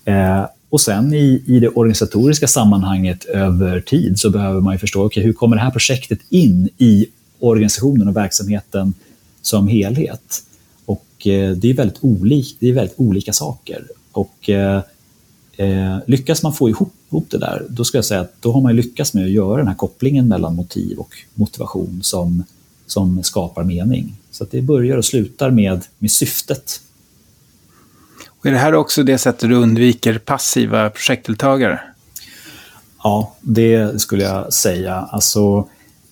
Eh, 0.05 0.45
och 0.69 0.81
sen 0.81 1.13
i, 1.13 1.43
i 1.45 1.59
det 1.59 1.69
organisatoriska 1.69 2.47
sammanhanget 2.47 3.25
över 3.25 3.81
tid 3.81 4.19
så 4.19 4.29
behöver 4.29 4.61
man 4.61 4.73
ju 4.73 4.79
förstå, 4.79 5.05
okay, 5.05 5.23
hur 5.23 5.33
kommer 5.33 5.55
det 5.55 5.61
här 5.61 5.71
projektet 5.71 6.19
in 6.29 6.69
i 6.77 7.05
organisationen 7.39 8.07
och 8.07 8.15
verksamheten 8.15 8.93
som 9.41 9.67
helhet? 9.67 10.43
Och 10.85 11.27
eh, 11.27 11.51
det, 11.51 11.69
är 11.69 11.73
väldigt 11.73 11.97
olik, 12.01 12.57
det 12.59 12.69
är 12.69 12.73
väldigt 12.73 12.99
olika 12.99 13.33
saker. 13.33 13.87
Och 14.11 14.49
eh, 14.49 14.81
eh, 15.59 15.97
lyckas 16.07 16.43
man 16.43 16.53
få 16.53 16.69
ihop, 16.69 16.93
det 17.29 17.37
där, 17.37 17.65
då 17.69 17.83
ska 17.83 17.97
jag 17.97 18.05
säga 18.05 18.21
att 18.21 18.41
då 18.41 18.51
har 18.51 18.61
man 18.61 18.75
lyckats 18.75 19.13
med 19.13 19.23
att 19.23 19.31
göra 19.31 19.57
den 19.57 19.67
här 19.67 19.75
kopplingen 19.75 20.27
mellan 20.27 20.55
motiv 20.55 20.99
och 20.99 21.09
motivation 21.33 21.99
som, 22.03 22.43
som 22.87 23.23
skapar 23.23 23.63
mening. 23.63 24.15
Så 24.31 24.45
det 24.51 24.61
börjar 24.61 24.97
och 24.97 25.05
slutar 25.05 25.51
med, 25.51 25.85
med 25.97 26.11
syftet. 26.11 26.81
Och 28.27 28.45
är 28.45 28.51
det 28.51 28.57
här 28.57 28.73
också 28.73 29.03
det 29.03 29.17
sättet 29.17 29.49
du 29.49 29.55
undviker 29.55 30.17
passiva 30.17 30.89
projektdeltagare? 30.89 31.79
Ja, 33.03 33.35
det 33.41 34.01
skulle 34.01 34.23
jag 34.23 34.53
säga. 34.53 34.95
Alltså, 34.95 35.67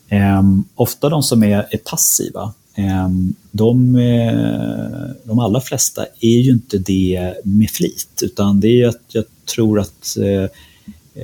eh, 0.08 0.44
ofta 0.76 1.10
de 1.10 1.24
som 1.24 1.44
är, 1.44 1.68
är 1.70 1.78
passiva, 1.78 2.54
Ehm, 2.78 3.34
de, 3.52 3.96
eh, 3.96 5.16
de 5.24 5.40
allra 5.40 5.62
flesta 5.62 6.06
är 6.20 6.38
ju 6.38 6.52
inte 6.52 6.78
det 6.78 7.34
med 7.44 7.70
flit, 7.70 8.20
utan 8.22 8.60
det 8.60 8.82
är 8.82 8.88
att 8.88 9.02
jag 9.08 9.24
tror 9.56 9.80
att 9.80 10.18
eh, 10.18 10.44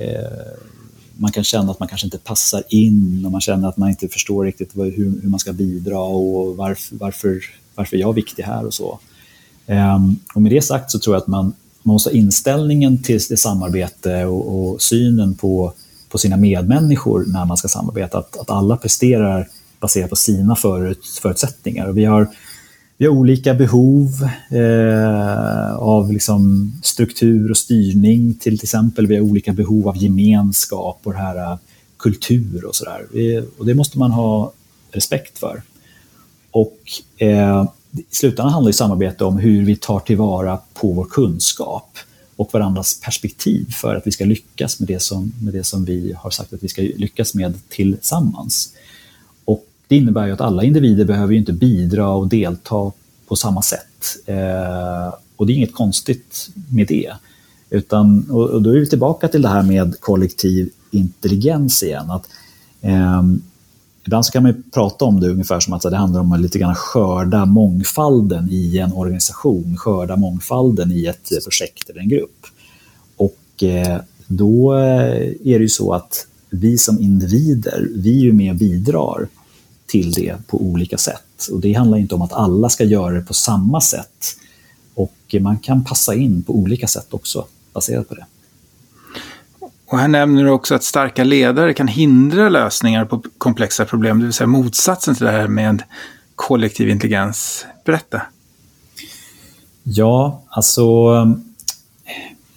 eh, 0.00 0.30
man 1.16 1.32
kan 1.32 1.44
känna 1.44 1.70
att 1.70 1.78
man 1.80 1.88
kanske 1.88 2.06
inte 2.06 2.18
passar 2.18 2.62
in 2.68 3.22
och 3.26 3.32
man 3.32 3.40
känner 3.40 3.68
att 3.68 3.76
man 3.76 3.88
inte 3.88 4.08
förstår 4.08 4.44
riktigt 4.44 4.76
hur, 4.76 5.20
hur 5.22 5.28
man 5.28 5.40
ska 5.40 5.52
bidra 5.52 5.98
och 5.98 6.56
varför, 6.56 6.96
varför, 6.96 7.44
varför 7.74 7.96
jag 7.96 8.08
är 8.08 8.14
viktig 8.14 8.42
här 8.42 8.66
och 8.66 8.74
så. 8.74 8.98
Ehm, 9.66 10.16
och 10.34 10.42
med 10.42 10.52
det 10.52 10.62
sagt 10.62 10.90
så 10.90 10.98
tror 10.98 11.16
jag 11.16 11.20
att 11.20 11.28
man, 11.28 11.44
man 11.82 11.92
måste 11.92 12.10
ha 12.10 12.14
inställningen 12.14 13.02
till 13.02 13.20
det 13.28 13.36
samarbete 13.36 14.24
och, 14.24 14.70
och, 14.70 14.82
synen 14.82 15.34
på, 15.34 15.72
på 16.08 16.18
sina 16.18 16.36
medmänniskor 16.36 17.24
när 17.26 17.44
man 17.44 17.56
ska 17.56 17.68
samarbeta, 17.68 18.18
att, 18.18 18.36
att 18.36 18.50
alla 18.50 18.76
presterar 18.76 19.48
baserat 19.84 20.10
på 20.10 20.16
sina 20.16 20.56
förut, 20.56 21.18
förutsättningar. 21.22 21.86
Och 21.88 21.98
vi 21.98 22.04
har 22.04 22.28
vi 22.96 23.06
har 23.06 23.12
olika 23.12 23.54
behov 23.54 24.08
eh, 24.50 25.74
av 25.74 26.12
liksom 26.12 26.72
struktur 26.82 27.50
och 27.50 27.56
styrning 27.56 28.34
till, 28.34 28.58
till 28.58 28.64
exempel. 28.64 29.06
Vi 29.06 29.16
har 29.16 29.22
olika 29.22 29.52
behov 29.52 29.88
av 29.88 29.96
gemenskap 29.96 31.00
och 31.02 31.14
här, 31.14 31.52
uh, 31.52 31.58
kultur 31.96 32.64
och 32.64 32.74
sådär. 32.74 33.06
Och 33.58 33.66
det 33.66 33.74
måste 33.74 33.98
man 33.98 34.10
ha 34.10 34.52
respekt 34.90 35.38
för. 35.38 35.62
Och 36.50 36.78
eh, 37.18 37.64
i 37.92 38.04
slutändan 38.10 38.52
handlar 38.52 38.68
ju 38.68 38.72
samarbete 38.72 39.24
om 39.24 39.38
hur 39.38 39.64
vi 39.64 39.76
tar 39.76 40.00
tillvara 40.00 40.58
på 40.74 40.92
vår 40.92 41.04
kunskap 41.04 41.98
och 42.36 42.54
varandras 42.54 43.00
perspektiv 43.00 43.70
för 43.70 43.94
att 43.94 44.06
vi 44.06 44.12
ska 44.12 44.24
lyckas 44.24 44.80
med 44.80 44.88
det 44.88 45.02
som, 45.02 45.32
med 45.42 45.54
det 45.54 45.64
som 45.64 45.84
vi 45.84 46.14
har 46.16 46.30
sagt 46.30 46.52
att 46.52 46.62
vi 46.62 46.68
ska 46.68 46.82
lyckas 46.82 47.34
med 47.34 47.54
tillsammans. 47.68 48.72
Det 49.88 49.96
innebär 49.96 50.26
ju 50.26 50.32
att 50.32 50.40
alla 50.40 50.62
individer 50.62 51.04
behöver 51.04 51.34
inte 51.34 51.52
bidra 51.52 52.08
och 52.08 52.28
delta 52.28 52.92
på 53.28 53.36
samma 53.36 53.62
sätt. 53.62 54.16
Eh, 54.26 55.14
och 55.36 55.46
det 55.46 55.52
är 55.52 55.56
inget 55.56 55.74
konstigt 55.74 56.50
med 56.70 56.86
det. 56.86 57.12
Utan, 57.70 58.30
och, 58.30 58.50
och, 58.50 58.62
då 58.62 58.70
är 58.70 58.74
vi 58.74 58.86
tillbaka 58.86 59.28
till 59.28 59.42
det 59.42 59.48
här 59.48 59.62
med 59.62 60.00
kollektiv 60.00 60.70
intelligens 60.90 61.82
igen. 61.82 62.10
Att, 62.10 62.28
eh, 62.80 63.22
ibland 64.06 64.26
så 64.26 64.32
kan 64.32 64.42
man 64.42 64.62
prata 64.74 65.04
om 65.04 65.20
det 65.20 65.28
ungefär 65.28 65.60
som 65.60 65.72
att 65.72 65.82
det 65.82 65.96
handlar 65.96 66.20
om 66.20 66.32
att 66.32 66.40
lite 66.40 66.58
grann 66.58 66.74
skörda 66.74 67.44
mångfalden 67.44 68.48
i 68.50 68.78
en 68.78 68.92
organisation, 68.92 69.76
skörda 69.76 70.16
mångfalden 70.16 70.92
i 70.92 71.06
ett 71.06 71.28
projekt 71.44 71.90
eller 71.90 72.00
en 72.00 72.08
grupp. 72.08 72.46
Och 73.16 73.62
eh, 73.62 74.00
då 74.26 74.74
eh, 74.74 75.16
är 75.44 75.58
det 75.58 75.62
ju 75.62 75.68
så 75.68 75.92
att 75.92 76.26
vi 76.50 76.78
som 76.78 77.00
individer, 77.00 77.88
vi 77.94 78.18
är 78.18 78.22
ju 78.22 78.32
med 78.32 78.50
och 78.50 78.58
bidrar 78.58 79.28
till 79.94 80.12
det 80.12 80.36
på 80.46 80.62
olika 80.62 80.98
sätt. 80.98 81.48
Och 81.52 81.60
Det 81.60 81.72
handlar 81.72 81.98
inte 81.98 82.14
om 82.14 82.22
att 82.22 82.32
alla 82.32 82.68
ska 82.68 82.84
göra 82.84 83.14
det 83.14 83.20
på 83.20 83.34
samma 83.34 83.80
sätt. 83.80 84.36
Och 84.94 85.34
Man 85.40 85.58
kan 85.58 85.84
passa 85.84 86.14
in 86.14 86.42
på 86.42 86.52
olika 86.52 86.86
sätt 86.86 87.06
också, 87.10 87.46
baserat 87.72 88.08
på 88.08 88.14
det. 88.14 88.26
Och 89.86 89.98
här 89.98 90.08
nämner 90.08 90.44
du 90.44 90.50
också 90.50 90.74
att 90.74 90.84
starka 90.84 91.24
ledare 91.24 91.74
kan 91.74 91.88
hindra 91.88 92.48
lösningar 92.48 93.04
på 93.04 93.22
komplexa 93.38 93.84
problem, 93.84 94.18
det 94.18 94.24
vill 94.24 94.32
säga 94.32 94.46
motsatsen 94.46 95.14
till 95.14 95.24
det 95.24 95.32
här 95.32 95.48
med 95.48 95.82
kollektiv 96.34 96.88
intelligens. 96.88 97.66
Berätta. 97.84 98.22
Ja, 99.82 100.42
alltså 100.48 100.82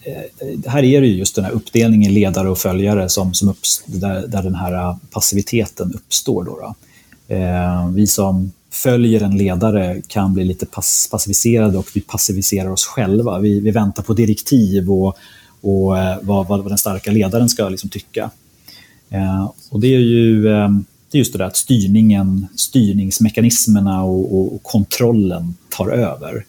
eh, 0.05 0.71
här 0.71 0.83
är 0.83 1.01
det 1.01 1.07
just 1.07 1.35
den 1.35 1.45
här 1.45 1.51
uppdelningen 1.51 2.13
ledare 2.13 2.49
och 2.49 2.57
följare 2.57 3.09
som, 3.09 3.33
som 3.33 3.49
upps, 3.49 3.83
där, 3.85 4.27
där 4.27 4.43
den 4.43 4.55
här 4.55 4.97
passiviteten 5.11 5.93
uppstår. 5.93 6.43
Då, 6.43 6.59
då. 6.59 6.75
Eh, 7.27 7.89
vi 7.89 8.07
som 8.07 8.51
följer 8.69 9.21
en 9.21 9.37
ledare 9.37 10.01
kan 10.07 10.33
bli 10.33 10.43
lite 10.43 10.65
pass 10.65 11.07
passiviserade 11.11 11.77
och 11.77 11.87
vi 11.93 12.01
passiviserar 12.01 12.69
oss 12.69 12.85
själva. 12.85 13.39
Vi, 13.39 13.59
vi 13.59 13.71
väntar 13.71 14.03
på 14.03 14.13
direktiv 14.13 14.91
och, 14.91 15.17
och 15.61 15.97
eh, 15.97 16.17
vad, 16.21 16.47
vad, 16.47 16.67
den 16.67 16.77
starka 16.77 17.11
ledaren 17.11 17.49
ska 17.49 17.69
liksom 17.69 17.89
tycka. 17.89 18.31
Eh, 19.09 19.51
och 19.69 19.79
det 19.79 19.87
är 19.87 19.99
ju 19.99 20.47
eh, 20.47 20.69
det 21.11 21.17
är 21.17 21.19
just 21.19 21.33
det 21.33 21.37
där 21.37 21.45
att 21.45 21.57
styrningen, 21.57 22.47
styrningsmekanismerna 22.55 24.03
och, 24.03 24.37
och, 24.37 24.55
och 24.55 24.63
kontrollen 24.63 25.55
tar 25.69 25.89
över. 25.89 26.45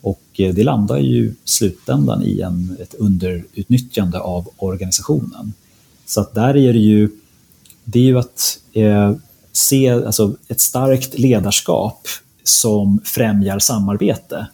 Och 0.00 0.22
eh, 0.38 0.54
det 0.54 0.64
landar 0.64 0.98
ju 0.98 1.24
i 1.24 1.34
slutändan 1.44 2.22
i 2.22 2.40
en, 2.40 2.76
ett 2.80 2.94
underutnyttjande 2.94 4.20
av 4.20 4.48
organisationen. 4.56 5.52
Så 6.06 6.20
att 6.20 6.34
där 6.34 6.56
är 6.56 6.72
det 6.72 6.78
ju, 6.78 7.10
det 7.84 7.98
är 7.98 8.02
ju 8.02 8.18
att 8.18 8.58
eh, 8.72 9.12
se 9.56 9.88
alltså, 9.90 10.36
ett 10.48 10.60
starkt 10.60 11.18
ledarskap 11.18 12.08
som 12.44 13.00
främjar 13.04 13.58
samarbete. 13.58 14.46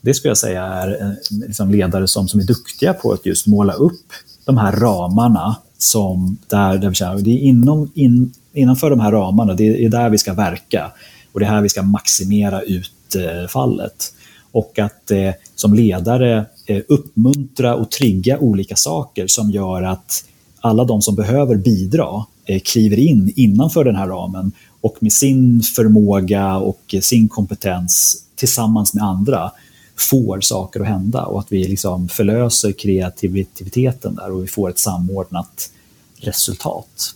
Det 0.00 0.14
skulle 0.14 0.30
jag 0.30 0.38
säga 0.38 0.64
är 0.64 1.02
eh, 1.02 1.38
liksom 1.46 1.70
ledare 1.70 2.08
som, 2.08 2.28
som 2.28 2.40
är 2.40 2.44
duktiga 2.44 2.94
på 2.94 3.12
att 3.12 3.26
just 3.26 3.46
måla 3.46 3.72
upp 3.72 4.06
de 4.44 4.58
här 4.58 4.72
ramarna 4.72 5.56
som 5.78 6.38
där, 6.46 6.78
där 6.78 6.88
vi 6.88 6.94
känner, 6.94 7.18
det 7.18 7.30
är 7.30 7.38
inom, 7.38 7.90
in, 7.94 8.32
innanför 8.52 8.90
de 8.90 9.00
här 9.00 9.12
ramarna, 9.12 9.54
det 9.54 9.84
är 9.84 9.88
där 9.88 10.10
vi 10.10 10.18
ska 10.18 10.34
verka 10.34 10.92
och 11.32 11.40
det 11.40 11.46
är 11.46 11.50
här 11.50 11.62
vi 11.62 11.68
ska 11.68 11.82
maximera 11.82 12.62
utfallet. 12.62 14.12
Eh, 14.12 14.16
och 14.52 14.78
att 14.78 15.10
eh, 15.10 15.30
som 15.54 15.74
ledare 15.74 16.44
eh, 16.66 16.82
uppmuntra 16.88 17.74
och 17.74 17.90
trigga 17.90 18.38
olika 18.38 18.76
saker 18.76 19.26
som 19.26 19.50
gör 19.50 19.82
att 19.82 20.24
alla 20.60 20.84
de 20.84 21.02
som 21.02 21.14
behöver 21.14 21.56
bidra 21.56 22.24
Eh, 22.48 22.60
kliver 22.60 22.98
in 22.98 23.32
innanför 23.36 23.84
den 23.84 23.96
här 23.96 24.06
ramen 24.06 24.52
och 24.80 24.96
med 25.00 25.12
sin 25.12 25.62
förmåga 25.62 26.56
och 26.56 26.80
eh, 26.92 27.00
sin 27.00 27.28
kompetens 27.28 28.22
tillsammans 28.34 28.94
med 28.94 29.04
andra 29.04 29.50
får 29.96 30.40
saker 30.40 30.80
att 30.80 30.86
hända 30.86 31.24
och 31.24 31.40
att 31.40 31.52
vi 31.52 31.68
liksom 31.68 32.08
förlöser 32.08 32.72
kreativiteten 32.72 34.14
där 34.14 34.30
och 34.30 34.42
vi 34.42 34.46
får 34.46 34.70
ett 34.70 34.78
samordnat 34.78 35.70
resultat. 36.16 37.14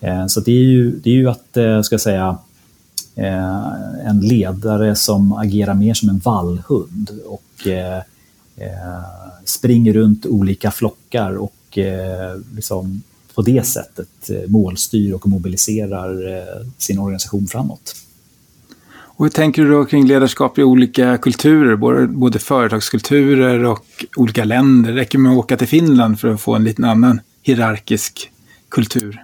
Eh, 0.00 0.26
så 0.26 0.40
det 0.40 0.52
är 0.52 0.64
ju, 0.64 0.90
det 0.90 1.10
är 1.10 1.14
ju 1.14 1.28
att, 1.28 1.50
ska 1.84 1.94
jag 1.94 2.00
säga, 2.00 2.38
en 4.04 4.20
ledare 4.20 4.96
som 4.96 5.32
agerar 5.32 5.74
mer 5.74 5.94
som 5.94 6.08
en 6.08 6.18
vallhund 6.18 7.10
och 7.26 7.68
springer 9.44 9.92
runt 9.92 10.26
olika 10.26 10.70
flockar 10.70 11.36
och 11.36 11.78
liksom 12.54 13.02
på 13.36 13.42
det 13.42 13.66
sättet 13.66 14.30
eh, 14.30 14.50
målstyr 14.50 15.12
och 15.12 15.28
mobiliserar 15.28 16.38
eh, 16.38 16.66
sin 16.78 16.98
organisation 16.98 17.46
framåt. 17.46 17.96
Och 18.88 19.24
hur 19.24 19.30
tänker 19.30 19.62
du 19.62 19.70
då 19.70 19.84
kring 19.84 20.06
ledarskap 20.06 20.58
i 20.58 20.62
olika 20.62 21.18
kulturer, 21.18 21.76
både, 22.06 22.38
företagskulturer 22.38 23.64
och 23.64 23.84
olika 24.16 24.44
länder? 24.44 24.92
Det 24.92 25.00
räcker 25.00 25.18
med 25.18 25.32
att 25.32 25.38
åka 25.38 25.56
till 25.56 25.68
Finland 25.68 26.20
för 26.20 26.28
att 26.28 26.40
få 26.40 26.54
en 26.54 26.64
liten 26.64 26.84
annan 26.84 27.20
hierarkisk 27.42 28.30
kultur. 28.68 29.20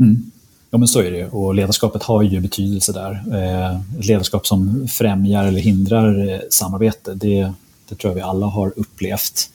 Mm. 0.00 0.30
Ja, 0.70 0.78
men 0.78 0.88
så 0.88 1.00
är 1.00 1.10
det 1.10 1.26
Och 1.26 1.54
ledarskapet 1.54 2.02
har 2.02 2.22
ju 2.22 2.40
betydelse 2.40 2.92
där. 2.92 3.22
Eh, 3.32 3.98
ett 3.98 4.06
ledarskap 4.06 4.46
som 4.46 4.88
främjar 4.88 5.44
eller 5.44 5.60
hindrar 5.60 6.42
samarbete, 6.50 7.14
det, 7.14 7.52
det 7.88 7.94
tror 7.94 8.10
jag 8.10 8.14
vi 8.14 8.20
alla 8.20 8.46
har 8.46 8.72
upplevt. 8.76 9.50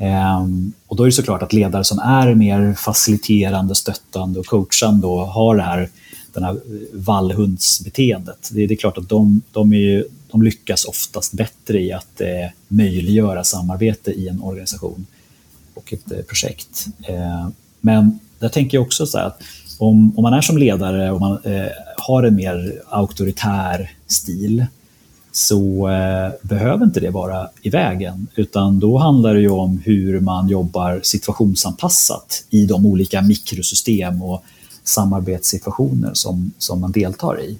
Ehm, 0.00 0.72
och 0.86 0.96
då 0.96 1.02
är 1.02 1.06
det 1.06 1.12
såklart 1.12 1.42
att 1.42 1.52
ledare 1.52 1.84
som 1.84 1.98
är 1.98 2.34
mer 2.34 2.74
faciliterande, 2.74 3.74
stöttande 3.74 4.40
och 4.40 4.46
coachande 4.46 5.06
och 5.06 5.26
har 5.26 5.56
det 5.56 5.62
här, 5.62 5.88
den 6.32 6.44
här 6.44 6.60
vallhundsbeteendet. 6.92 8.50
Det, 8.52 8.66
det 8.66 8.74
är 8.74 8.76
klart 8.76 8.98
att 8.98 9.08
de, 9.08 9.42
de, 9.52 9.72
är, 9.72 10.04
de 10.30 10.42
lyckas 10.42 10.84
oftast 10.84 11.32
bättre 11.32 11.80
i 11.80 11.92
att 11.92 12.20
eh, 12.20 12.50
möjliggöra 12.68 13.44
samarbete 13.44 14.10
i 14.10 14.28
en 14.28 14.42
organisation 14.42 15.06
och 15.74 15.92
ett 15.92 16.12
eh, 16.12 16.18
projekt. 16.18 16.86
Eh, 17.02 17.48
men 17.80 18.18
där 18.38 18.48
tänker 18.48 18.78
jag 18.78 18.82
också 18.82 19.06
så 19.06 19.18
att 19.18 19.42
om, 19.78 20.18
om 20.18 20.22
man 20.22 20.32
är 20.32 20.40
som 20.40 20.58
ledare 20.58 21.10
och 21.10 21.20
man 21.20 21.38
eh, 21.44 21.66
har 21.96 22.22
en 22.22 22.34
mer 22.34 22.82
auktoritär 22.88 23.90
stil 24.06 24.66
så 25.32 25.88
eh, 25.88 26.32
behöver 26.42 26.84
inte 26.84 27.00
det 27.00 27.10
vara 27.10 27.48
i 27.62 27.70
vägen, 27.70 28.26
utan 28.34 28.80
då 28.80 28.98
handlar 28.98 29.34
det 29.34 29.40
ju 29.40 29.50
om 29.50 29.78
hur 29.84 30.20
man 30.20 30.48
jobbar 30.48 31.00
situationsanpassat 31.02 32.44
i 32.50 32.66
de 32.66 32.86
olika 32.86 33.22
mikrosystem 33.22 34.22
och 34.22 34.44
samarbetssituationer 34.84 36.10
som, 36.14 36.52
som 36.58 36.80
man 36.80 36.92
deltar 36.92 37.40
i. 37.40 37.58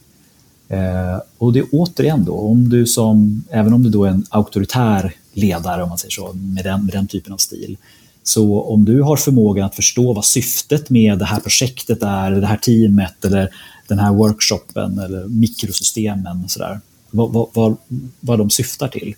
Eh, 0.68 1.20
och 1.38 1.52
det 1.52 1.58
är 1.58 1.66
återigen 1.72 2.24
då, 2.24 2.34
om 2.34 2.68
du 2.68 2.86
som, 2.86 3.44
även 3.50 3.72
om 3.72 3.82
du 3.82 3.90
då 3.90 4.04
är 4.04 4.10
en 4.10 4.26
auktoritär 4.30 5.14
ledare, 5.32 5.82
om 5.82 5.88
man 5.88 5.98
säger 5.98 6.12
så, 6.12 6.32
med 6.32 6.64
den, 6.64 6.84
med 6.84 6.94
den 6.94 7.06
typen 7.06 7.32
av 7.32 7.36
stil, 7.36 7.76
så 8.22 8.62
om 8.62 8.84
du 8.84 9.02
har 9.02 9.16
förmågan 9.16 9.66
att 9.66 9.74
förstå 9.74 10.12
vad 10.12 10.24
syftet 10.24 10.90
med 10.90 11.18
det 11.18 11.24
här 11.24 11.40
projektet 11.40 12.02
är, 12.02 12.30
det 12.30 12.46
här 12.46 12.56
teamet 12.56 13.24
eller 13.24 13.50
den 13.88 13.98
här 13.98 14.12
workshopen 14.12 14.98
eller 14.98 15.28
mikrosystemen, 15.28 16.48
så 16.48 16.58
där, 16.58 16.80
vad, 17.10 17.48
vad, 17.54 17.76
vad 18.20 18.38
de 18.38 18.50
syftar 18.50 18.88
till 18.88 19.14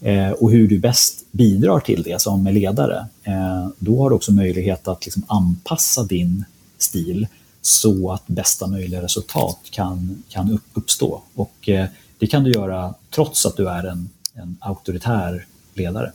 eh, 0.00 0.30
och 0.30 0.50
hur 0.50 0.68
du 0.68 0.78
bäst 0.78 1.24
bidrar 1.30 1.80
till 1.80 2.02
det 2.02 2.20
som 2.20 2.46
ledare, 2.46 3.06
eh, 3.22 3.68
då 3.78 4.02
har 4.02 4.10
du 4.10 4.16
också 4.16 4.32
möjlighet 4.32 4.88
att 4.88 5.04
liksom 5.04 5.22
anpassa 5.26 6.02
din 6.02 6.44
stil 6.78 7.26
så 7.62 8.12
att 8.12 8.26
bästa 8.26 8.66
möjliga 8.66 9.02
resultat 9.02 9.58
kan, 9.70 10.22
kan 10.28 10.58
uppstå. 10.74 11.22
Och 11.34 11.68
eh, 11.68 11.86
det 12.18 12.26
kan 12.26 12.44
du 12.44 12.52
göra 12.52 12.94
trots 13.10 13.46
att 13.46 13.56
du 13.56 13.68
är 13.68 13.84
en, 13.84 14.08
en 14.34 14.56
auktoritär 14.60 15.46
ledare. 15.74 16.12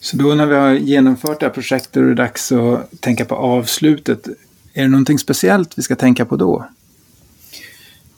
Så 0.00 0.16
då 0.16 0.34
när 0.34 0.46
vi 0.46 0.54
har 0.54 0.72
genomfört 0.72 1.40
det 1.40 1.46
här 1.46 1.52
projektet 1.52 1.96
och 1.96 2.02
det 2.02 2.10
är 2.10 2.14
dags 2.14 2.52
att 2.52 3.00
tänka 3.00 3.24
på 3.24 3.34
avslutet, 3.34 4.28
är 4.72 4.82
det 4.82 4.88
någonting 4.88 5.18
speciellt 5.18 5.78
vi 5.78 5.82
ska 5.82 5.96
tänka 5.96 6.24
på 6.24 6.36
då? 6.36 6.68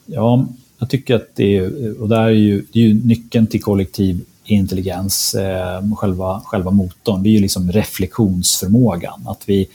Ja, 0.06 0.46
jag 0.78 0.90
tycker 0.90 1.14
att 1.14 1.28
det 1.34 1.56
är, 1.56 2.00
och 2.02 2.08
där 2.08 2.22
är 2.22 2.30
ju, 2.30 2.64
det 2.72 2.78
är 2.78 2.82
ju 2.82 2.94
nyckeln 2.94 3.46
till 3.46 3.62
kollektiv 3.62 4.24
intelligens, 4.44 5.34
eh, 5.34 5.94
själva, 5.96 6.42
själva 6.44 6.70
motorn, 6.70 7.22
det 7.22 7.28
är 7.28 7.32
ju 7.32 7.40
liksom 7.40 7.72
reflektionsförmågan. 7.72 9.26
Att 9.26 9.42
vi, 9.46 9.68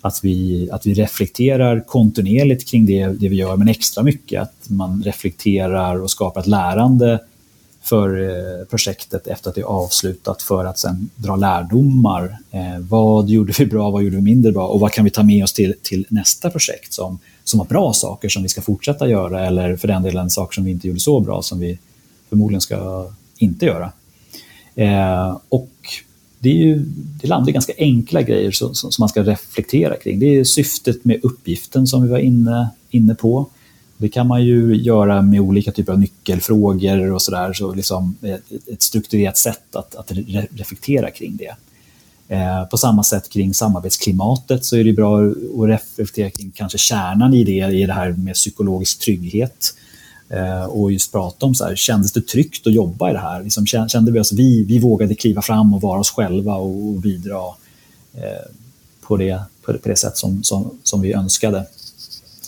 att, 0.00 0.20
vi, 0.22 0.68
att 0.72 0.86
vi 0.86 0.94
reflekterar 0.94 1.80
kontinuerligt 1.80 2.68
kring 2.68 2.86
det, 2.86 3.06
det 3.06 3.28
vi 3.28 3.36
gör, 3.36 3.56
men 3.56 3.68
extra 3.68 4.02
mycket 4.02 4.42
att 4.42 4.68
man 4.68 5.02
reflekterar 5.02 6.02
och 6.02 6.10
skapar 6.10 6.40
ett 6.40 6.46
lärande 6.46 7.20
för 7.82 8.22
eh, 8.22 8.64
projektet 8.64 9.26
efter 9.26 9.48
att 9.48 9.54
det 9.54 9.60
är 9.60 9.64
avslutat 9.64 10.42
för 10.42 10.64
att 10.64 10.78
sen 10.78 11.10
dra 11.16 11.36
lärdomar. 11.36 12.36
Eh, 12.50 12.78
vad 12.78 13.28
gjorde 13.28 13.52
vi 13.58 13.66
bra, 13.66 13.90
vad 13.90 14.02
gjorde 14.02 14.16
vi 14.16 14.22
mindre 14.22 14.52
bra 14.52 14.66
och 14.66 14.80
vad 14.80 14.92
kan 14.92 15.04
vi 15.04 15.10
ta 15.10 15.22
med 15.22 15.44
oss 15.44 15.52
till, 15.52 15.74
till 15.82 16.06
nästa 16.08 16.50
projekt 16.50 16.92
som, 16.92 17.18
som 17.50 17.58
var 17.58 17.66
bra 17.66 17.92
saker 17.92 18.28
som 18.28 18.42
vi 18.42 18.48
ska 18.48 18.62
fortsätta 18.62 19.08
göra 19.08 19.46
eller 19.46 19.76
för 19.76 19.88
den 19.88 20.02
delen 20.02 20.30
saker 20.30 20.54
som 20.54 20.64
vi 20.64 20.70
inte 20.70 20.88
gjorde 20.88 21.00
så 21.00 21.20
bra 21.20 21.42
som 21.42 21.60
vi 21.60 21.78
förmodligen 22.28 22.60
ska 22.60 23.06
inte 23.38 23.66
göra. 23.66 23.92
Eh, 24.74 25.38
och 25.48 25.70
det, 26.38 26.48
är 26.48 26.54
ju, 26.54 26.84
det 27.20 27.26
landar 27.26 27.52
ganska 27.52 27.72
enkla 27.78 28.22
grejer 28.22 28.50
som, 28.50 28.74
som, 28.74 28.90
man 28.98 29.08
ska 29.08 29.22
reflektera 29.22 29.96
kring. 29.96 30.18
Det 30.18 30.26
är 30.26 30.44
syftet 30.44 31.04
med 31.04 31.24
uppgiften 31.24 31.86
som 31.86 32.02
vi 32.02 32.08
var 32.08 32.18
inne, 32.18 32.68
inne 32.90 33.14
på. 33.14 33.46
Det 33.96 34.08
kan 34.08 34.26
man 34.26 34.44
ju 34.44 34.74
göra 34.74 35.22
med 35.22 35.40
olika 35.40 35.72
typer 35.72 35.92
av 35.92 36.00
nyckelfrågor 36.00 37.12
och 37.12 37.22
sådär, 37.22 37.52
så 37.52 37.74
liksom 37.74 38.16
ett, 38.22 38.68
ett 38.72 38.82
strukturerat 38.82 39.38
sätt 39.38 39.76
att, 39.76 39.94
att 39.94 40.12
re 40.12 40.46
reflektera 40.50 41.10
kring 41.10 41.36
det. 41.36 41.54
Eh, 42.30 42.64
på 42.64 42.78
samma 42.78 43.02
sätt 43.02 43.30
kring 43.30 43.54
samarbetsklimatet 43.54 44.64
så 44.64 44.76
är 44.76 44.84
det 44.84 44.92
bra 44.92 45.20
att 45.20 45.68
reflektera 45.68 46.30
kring 46.30 46.50
kanske 46.54 46.78
kärnan 46.78 47.34
i 47.34 47.44
det, 47.44 47.52
i 47.52 47.86
det 47.86 47.92
här 47.92 48.12
med 48.12 48.34
psykologisk 48.34 48.98
trygghet. 48.98 49.74
Eh, 50.28 50.64
och 50.64 50.92
just 50.92 51.12
prata 51.12 51.46
om 51.46 51.54
så 51.54 51.64
här, 51.64 51.76
kändes 51.76 52.12
det 52.12 52.26
tryggt 52.26 52.66
att 52.66 52.72
jobba 52.72 53.10
i 53.10 53.12
det 53.12 53.18
här? 53.18 53.42
Liksom, 53.42 53.66
kände 53.66 54.12
vi 54.12 54.20
oss, 54.20 54.32
vi, 54.32 54.64
vi 54.64 54.78
vågade 54.78 55.14
kliva 55.14 55.42
fram 55.42 55.74
och 55.74 55.80
vara 55.80 56.00
oss 56.00 56.10
själva 56.10 56.54
och, 56.54 56.86
och 56.86 57.00
bidra 57.00 57.42
eh, 58.14 58.50
på, 59.00 59.16
det, 59.16 59.42
på, 59.62 59.72
det, 59.72 59.78
på 59.78 59.88
det 59.88 59.96
sätt 59.96 60.16
som, 60.16 60.42
som, 60.42 60.70
som 60.82 61.00
vi 61.00 61.12
önskade. 61.12 61.66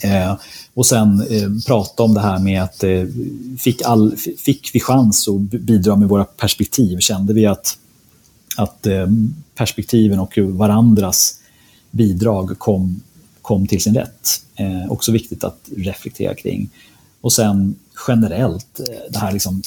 Eh, 0.03 0.35
och 0.75 0.87
sen 0.87 1.27
eh, 1.31 1.49
prata 1.67 2.03
om 2.03 2.15
det 2.15 2.21
här 2.21 2.39
med 2.39 2.63
att 2.63 2.85
eh, 2.85 3.05
fick, 3.59 3.83
all, 3.83 4.17
fick 4.39 4.71
vi 4.75 4.81
chans 4.81 5.29
att 5.29 5.41
bidra 5.41 5.97
med 5.97 6.09
våra 6.09 6.25
perspektiv? 6.25 6.99
Kände 6.99 7.35
vi 7.35 7.47
att, 7.47 7.79
att 8.57 8.87
eh, 8.87 9.07
perspektiven 9.63 10.19
och 10.19 10.37
hur 10.37 10.51
varandras 10.51 11.35
bidrag 11.91 12.59
kom, 12.59 13.01
kom 13.43 13.67
till 13.67 13.83
sin 13.83 13.95
rätt? 13.95 14.43
Eh, 14.57 14.93
också 14.93 15.13
viktigt 15.13 15.45
att 15.45 15.59
reflektera 15.77 16.35
kring. 16.35 16.71
Och 17.21 17.33
sen 17.33 17.75
generellt, 18.09 18.81
eh, 18.81 19.13
det 19.13 19.19
här 19.19 19.33
liksom 19.33 19.63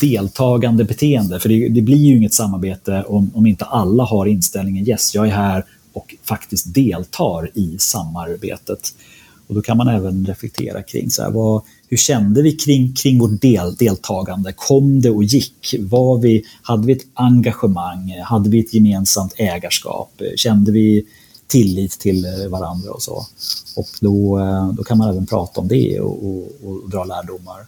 deltagande 0.00 0.84
beteende. 0.84 1.40
För 1.40 1.48
det, 1.48 1.68
det, 1.68 1.82
blir 1.82 1.96
ju 1.96 2.16
inget 2.16 2.34
samarbete 2.34 3.04
om, 3.08 3.30
om 3.34 3.46
inte 3.46 3.64
alla 3.64 4.04
har 4.04 4.26
inställningen 4.26 4.88
yes, 4.88 5.14
jag 5.14 5.26
är 5.26 5.32
här 5.32 5.64
och 5.92 6.14
faktiskt 6.24 6.74
deltar 6.74 7.50
i 7.54 7.78
samarbetet. 7.78 8.94
Och 9.46 9.54
Då 9.54 9.62
kan 9.62 9.76
man 9.76 9.88
även 9.88 10.26
reflektera 10.26 10.82
kring 10.82 11.10
så 11.10 11.22
här, 11.22 11.30
vad, 11.30 11.62
hur 11.88 11.96
kände 11.96 12.42
vi 12.42 12.52
kring, 12.52 12.92
kring 12.92 13.18
vårt 13.18 13.40
del, 13.40 13.74
deltagande? 13.74 14.52
Kom 14.56 15.00
det 15.00 15.10
och 15.10 15.24
gick? 15.24 15.74
Var 15.78 16.18
vi, 16.18 16.44
hade 16.62 16.86
vi 16.86 16.92
ett 16.92 17.06
engagemang? 17.14 18.14
Hade 18.24 18.50
vi 18.50 18.60
ett 18.60 18.74
gemensamt 18.74 19.34
ägarskap? 19.36 20.22
Kände 20.36 20.72
vi 20.72 21.04
tillit 21.46 21.92
till 21.92 22.24
eh, 22.24 22.48
varandra 22.48 22.90
och 22.90 23.02
så? 23.02 23.26
Och 23.76 23.88
då, 24.00 24.38
eh, 24.38 24.72
då 24.72 24.84
kan 24.84 24.98
man 24.98 25.08
även 25.08 25.26
prata 25.26 25.60
om 25.60 25.68
det 25.68 26.00
och, 26.00 26.26
och, 26.26 26.48
och 26.64 26.90
dra 26.90 27.04
lärdomar. 27.04 27.66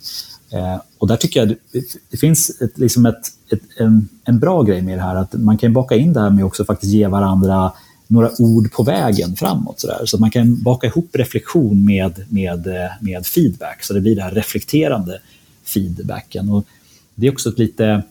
Eh, 0.50 0.80
och 0.98 1.08
där 1.08 1.16
tycker 1.16 1.40
jag 1.40 1.48
det, 1.48 1.80
det 2.10 2.16
finns 2.16 2.60
ett, 2.60 2.78
liksom 2.78 3.06
ett, 3.06 3.26
ett, 3.50 3.60
en, 3.76 4.08
en 4.24 4.38
bra 4.38 4.62
grej 4.62 4.82
med 4.82 4.98
det 4.98 5.02
här, 5.02 5.16
att 5.16 5.32
man 5.32 5.58
kan 5.58 5.72
baka 5.72 5.96
in 5.96 6.12
det 6.12 6.20
här 6.20 6.30
med 6.30 6.44
också 6.44 6.64
faktiskt 6.64 6.92
ge 6.92 7.06
varandra 7.06 7.72
några 8.10 8.30
ord 8.38 8.72
på 8.72 8.82
vägen 8.82 9.36
framåt. 9.36 9.80
Så, 9.80 9.86
där. 9.86 10.06
så 10.06 10.18
man 10.18 10.30
kan 10.30 10.62
baka 10.62 10.86
ihop 10.86 11.08
reflektion 11.12 11.84
med, 11.84 12.24
med, 12.28 12.66
eh, 12.66 12.90
med 13.00 13.26
feedback, 13.26 13.82
så 13.84 13.94
det 13.94 14.00
blir 14.00 14.16
den 14.16 14.24
här 14.24 14.34
reflekterande 14.34 15.20
feedbacken. 15.64 16.50
Och 16.50 16.66
det 17.14 17.26
är 17.26 17.32
också 17.32 17.48
ett 17.48 17.58
lite, 17.58 18.02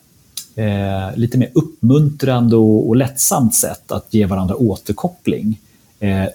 eh, 0.54 1.16
lite 1.16 1.38
mer 1.38 1.50
uppmuntrande 1.54 2.56
och, 2.56 2.88
och 2.88 2.96
lättsamt 2.96 3.54
sätt 3.54 3.92
att 3.92 4.06
ge 4.10 4.26
varandra 4.26 4.56
återkoppling. 4.56 5.60
Eh, 5.98 6.24
eh 6.24 6.28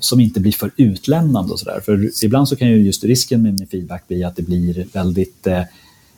som 0.00 0.20
inte 0.20 0.40
blir 0.40 0.52
för 0.52 0.70
utlämnande 0.76 1.52
och 1.52 1.58
sådär. 1.58 1.80
För 1.84 2.24
ibland 2.24 2.48
så 2.48 2.56
kan 2.56 2.68
ju 2.68 2.76
just 2.76 3.04
risken 3.04 3.42
med, 3.42 3.66
feedback 3.70 4.08
bli 4.08 4.24
att 4.24 4.36
det 4.36 4.42
blir 4.42 4.86
väldigt 4.92 5.46
eh, 5.46 5.62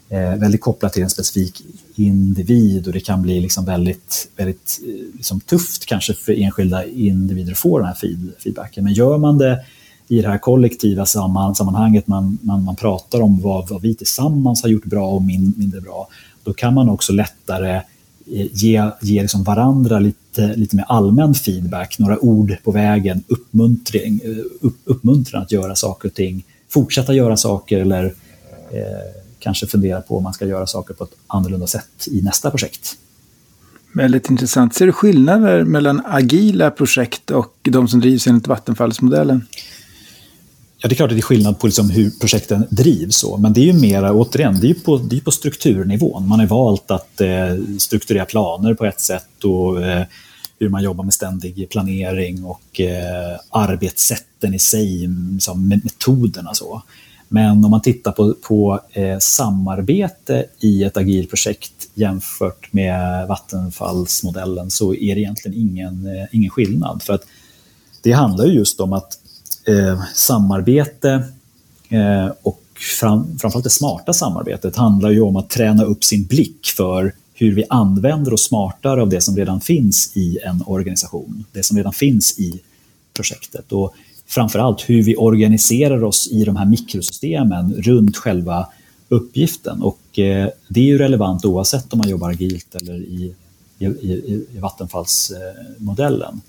Eh, 0.09 0.37
väldigt 0.37 0.61
kopplat 0.61 0.93
till 0.93 1.03
en 1.03 1.11
specifik 1.11 1.63
individ 1.95 2.87
och 2.87 2.93
det 2.93 3.01
kan 3.01 3.23
bli 3.23 3.41
liksom 3.41 3.65
väldigt, 3.65 4.29
väldigt 4.37 4.81
eh, 4.87 5.17
liksom 5.17 5.41
tufft 5.41 5.87
kanske 5.87 6.15
för 6.15 6.33
enskilda 6.43 6.85
individer 6.85 7.53
att 7.53 7.59
få 7.59 7.79
den 7.79 7.87
här 7.87 7.95
feed, 7.95 8.33
feedbacken. 8.39 8.85
Men 8.85 8.93
gör 8.93 9.19
man 9.19 9.39
det 9.39 9.65
i 10.09 10.23
det 10.23 10.29
här 10.29 10.39
kollektiva 10.39 11.07
sammanhanget, 11.07 12.07
man, 12.07 12.39
man, 12.43 12.65
man 12.65 12.77
pratar 12.77 13.21
om 13.21 13.41
vad, 13.41 13.69
vad 13.69 13.83
vi 13.83 13.95
tillsammans 13.95 14.63
har 14.63 14.69
gjort 14.69 14.85
bra 14.85 15.11
och 15.11 15.23
min, 15.23 15.55
mindre 15.57 15.81
bra, 15.81 16.09
då 16.45 16.53
kan 16.53 16.75
man 16.75 16.89
också 16.89 17.13
lättare 17.13 17.77
eh, 18.33 18.47
ge, 18.53 18.91
ge 19.03 19.23
liksom 19.23 19.45
varandra 19.45 19.99
lite, 19.99 20.57
lite 20.57 20.77
mer 20.77 20.85
allmän 20.89 21.35
feedback, 21.35 21.99
några 21.99 22.19
ord 22.19 22.57
på 22.65 22.71
vägen, 22.71 23.25
uppmuntring, 23.27 24.21
eh, 24.25 24.31
upp, 24.61 24.77
uppmuntran 24.85 25.43
att 25.43 25.53
göra 25.53 25.75
saker 25.75 26.09
och 26.09 26.15
ting, 26.15 26.45
fortsätta 26.69 27.15
göra 27.15 27.37
saker 27.37 27.81
eller 27.81 28.05
eh, 28.71 29.26
kanske 29.47 29.67
fundera 29.67 30.01
på 30.01 30.17
om 30.17 30.23
man 30.23 30.33
ska 30.33 30.47
göra 30.47 30.67
saker 30.67 30.95
på 30.95 31.05
ett 31.05 31.15
annorlunda 31.27 31.67
sätt 31.67 32.09
i 32.11 32.23
nästa 32.23 32.51
projekt. 32.51 32.97
Väldigt 33.95 34.31
intressant. 34.31 34.75
Ser 34.75 34.87
du 34.87 34.93
skillnader 34.93 35.65
mellan 35.65 36.03
agila 36.07 36.71
projekt 36.71 37.31
och 37.31 37.55
de 37.63 37.89
som 37.89 38.01
drivs 38.01 38.27
enligt 38.27 38.47
Vattenfallsmodellen? 38.47 39.47
Ja, 40.79 40.89
det 40.89 40.95
är 40.95 40.97
klart 40.97 41.11
att 41.11 41.17
det 41.17 41.21
är 41.21 41.23
skillnad 41.23 41.59
på 41.59 41.67
liksom 41.67 41.91
hur 41.91 42.11
projekten 42.11 42.67
drivs, 42.71 43.17
så, 43.17 43.37
men 43.37 43.53
det 43.53 43.61
är 43.61 43.65
ju 43.65 43.73
mera, 43.73 44.13
återigen, 44.13 44.61
det 44.61 44.71
är 44.71 44.75
på, 44.75 44.97
det 44.99 45.17
är 45.17 45.21
på 45.21 45.31
strukturnivån. 45.31 46.29
Man 46.29 46.41
har 46.41 46.47
valt 46.47 46.91
att 46.91 47.21
eh, 47.21 47.79
strukturera 47.79 48.25
planer 48.25 48.75
på 48.75 48.85
ett 48.85 49.01
sätt 49.01 49.45
och 49.45 49.85
eh, 49.85 50.05
hur 50.59 50.69
man 50.69 50.83
jobbar 50.83 51.05
med 51.05 51.15
ständig 51.15 51.69
planering 51.71 52.45
och 52.45 52.81
eh, 52.81 53.39
arbetssätten 53.51 54.55
i 54.55 54.59
sig, 54.59 55.09
liksom, 55.33 55.69
metoderna. 55.69 56.55
Så. 56.55 56.83
Men 57.29 57.65
om 57.65 57.71
man 57.71 57.83
tittar 57.83 58.13
på, 58.13 58.35
på 58.35 58.81
eh, 58.93 59.19
samarbete 59.19 60.47
i 60.61 60.85
ett 60.85 60.97
agilt 60.97 61.31
projekt 61.31 61.89
jämfört 61.95 62.73
med 62.73 63.27
Vattenfallsmodellen 63.29 64.71
så 64.71 64.95
är 64.95 65.15
det 65.15 65.21
egentligen 65.21 65.59
ingen, 65.59 66.07
eh, 66.07 66.27
ingen 66.33 66.51
skillnad. 66.51 67.03
För 67.03 67.15
att 67.15 67.23
det 68.03 68.13
handlar 68.13 68.47
ju 68.47 68.53
just 68.53 68.81
om 68.81 68.93
att 68.93 69.19
eh, 69.69 70.03
samarbete 70.15 71.25
eh, 71.89 72.31
och 72.43 72.63
fram, 73.01 73.39
framförallt 73.39 73.65
det 73.65 73.71
smarta 73.71 74.13
samarbetet 74.13 74.77
handlar 74.77 75.11
ju 75.11 75.21
om 75.21 75.37
att 75.37 75.51
träna 75.51 75.85
upp 75.85 76.05
sin 76.05 76.25
blick 76.25 76.67
för 76.77 77.15
hur 77.35 77.55
vi 77.55 77.65
använder 77.71 78.33
och 78.33 78.41
smartar 78.41 78.99
av 78.99 79.09
det 79.09 79.21
som 79.21 79.37
redan 79.37 79.61
finns 79.61 80.17
i 80.17 80.39
en 80.45 80.65
organisation, 80.67 81.45
det 81.53 81.63
som 81.63 81.77
redan 81.77 81.93
finns 81.93 82.39
i 82.39 82.61
projektet. 83.15 83.73
Och 83.73 83.95
framförallt 84.27 84.91
hur 84.91 85.03
vi 85.03 85.17
organiserar 85.17 86.05
oss 86.05 86.29
i 86.33 86.45
de 86.45 86.57
här 86.57 86.67
mikrosystemen 86.67 87.75
runt 87.75 88.17
själva 88.17 88.69
uppgiften. 89.09 89.83
Och 89.83 90.19
eh, 90.19 90.49
det 90.69 90.81
är 90.81 90.85
ju 90.85 90.99
relevant 90.99 91.45
oavsett 91.45 91.93
om 91.93 91.99
man 91.99 92.09
jobbar 92.09 92.31
agilt 92.31 92.75
eller 92.75 92.95
i, 92.95 93.35
i, 93.79 93.85
i, 93.87 94.47
i 94.55 94.59
Vattenfallsmodellen. 94.59 96.35
Eh, 96.35 96.41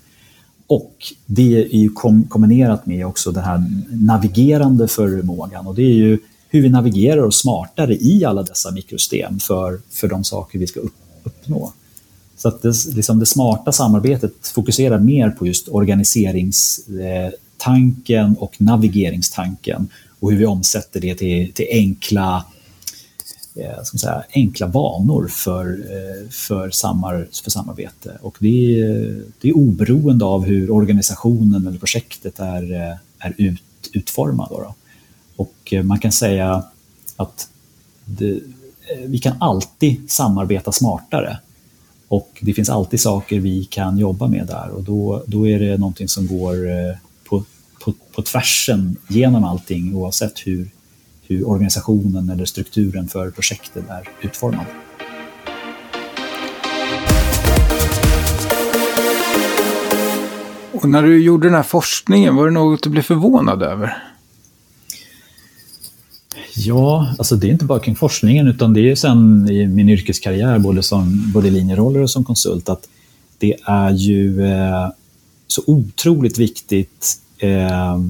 och 0.66 1.12
det 1.26 1.62
är 1.62 1.78
ju 1.78 1.90
kombinerat 2.28 2.86
med 2.86 3.06
också 3.06 3.32
den 3.32 3.44
här 3.44 3.64
navigerande 3.90 4.88
förmågan 4.88 5.66
och 5.66 5.74
det 5.74 5.82
är 5.82 5.94
ju 5.94 6.18
hur 6.48 6.62
vi 6.62 6.68
navigerar 6.68 7.22
oss 7.22 7.40
smartare 7.40 7.96
i 7.96 8.24
alla 8.24 8.42
dessa 8.42 8.70
mikrosystem 8.70 9.38
för, 9.38 9.80
för 9.90 10.08
de 10.08 10.24
saker 10.24 10.58
vi 10.58 10.66
ska 10.66 10.80
upp, 10.80 10.94
uppnå. 11.24 11.72
Så 12.36 12.48
att 12.48 12.62
det, 12.62 12.74
liksom 12.94 13.18
det 13.18 13.26
smarta 13.26 13.72
samarbetet 13.72 14.32
fokuserar 14.54 14.98
mer 14.98 15.30
på 15.30 15.46
just 15.46 15.68
organiserings... 15.68 16.88
Eh, 16.88 17.32
tanken 17.58 18.36
och 18.36 18.60
navigeringstanken 18.60 19.88
och 20.20 20.30
hur 20.30 20.38
vi 20.38 20.46
omsätter 20.46 21.00
det 21.00 21.14
till, 21.14 21.52
till 21.52 21.66
enkla, 21.70 22.44
eh, 23.54 23.82
ska 23.82 23.98
säga, 23.98 24.24
enkla 24.34 24.66
vanor 24.66 25.28
för, 25.28 25.66
eh, 25.70 26.30
för, 26.30 26.70
samar, 26.70 27.28
för 27.44 27.50
samarbete. 27.50 28.18
Och 28.20 28.36
det 28.40 28.80
är, 28.80 29.22
det 29.40 29.48
är 29.48 29.56
oberoende 29.56 30.24
av 30.24 30.44
hur 30.44 30.70
organisationen 30.70 31.66
eller 31.66 31.78
projektet 31.78 32.38
är, 32.38 32.72
eh, 32.72 32.96
är 33.18 33.34
ut, 33.36 33.62
utformad. 33.92 34.48
Då, 34.50 34.60
då. 34.60 34.74
Och 35.36 35.72
eh, 35.72 35.82
man 35.82 35.98
kan 35.98 36.12
säga 36.12 36.64
att 37.16 37.48
det, 38.04 38.30
eh, 38.30 39.06
vi 39.06 39.18
kan 39.18 39.36
alltid 39.40 40.10
samarbeta 40.10 40.72
smartare. 40.72 41.38
Och 42.08 42.38
det 42.40 42.52
finns 42.52 42.68
alltid 42.68 43.00
saker 43.00 43.40
vi 43.40 43.64
kan 43.64 43.98
jobba 43.98 44.28
med 44.28 44.46
där 44.46 44.70
och 44.70 44.82
då, 44.82 45.24
då 45.26 45.48
är 45.48 45.60
det 45.60 45.76
någonting 45.78 46.08
som 46.08 46.26
går 46.26 46.70
eh, 46.70 46.96
på, 47.84 47.94
på, 48.14 48.22
tvärsen 48.22 48.96
genom 49.08 49.44
allting 49.44 49.94
oavsett 49.94 50.46
hur, 50.46 50.70
hur 51.22 51.48
organisationen 51.48 52.30
eller 52.30 52.44
strukturen 52.44 53.08
för 53.08 53.30
projektet 53.30 53.84
är 53.88 54.08
utformad. 54.22 54.66
Och 60.72 60.88
när 60.88 61.02
du 61.02 61.22
gjorde 61.22 61.46
den 61.46 61.54
här 61.54 61.62
forskningen, 61.62 62.36
var 62.36 62.44
det 62.44 62.50
något 62.50 62.82
du 62.82 62.90
blev 62.90 63.02
förvånad 63.02 63.62
över? 63.62 64.08
Ja, 66.56 67.14
alltså 67.18 67.36
det 67.36 67.46
är 67.46 67.52
inte 67.52 67.64
bara 67.64 67.80
kring 67.80 67.96
forskningen 67.96 68.48
utan 68.48 68.74
det 68.74 68.90
är 68.90 68.94
sen 68.94 69.50
i 69.50 69.66
min 69.66 69.88
yrkeskarriär 69.88 70.58
både 70.58 70.82
som 70.82 71.32
både 71.32 71.50
linjeroller 71.50 72.00
och 72.00 72.10
som 72.10 72.24
konsult 72.24 72.68
att 72.68 72.88
det 73.38 73.56
är 73.64 73.90
ju 73.90 74.44
eh, 74.44 74.88
så 75.46 75.62
otroligt 75.66 76.38
viktigt 76.38 77.18
eh, 77.38 78.00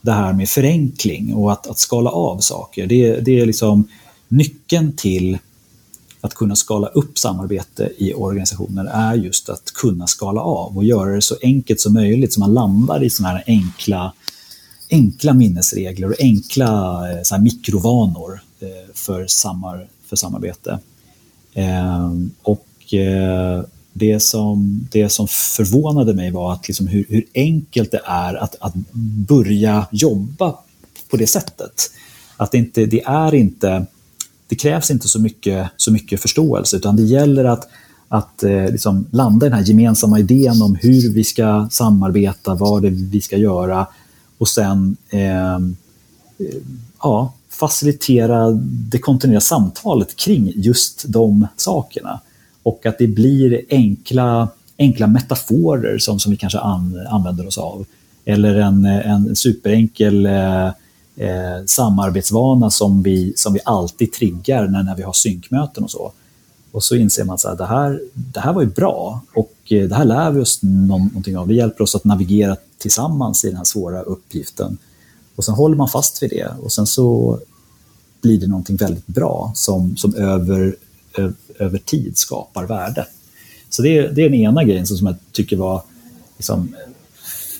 det 0.00 0.12
här 0.12 0.32
med 0.32 0.48
förenkling 0.48 1.34
och 1.34 1.52
att, 1.52 1.66
att 1.66 1.78
skala 1.78 2.10
av 2.10 2.38
saker. 2.38 2.86
Det, 2.86 3.20
det 3.20 3.40
är 3.40 3.46
liksom 3.46 3.88
nyckeln 4.28 4.92
till 4.96 5.38
att 6.20 6.34
kunna 6.34 6.56
skala 6.56 6.86
upp 6.86 7.18
samarbete 7.18 7.90
i 7.98 8.14
organisationer 8.14 8.84
är 8.84 9.14
just 9.14 9.48
att 9.48 9.72
kunna 9.74 10.06
skala 10.06 10.40
av 10.40 10.76
och 10.76 10.84
göra 10.84 11.14
det 11.14 11.22
så 11.22 11.36
enkelt 11.42 11.80
som 11.80 11.92
möjligt 11.92 12.32
så 12.32 12.40
man 12.40 12.54
landar 12.54 13.02
i 13.02 13.10
såna 13.10 13.28
här 13.28 13.44
enkla 13.46 14.12
enkla 14.90 15.34
minnesregler 15.34 16.08
och 16.08 16.20
enkla 16.20 16.70
eh, 17.10 17.22
så 17.22 17.34
här, 17.34 17.42
mikrovanor 17.42 18.40
eh, 18.60 18.94
för, 18.94 19.26
samar, 19.26 19.86
för 20.06 20.16
samarbete. 20.16 20.78
Ehm, 21.54 22.30
och 22.42 22.94
eh, 22.94 23.64
det 23.96 24.20
som, 24.20 24.88
det 24.92 25.08
som 25.08 25.28
förvånade 25.28 26.14
mig 26.14 26.30
var 26.30 26.52
att 26.52 26.68
liksom 26.68 26.86
hur, 26.86 27.06
hur 27.08 27.24
enkelt 27.34 27.90
det 27.90 28.00
är 28.04 28.34
att, 28.34 28.56
att 28.60 28.74
börja 29.28 29.86
jobba 29.92 30.54
på 31.10 31.16
det 31.16 31.26
sättet. 31.26 31.90
Att 32.36 32.52
det, 32.52 32.58
inte, 32.58 32.86
det 32.86 33.02
är 33.04 33.34
inte 33.34 33.86
det 34.48 34.56
krävs 34.56 34.90
inte 34.90 35.08
så 35.08 35.20
mycket, 35.20 35.68
så 35.76 35.92
mycket 35.92 36.20
förståelse 36.20 36.76
utan 36.76 36.96
det 36.96 37.02
gäller 37.02 37.44
att, 37.44 37.68
att 38.08 38.42
eh, 38.42 38.70
liksom 38.70 39.06
landa 39.10 39.46
i 39.46 39.48
den 39.48 39.58
här 39.58 39.66
gemensamma 39.66 40.18
idén 40.18 40.62
om 40.62 40.74
hur 40.74 41.10
vi 41.10 41.24
ska 41.24 41.68
samarbeta, 41.70 42.54
vad 42.54 42.82
det 42.82 42.90
vi 42.90 43.20
ska 43.20 43.36
göra 43.36 43.86
och 44.38 44.48
sen 44.48 44.96
eh, 45.10 45.58
ja, 47.02 47.32
facilitera 47.48 48.50
det 48.90 48.98
kontinuerliga 48.98 49.40
samtalet 49.40 50.16
kring 50.16 50.52
just 50.56 51.04
de 51.08 51.46
sakerna. 51.56 52.20
Och 52.64 52.86
att 52.86 52.98
det 52.98 53.06
blir 53.06 53.62
enkla, 53.70 54.48
enkla 54.78 55.06
metaforer 55.06 55.98
som, 55.98 56.20
som 56.20 56.30
vi 56.30 56.36
kanske 56.36 56.58
an, 56.58 57.06
använder 57.10 57.46
oss 57.46 57.58
av. 57.58 57.86
Eller 58.24 58.54
en, 58.54 58.84
en 58.84 59.36
superenkel 59.36 60.26
eh, 60.26 60.66
eh, 61.16 61.64
samarbetsvana 61.66 62.70
som 62.70 63.02
vi, 63.02 63.32
som 63.36 63.52
vi 63.52 63.60
alltid 63.64 64.12
triggar 64.12 64.68
när, 64.68 64.82
när 64.82 64.96
vi 64.96 65.02
har 65.02 65.12
synkmöten 65.12 65.84
och 65.84 65.90
så. 65.90 66.12
Och 66.72 66.84
så 66.84 66.96
inser 66.96 67.24
man 67.24 67.38
att 67.44 67.58
det 67.58 67.66
här, 67.66 68.00
det 68.14 68.40
här 68.40 68.52
var 68.52 68.62
ju 68.62 68.68
bra 68.68 69.20
och 69.34 69.54
eh, 69.68 69.88
det 69.88 69.94
här 69.94 70.04
lär 70.04 70.30
vi 70.30 70.40
oss 70.40 70.58
någonting 70.62 71.38
av. 71.38 71.48
Det 71.48 71.54
hjälper 71.54 71.84
oss 71.84 71.94
att 71.94 72.04
navigera 72.04 72.56
tillsammans 72.78 73.44
i 73.44 73.48
den 73.48 73.56
här 73.56 73.64
svåra 73.64 74.02
uppgiften. 74.02 74.78
Och 75.36 75.44
sen 75.44 75.54
håller 75.54 75.76
man 75.76 75.88
fast 75.88 76.22
vid 76.22 76.30
det 76.30 76.54
och 76.62 76.72
sen 76.72 76.86
så 76.86 77.38
blir 78.22 78.40
det 78.40 78.46
någonting 78.46 78.76
väldigt 78.76 79.06
bra 79.06 79.52
som, 79.54 79.96
som 79.96 80.14
över, 80.14 80.76
över 81.58 81.78
tid 81.78 82.18
skapar 82.18 82.66
värde. 82.66 83.06
Så 83.70 83.82
det 83.82 83.98
är, 83.98 84.08
det 84.08 84.22
är 84.22 84.30
den 84.30 84.40
ena 84.40 84.64
grejen 84.64 84.86
som 84.86 85.06
jag 85.06 85.16
tycker 85.32 85.56
var 85.56 85.82
liksom, 86.36 86.76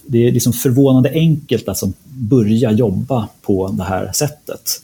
det 0.07 0.29
är 0.29 0.33
liksom 0.33 0.53
förvånande 0.53 1.11
enkelt 1.11 1.69
att 1.69 1.83
börja 2.05 2.73
jobba 2.73 3.29
på 3.43 3.69
det 3.69 3.85
här 3.85 4.13
sättet. 4.13 4.83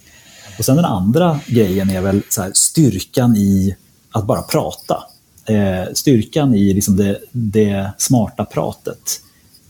Och 0.58 0.64
sen 0.64 0.76
den 0.76 0.84
andra 0.84 1.40
grejen 1.46 1.90
är 1.90 2.00
väl 2.00 2.22
styrkan 2.54 3.36
i 3.36 3.76
att 4.10 4.26
bara 4.26 4.42
prata. 4.42 5.04
Eh, 5.44 5.92
styrkan 5.94 6.54
i 6.54 6.74
liksom 6.74 6.96
det, 6.96 7.18
det, 7.32 7.90
smarta 7.98 8.44
pratet 8.44 9.20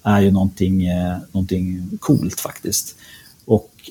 är 0.03 0.21
ju 0.21 0.31
någonting, 0.31 0.87
eh, 0.87 1.17
någonting 1.33 1.91
coolt 2.01 2.41
faktiskt. 2.41 2.97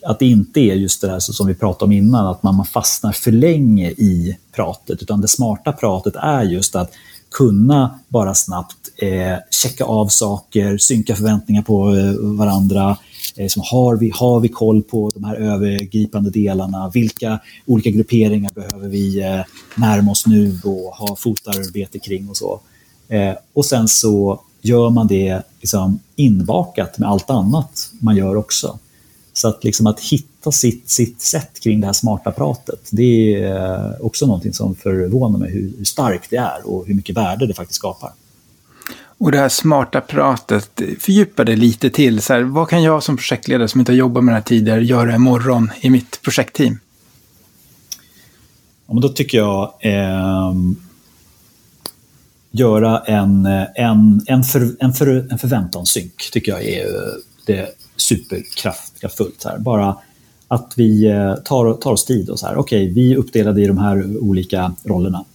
Att 0.04 0.20
det 0.20 0.26
inte 0.26 0.60
är 0.60 0.76
just 0.76 1.02
det 1.02 1.08
där 1.08 1.20
som 1.20 1.48
vi 1.48 1.56
pratade 1.56 1.86
om 1.86 1.92
innan, 1.92 2.28
att 2.28 2.44
man 2.44 2.66
fastnar 2.66 3.12
för 3.12 3.32
länge 3.32 3.90
i 3.90 4.38
pratet, 4.52 5.02
utan 5.02 5.22
det 5.22 5.28
smarta 5.28 5.72
pratet 5.72 6.16
är 6.16 6.44
just 6.44 6.76
att 6.76 6.92
kunna 7.32 8.00
bara 8.08 8.34
snabbt 8.34 8.78
eh, 8.98 9.38
checka 9.50 9.84
av 9.84 10.08
saker, 10.08 10.78
synka 10.78 11.16
förväntningar 11.16 11.62
på 11.62 11.96
eh, 11.96 12.14
varandra, 12.38 12.98
Eh, 13.40 13.48
som 13.48 13.64
har, 13.66 13.96
vi, 13.96 14.12
har 14.16 14.40
vi 14.40 14.48
koll 14.48 14.84
på 14.84 15.12
de 15.14 15.24
här 15.24 15.36
övergripande 15.36 16.30
delarna? 16.30 16.92
Vilka 16.94 17.40
olika 17.66 17.90
grupperingar 17.90 18.52
behöver 18.56 18.88
vi 18.88 19.22
eh, 19.22 19.42
närma 19.76 20.12
oss 20.12 20.28
nu 20.28 20.60
och 20.64 20.96
ha 20.96 21.16
fotarbete 21.16 22.00
kring 22.00 22.30
och 22.30 22.38
så? 22.38 22.60
Eh, 23.08 23.34
och 23.54 23.66
sen 23.66 23.88
så 23.88 24.42
gör 24.62 24.90
man 24.90 25.08
det 25.08 25.42
liksom 25.62 26.00
inbakat 26.16 26.98
med 26.98 27.10
allt 27.10 27.30
annat 27.30 27.92
man 28.00 28.16
gör 28.16 28.36
också. 28.36 28.80
Så 29.34 29.48
att, 29.48 29.64
liksom 29.64 29.88
att 29.88 30.00
hitta 30.00 30.52
sitt, 30.52 30.90
sitt 30.90 31.22
sätt 31.22 31.60
kring 31.60 31.82
det 31.82 31.86
här 31.86 31.94
smarta 31.94 32.32
pratet, 32.32 32.88
det 32.92 33.44
är 33.44 34.06
också 34.06 34.26
någonting 34.26 34.54
som 34.54 34.76
förvånar 34.76 35.40
mig 35.40 35.52
hur, 35.52 35.74
hur 35.78 35.86
starkt 35.86 36.30
det 36.30 36.38
är 36.38 36.68
och 36.70 36.88
hur 36.88 36.94
mycket 36.94 37.18
värde 37.18 37.48
det 37.48 37.54
faktiskt 37.54 37.76
skapar. 37.76 38.12
Och 39.20 39.32
det 39.32 39.38
här 39.38 39.50
smarta 39.50 40.02
pratet, 40.02 40.82
fördjupa 41.00 41.44
det 41.44 41.56
lite 41.56 41.90
till. 41.90 42.22
Så 42.22 42.34
här, 42.34 42.42
vad 42.42 42.70
kan 42.70 42.84
jag 42.84 43.04
som 43.04 43.18
projektledare 43.18 43.68
som 43.68 43.80
inte 43.80 43.92
har 43.92 43.98
jobbat 43.98 44.24
med 44.24 44.34
det 44.34 44.38
här 44.38 44.44
tidigare 44.44 44.84
göra 44.84 45.16
imorgon 45.16 45.72
i 45.82 45.90
mitt 45.90 46.22
projektteam? 46.22 46.80
Ja, 48.88 48.94
men 48.94 49.02
då 49.02 49.10
tycker 49.10 49.38
jag 49.38 49.74
eh, 49.80 50.54
göra 52.52 53.00
en, 53.00 53.46
en, 53.76 54.22
en, 54.28 54.44
för, 54.44 54.76
en, 54.80 54.94
för, 54.94 55.08
en 55.32 55.40
förväntanssynk 55.40 56.30
tycker 56.32 56.52
jag 56.52 56.64
är 56.64 56.88
det 57.46 57.70
superkraftfullt. 58.02 59.43
Här. 59.43 59.58
Bara 59.58 59.97
att 60.47 60.74
vi 60.76 61.06
eh, 61.06 61.36
tar, 61.36 61.74
tar 61.74 61.91
oss 61.91 62.06
tid 62.06 62.30
och 62.30 62.39
så 62.39 62.47
här, 62.47 62.58
okej, 62.58 62.84
okay, 62.84 62.93
vi 62.93 63.14
är 63.14 63.18
uppdelade 63.18 63.62
i 63.62 63.68
de 63.68 63.78
här 63.78 64.18
olika 64.18 64.74
rollerna. 64.84 65.26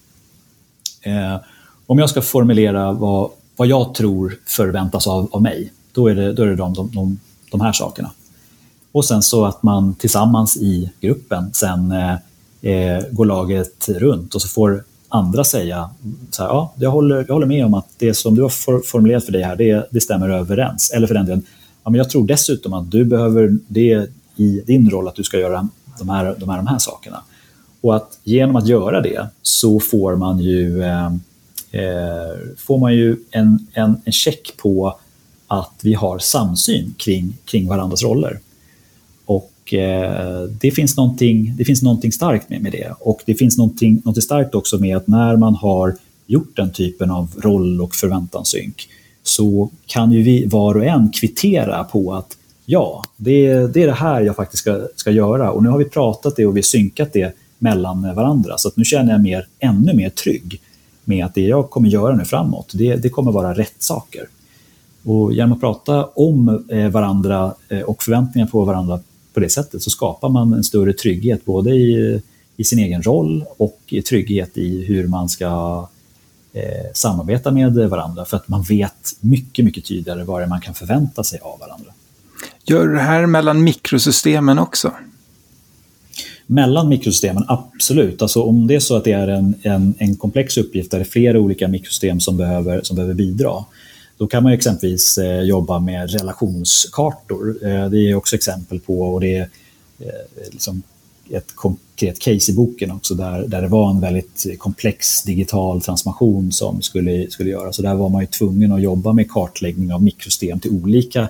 Eh, 1.03 1.37
om 1.87 1.99
jag 1.99 2.11
ska 2.11 2.23
formulera 2.23 2.93
vad, 2.93 3.31
vad 3.57 3.69
jag 3.69 3.95
tror 3.95 4.39
förväntas 4.47 5.07
av, 5.07 5.29
av 5.33 5.43
mig, 5.43 5.73
då 5.93 6.09
är 6.09 6.15
det, 6.15 6.33
då 6.33 6.43
är 6.43 6.47
det 6.47 6.57
de, 6.57 6.75
de, 6.75 6.91
de, 6.95 7.19
de 7.51 7.61
här 7.61 7.73
sakerna. 7.73 8.11
Och 8.93 9.05
sen 9.05 9.23
så 9.23 9.45
att 9.45 9.63
man 9.63 9.95
tillsammans 9.95 10.57
i 10.57 10.91
gruppen 11.01 11.51
sen 11.53 11.93
eh, 11.93 12.15
eh 12.63 13.03
går 13.11 13.25
laget 13.25 13.89
runt 13.89 14.35
och 14.35 14.43
så 14.43 14.49
får 14.49 14.85
andra 15.09 15.45
säga 15.45 15.91
så 16.31 16.43
här, 16.43 16.51
ja, 16.51 16.73
jag 16.79 16.91
håller, 16.91 17.17
jag 17.29 17.35
håller 17.35 17.47
med 17.47 17.67
om 17.67 17.75
att 17.75 17.89
det 17.99 18.15
som 18.15 18.35
du 18.35 18.43
har 18.43 18.49
for, 18.49 18.81
formulerat 18.85 19.25
för 19.25 19.33
dig 19.33 19.43
här, 19.43 19.57
det, 19.57 19.89
det 19.91 20.01
stämmer 20.01 20.29
överens. 20.29 20.91
Eller 20.91 21.07
för 21.07 21.15
den 21.15 21.27
delen, 21.27 21.43
ja, 21.85 21.91
men 21.91 21.99
jag 21.99 22.11
tror 22.11 22.27
dessutom 22.27 22.73
att 22.73 22.91
du 22.91 23.05
behöver 23.05 23.59
det 23.69 24.11
i 24.37 24.63
din 24.67 24.91
roll 24.91 25.09
att 25.09 25.15
du 25.15 25.25
ska 25.25 25.39
göra 25.39 25.69
de 25.99 26.09
här, 26.09 26.37
de 26.39 26.49
här, 26.49 26.57
de 26.57 26.67
här 26.67 26.79
sakerna. 26.79 27.23
Och 27.81 27.97
att 27.97 28.19
genom 28.25 28.57
att 28.57 28.69
göra 28.69 29.01
det 29.01 29.27
så 29.43 29.81
får 29.81 30.17
man 30.17 30.39
ju, 30.39 30.83
eh, 30.83 31.07
eh, 31.71 32.37
får 32.57 32.79
man 32.79 32.95
ju 32.95 33.17
en, 33.31 33.67
en, 33.73 33.97
en 34.05 34.13
check 34.13 34.57
på 34.57 34.99
att 35.47 35.81
vi 35.83 35.95
har 35.95 36.19
samsyn 36.19 36.95
kring, 36.97 37.37
kring 37.45 37.69
varandras 37.69 38.03
roller. 38.03 38.39
Och 39.25 39.75
eh, 39.75 40.43
det, 40.43 40.71
finns 40.71 40.97
någonting, 40.97 41.55
det 41.57 41.65
finns 41.65 41.83
någonting 41.83 42.13
starkt 42.13 42.51
med, 42.51 42.63
med 42.63 42.73
det. 42.73 42.95
Och 43.01 43.23
det 43.27 43.35
finns 43.35 43.59
någonting, 43.59 43.95
någonting 43.95 44.23
starkt 44.23 44.55
också 44.55 44.79
med 44.79 44.97
att 44.97 45.07
när 45.07 45.37
man 45.37 45.55
har 45.55 45.97
gjort 46.27 46.57
den 46.57 46.73
typen 46.73 47.11
av 47.11 47.31
roll 47.39 47.81
och 47.81 47.95
förväntanssynk 47.95 48.89
så 49.27 49.71
kan 49.87 50.13
ju 50.13 50.23
vi 50.23 50.47
var 50.47 50.77
och 50.77 50.85
en 50.85 51.11
kvittera 51.13 51.85
på 51.85 52.15
att 52.15 52.37
ja, 52.67 53.05
det, 53.17 53.67
det 53.67 53.83
är 53.83 53.87
det 53.87 53.93
här 53.93 54.21
jag 54.21 54.37
faktiskt 54.37 54.61
ska, 54.61 54.87
ska 54.97 55.11
göra. 55.11 55.51
Och 55.51 55.63
nu 55.63 55.69
har 55.69 55.79
vi 55.79 55.85
pratat 55.85 56.37
det 56.37 56.47
och 56.47 56.57
vi 56.57 56.61
har 56.61 56.63
synkat 56.63 57.13
det 57.13 57.37
mellan 57.59 58.15
varandra. 58.15 58.59
Så 58.59 58.69
att 58.69 58.77
nu 58.77 58.85
känner 58.85 59.13
jag 59.13 59.23
mig 59.23 59.43
ännu 59.59 59.95
mer 59.95 60.11
trygg 60.11 60.61
med 61.05 61.25
att 61.25 61.35
det 61.35 61.41
jag 61.41 61.71
kommer 61.71 61.89
göra 61.89 62.17
nu 62.17 62.25
framåt, 62.25 62.73
det, 62.75 62.97
det 62.97 63.09
kommer 63.09 63.33
vara 63.33 63.55
rätt 63.55 63.83
saker. 63.83 64.29
Och 65.05 65.33
genom 65.33 65.53
att 65.53 65.61
prata 65.61 66.05
om 66.05 66.65
eh, 66.69 66.89
varandra 66.89 67.55
eh, 67.69 67.81
och 67.81 68.03
förväntningar 68.03 68.47
på 68.47 68.65
varandra 68.65 69.01
på 69.35 69.41
det 69.41 69.49
sättet 69.49 69.83
så 69.83 69.91
skapar 69.91 70.29
man 70.29 70.53
en 70.53 70.65
större 70.65 70.93
trygghet 70.93 71.45
både 71.45 71.71
i, 71.71 72.21
i 72.57 72.65
sin 72.65 72.79
egen 72.79 73.03
roll 73.03 73.45
och 73.57 73.81
i 73.87 74.03
trygghet 74.03 74.59
i 74.59 74.85
hur 74.85 75.07
man 75.07 75.29
ska 75.29 75.87
eh, 76.55 76.93
samarbeta 76.95 77.51
med 77.51 77.75
varandra 77.75 78.25
för 78.25 78.37
att 78.37 78.49
man 78.49 78.63
vet 78.63 79.17
mycket, 79.21 79.65
mycket 79.65 79.85
tydligare 79.85 80.25
vad 80.25 80.41
det 80.41 80.45
är 80.45 80.49
man 80.49 80.61
kan 80.61 80.75
förvänta 80.75 81.25
sig 81.25 81.39
av 81.43 81.59
varandra. 81.59 81.93
Gör 82.65 82.89
det 82.89 83.01
här 83.01 83.27
mellan 83.27 83.65
mikrosystemen 83.65 84.59
också? 84.59 84.93
Mellan 86.47 86.89
mikrosystemen, 86.89 87.45
absolut. 87.49 88.23
Alltså 88.23 88.43
om 88.43 88.67
det 88.67 88.75
är 88.75 88.81
så 88.81 88.97
att 88.97 89.05
det 89.05 89.13
är 89.13 89.29
en, 89.29 89.55
en, 89.63 89.95
en 89.99 90.17
komplex 90.17 90.57
uppgift 90.57 90.91
där 90.91 90.99
det 90.99 91.03
är 91.03 91.11
flera 91.11 91.41
olika 91.41 91.69
mikrosystem 91.69 92.21
som 92.21 92.37
behöver, 92.37 92.83
som 92.83 92.97
behöver 92.97 93.15
bidra, 93.15 93.65
då 94.19 94.27
kan 94.27 94.43
man 94.43 94.53
exempelvis 94.53 95.19
eh, 95.19 95.41
jobba 95.41 95.79
med 95.79 96.11
relationskartor. 96.11 97.57
Eh, 97.63 97.89
det 97.91 98.11
är 98.11 98.15
också 98.15 98.37
exempel 98.37 98.81
på, 98.81 99.01
och 99.01 99.21
det 99.21 99.37
är 99.37 99.49
eh, 99.99 100.51
liksom 100.53 100.83
ett 101.31 101.55
konkret 101.55 102.19
case 102.19 102.53
i 102.53 102.55
boken 102.55 102.91
också, 102.91 103.15
där, 103.15 103.49
där 103.49 103.63
det 103.63 103.69
var 103.69 103.91
en 103.91 104.01
väldigt 104.01 104.47
komplex 104.59 105.23
digital 105.23 105.83
transformation 105.83 106.53
som 106.53 106.83
skulle, 106.83 107.31
skulle 107.31 107.51
göras. 107.51 107.77
Så 107.77 107.83
där 107.83 107.95
var 107.95 108.09
man 108.09 108.21
ju 108.21 108.27
tvungen 108.27 108.73
att 108.73 108.83
jobba 108.83 109.13
med 109.13 109.31
kartläggning 109.31 109.93
av 109.93 110.03
mikrosystem 110.03 110.61
till 110.61 110.71
olika 110.71 111.29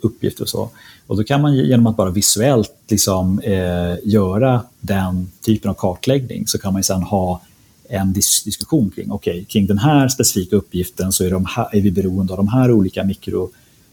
uppgifter 0.00 0.42
och 0.42 0.48
så. 0.48 0.70
Och 1.06 1.16
då 1.16 1.24
kan 1.24 1.42
man 1.42 1.56
genom 1.56 1.86
att 1.86 1.96
bara 1.96 2.10
visuellt 2.10 2.72
liksom, 2.88 3.38
eh, 3.38 3.96
göra 4.04 4.64
den 4.80 5.30
typen 5.40 5.70
av 5.70 5.74
kartläggning 5.74 6.46
så 6.46 6.58
kan 6.58 6.72
man 6.72 6.82
sen 6.82 7.02
ha 7.02 7.40
en 7.88 8.12
dis 8.12 8.42
diskussion 8.44 8.90
kring, 8.90 9.12
okay, 9.12 9.44
kring 9.44 9.66
den 9.66 9.78
här 9.78 10.08
specifika 10.08 10.56
uppgiften 10.56 11.12
så 11.12 11.24
är, 11.24 11.30
de 11.30 11.46
här, 11.46 11.76
är 11.76 11.80
vi 11.80 11.90
beroende 11.90 12.32
av 12.32 12.36
de 12.36 12.48
här 12.48 12.70
olika 12.70 13.04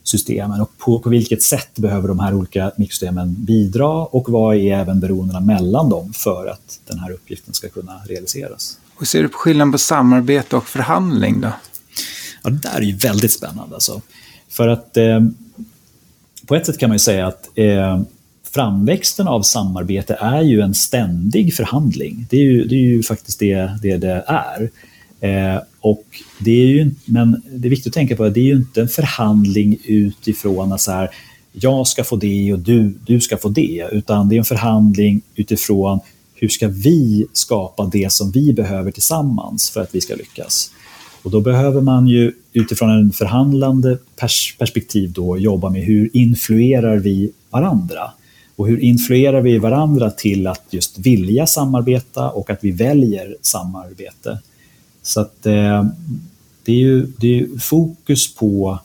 mikrosystemen 0.01 0.61
och 0.61 0.77
på, 0.77 0.99
på 0.99 1.09
vilket 1.09 1.43
sätt 1.43 1.75
behöver 1.75 2.07
de 2.07 2.19
här 2.19 2.33
olika 2.33 2.71
mikrosystemen 2.77 3.35
bidra 3.37 4.05
och 4.05 4.29
vad 4.29 4.55
är 4.55 4.73
även 4.73 4.99
beroendena 4.99 5.39
mellan 5.39 5.89
dem 5.89 6.13
för 6.13 6.47
att 6.47 6.79
den 6.87 6.99
här 6.99 7.11
uppgiften 7.11 7.53
ska 7.53 7.69
kunna 7.69 8.01
realiseras. 8.05 8.77
Hur 8.99 9.05
ser 9.05 9.23
du 9.23 9.29
på 9.29 9.37
skillnaden 9.37 9.71
på 9.71 9.77
samarbete 9.77 10.55
och 10.55 10.67
förhandling 10.67 11.41
då? 11.41 11.51
Ja, 12.43 12.49
det 12.49 12.61
där 12.61 12.77
är 12.77 12.81
ju 12.81 12.95
väldigt 12.95 13.31
spännande. 13.31 13.75
Alltså. 13.75 14.01
För 14.49 14.67
att 14.67 14.97
eh, 14.97 15.19
på 16.45 16.55
ett 16.55 16.65
sätt 16.65 16.77
kan 16.77 16.89
man 16.89 16.95
ju 16.95 16.99
säga 16.99 17.27
att 17.27 17.49
eh, 17.55 18.01
framväxten 18.43 19.27
av 19.27 19.41
samarbete 19.41 20.17
är 20.19 20.41
ju 20.41 20.61
en 20.61 20.73
ständig 20.73 21.53
förhandling. 21.53 22.27
Det 22.29 22.37
är 22.37 22.43
ju, 22.43 22.63
det 22.67 22.75
är 22.75 22.79
ju 22.79 23.03
faktiskt 23.03 23.39
det 23.39 23.71
det, 23.81 23.97
det 23.97 24.23
är. 24.27 24.69
Eh, 25.19 25.61
och 25.81 26.05
det 26.39 26.51
är 26.51 26.65
ju, 26.65 26.91
men 27.05 27.41
det 27.51 27.67
är 27.67 27.69
viktigt 27.69 27.87
att 27.87 27.93
tänka 27.93 28.15
på 28.15 28.23
att 28.23 28.33
det 28.33 28.39
är 28.39 28.45
ju 28.45 28.55
inte 28.55 28.81
en 28.81 28.87
förhandling 28.87 29.77
utifrån 29.83 30.71
att 30.71 30.81
så 30.81 30.91
här, 30.91 31.09
jag 31.51 31.87
ska 31.87 32.03
få 32.03 32.15
det 32.15 32.53
och 32.53 32.59
du, 32.59 32.93
du 33.05 33.21
ska 33.21 33.37
få 33.37 33.49
det, 33.49 33.89
utan 33.91 34.29
det 34.29 34.35
är 34.35 34.37
en 34.37 34.45
förhandling 34.45 35.21
utifrån 35.35 35.99
hur 36.35 36.47
ska 36.47 36.67
vi 36.67 37.25
skapa 37.33 37.85
det 37.85 38.11
som 38.11 38.31
vi 38.31 38.53
behöver 38.53 38.91
tillsammans 38.91 39.69
för 39.69 39.81
att 39.81 39.95
vi 39.95 40.01
ska 40.01 40.15
lyckas. 40.15 40.71
Och 41.23 41.31
då 41.31 41.41
behöver 41.41 41.81
man 41.81 42.07
ju 42.07 42.31
utifrån 42.53 42.89
en 42.89 43.11
förhandlande 43.11 43.97
pers 44.15 44.55
perspektiv 44.59 45.11
då 45.11 45.37
jobba 45.37 45.69
med 45.69 45.81
hur 45.81 46.09
influerar 46.13 46.97
vi 46.97 47.31
varandra? 47.49 48.11
Och 48.55 48.67
hur 48.67 48.79
influerar 48.79 49.41
vi 49.41 49.57
varandra 49.57 50.11
till 50.11 50.47
att 50.47 50.65
just 50.69 50.99
vilja 50.99 51.47
samarbeta 51.47 52.29
och 52.29 52.49
att 52.49 52.59
vi 52.61 52.71
väljer 52.71 53.35
samarbete? 53.41 54.39
Så 55.01 55.21
att 55.21 55.45
eh, 55.45 55.85
det 56.63 56.71
är 56.71 56.79
ju 56.79 57.05
det 57.17 57.39
är 57.39 57.59
fokus 57.59 58.35
på 58.35 58.79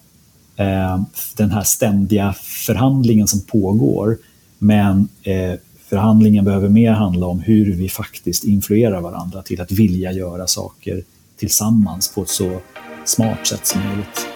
eh, 0.56 1.02
den 1.36 1.50
här 1.50 1.62
ständiga 1.62 2.34
förhandlingen 2.66 3.26
som 3.26 3.40
pågår. 3.40 4.18
Men 4.58 5.08
eh, 5.22 5.54
förhandlingen 5.88 6.44
behöver 6.44 6.68
mer 6.68 6.92
handla 6.92 7.26
om 7.26 7.40
hur 7.40 7.74
vi 7.74 7.88
faktiskt 7.88 8.44
influerar 8.44 9.00
varandra 9.00 9.42
till 9.42 9.60
att 9.60 9.72
vilja 9.72 10.12
göra 10.12 10.46
saker 10.46 11.02
tillsammans 11.36 12.14
på 12.14 12.22
ett 12.22 12.28
så 12.28 12.60
smart 13.04 13.46
sätt 13.46 13.66
som 13.66 13.80
möjligt. 13.80 14.35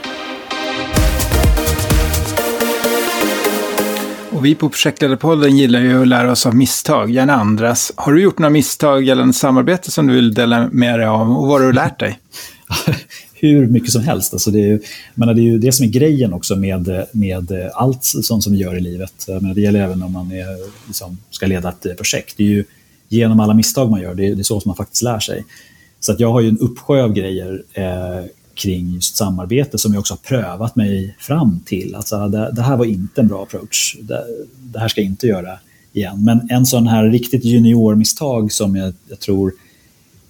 Och 4.40 4.46
vi 4.46 4.54
på 4.54 4.68
Projektledarpodden 4.68 5.56
gillar 5.56 5.80
ju 5.80 6.02
att 6.02 6.08
lära 6.08 6.32
oss 6.32 6.46
av 6.46 6.54
misstag, 6.54 7.10
gärna 7.10 7.32
andras. 7.32 7.92
Har 7.96 8.12
du 8.12 8.22
gjort 8.22 8.38
några 8.38 8.50
misstag 8.50 9.04
gällande 9.04 9.34
samarbete 9.34 9.90
som 9.90 10.06
du 10.06 10.14
vill 10.14 10.34
dela 10.34 10.68
med 10.72 10.98
dig 10.98 11.06
av 11.06 11.30
och 11.30 11.48
vad 11.48 11.60
har 11.60 11.66
du 11.66 11.72
lärt 11.72 12.00
dig? 12.00 12.18
Hur 13.34 13.66
mycket 13.66 13.92
som 13.92 14.02
helst. 14.02 14.32
Alltså 14.32 14.50
det, 14.50 14.70
är, 14.70 14.80
menar, 15.14 15.34
det 15.34 15.40
är 15.40 15.44
ju 15.44 15.58
det 15.58 15.72
som 15.72 15.86
är 15.86 15.90
grejen 15.90 16.32
också 16.32 16.56
med, 16.56 17.06
med 17.12 17.70
allt 17.74 18.04
sånt 18.04 18.44
som 18.44 18.52
vi 18.52 18.58
gör 18.58 18.76
i 18.76 18.80
livet. 18.80 19.26
Menar, 19.28 19.54
det 19.54 19.60
gäller 19.60 19.80
även 19.80 20.02
om 20.02 20.12
man 20.12 20.32
är, 20.32 20.86
liksom, 20.86 21.18
ska 21.30 21.46
leda 21.46 21.68
ett 21.68 21.96
projekt. 21.96 22.34
Det 22.36 22.42
är 22.42 22.48
ju 22.48 22.64
genom 23.08 23.40
alla 23.40 23.54
misstag 23.54 23.90
man 23.90 24.00
gör, 24.00 24.14
det 24.14 24.28
är, 24.28 24.34
det 24.34 24.42
är 24.42 24.44
så 24.44 24.60
som 24.60 24.68
man 24.68 24.76
faktiskt 24.76 25.02
lär 25.02 25.20
sig. 25.20 25.44
Så 26.00 26.12
att 26.12 26.20
jag 26.20 26.32
har 26.32 26.40
ju 26.40 26.48
en 26.48 26.58
uppsjö 26.58 27.02
av 27.02 27.12
grejer 27.12 27.62
eh, 27.72 28.24
kring 28.60 28.94
just 28.94 29.16
samarbete 29.16 29.78
som 29.78 29.92
jag 29.92 30.00
också 30.00 30.14
har 30.14 30.18
prövat 30.18 30.76
mig 30.76 31.16
fram 31.18 31.60
till. 31.64 31.94
Alltså, 31.94 32.28
det, 32.28 32.50
det 32.52 32.62
här 32.62 32.76
var 32.76 32.84
inte 32.84 33.20
en 33.20 33.28
bra 33.28 33.42
approach. 33.42 33.96
Det, 34.00 34.24
det, 34.58 34.78
här 34.78 34.88
ska 34.88 35.00
jag 35.00 35.10
inte 35.10 35.26
göra 35.26 35.58
igen. 35.92 36.24
Men 36.24 36.50
en 36.50 36.66
sån 36.66 36.86
här 36.86 37.04
riktigt 37.04 37.44
juniormisstag 37.44 38.52
som 38.52 38.76
jag, 38.76 38.94
jag 39.08 39.20
tror 39.20 39.52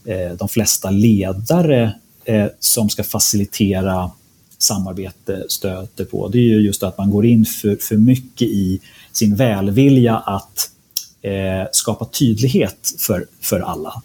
eh, 0.04 0.32
de 0.38 0.48
flesta 0.48 0.90
ledare 0.90 1.94
eh, 2.24 2.46
som 2.60 2.88
ska 2.88 3.04
facilitera 3.04 4.10
samarbete 4.58 5.44
stöter 5.48 6.04
på, 6.04 6.28
det 6.28 6.38
är 6.38 6.42
ju 6.42 6.60
just 6.60 6.82
att 6.82 6.98
man 6.98 7.10
går 7.10 7.26
in 7.26 7.44
för, 7.44 7.76
för 7.76 7.96
mycket 7.96 8.48
i 8.48 8.80
sin 9.12 9.36
välvilja 9.36 10.16
att 10.16 10.70
eh, 11.22 11.68
skapa 11.72 12.04
tydlighet 12.04 12.94
för, 12.98 13.26
för 13.40 13.60
alla. 13.60 14.02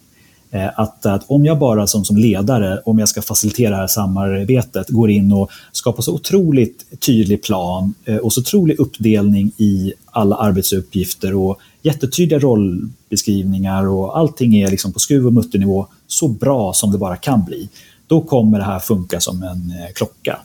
Eh, 0.55 0.69
att, 0.75 1.05
att 1.05 1.23
om 1.27 1.45
jag 1.45 1.59
bara 1.59 1.87
som, 1.87 2.05
som 2.05 2.17
ledare, 2.17 2.81
om 2.85 2.99
jag 2.99 3.09
ska 3.09 3.21
facilitera 3.21 3.69
det 3.69 3.75
här 3.75 3.87
samarbetet, 3.87 4.89
går 4.89 5.09
in 5.09 5.31
och 5.31 5.51
skapar 5.71 6.01
så 6.01 6.13
otroligt 6.13 6.99
tydlig 6.99 7.43
plan 7.43 7.93
eh, 8.05 8.17
och 8.17 8.33
så 8.33 8.41
otrolig 8.41 8.79
uppdelning 8.79 9.51
i 9.57 9.93
alla 10.05 10.35
arbetsuppgifter 10.35 11.35
och 11.35 11.59
jättetydliga 11.81 12.39
rollbeskrivningar 12.39 13.87
och 13.87 14.17
allting 14.17 14.55
är 14.55 14.71
liksom 14.71 14.93
på 14.93 14.99
skruv 14.99 15.27
och 15.27 15.33
mutternivå 15.33 15.87
så 16.07 16.27
bra 16.27 16.73
som 16.73 16.91
det 16.91 16.97
bara 16.97 17.15
kan 17.15 17.45
bli. 17.45 17.69
Då 18.07 18.21
kommer 18.21 18.57
det 18.57 18.65
här 18.65 18.79
funka 18.79 19.19
som 19.19 19.43
en 19.43 19.73
eh, 19.79 19.93
klocka. 19.95 20.39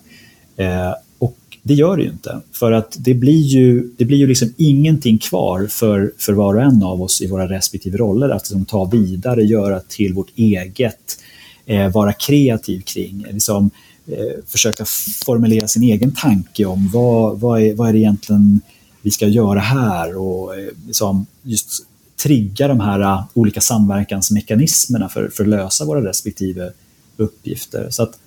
Det 1.63 1.75
gör 1.75 1.97
det 1.97 2.03
ju 2.03 2.11
inte. 2.11 2.41
För 2.53 2.73
att 2.73 2.97
det 2.99 3.15
blir 3.15 3.41
ju, 3.41 3.91
det 3.97 4.05
blir 4.05 4.19
ju 4.19 4.27
liksom 4.27 4.55
ingenting 4.57 5.19
kvar 5.19 5.67
för, 5.67 6.13
för 6.19 6.33
var 6.33 6.55
och 6.55 6.63
en 6.63 6.83
av 6.83 7.03
oss 7.03 7.21
i 7.23 7.27
våra 7.27 7.49
respektive 7.49 7.99
roller 7.99 8.29
att 8.29 8.43
liksom 8.43 8.65
ta 8.65 8.85
vidare, 8.85 9.43
göra 9.43 9.81
till 9.81 10.15
vårt 10.15 10.31
eget, 10.37 11.19
eh, 11.67 11.93
vara 11.93 12.13
kreativ 12.13 12.81
kring. 12.81 13.25
Eh, 13.29 13.35
liksom, 13.35 13.71
eh, 14.07 14.45
försöka 14.47 14.85
formulera 15.25 15.69
sin 15.69 15.83
egen 15.83 16.13
tanke 16.13 16.65
om 16.65 16.91
vad, 16.93 17.41
vad, 17.41 17.63
är, 17.63 17.75
vad 17.75 17.89
är 17.89 17.93
det 17.93 17.99
egentligen 17.99 18.61
vi 19.03 19.11
ska 19.11 19.27
göra 19.27 19.61
här 19.61 20.17
och 20.17 20.59
eh, 20.59 20.69
liksom 20.87 21.27
just 21.43 21.87
trigga 22.23 22.69
de 22.69 22.81
här 22.81 23.01
eh, 23.01 23.25
olika 23.35 23.61
samverkansmekanismerna 23.61 25.09
för, 25.09 25.29
för 25.29 25.45
att 25.45 25.49
lösa 25.51 25.85
våra 25.85 26.09
respektive 26.09 26.73
uppgifter. 27.17 27.91
Så 27.91 28.03
att 28.03 28.19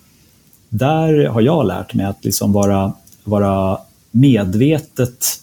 där 0.70 1.26
har 1.26 1.42
jag 1.42 1.68
lärt 1.68 1.94
mig 1.94 2.06
att 2.06 2.26
liksom 2.26 2.54
vara, 2.54 2.94
vara 3.24 3.78
medvetet 4.12 5.40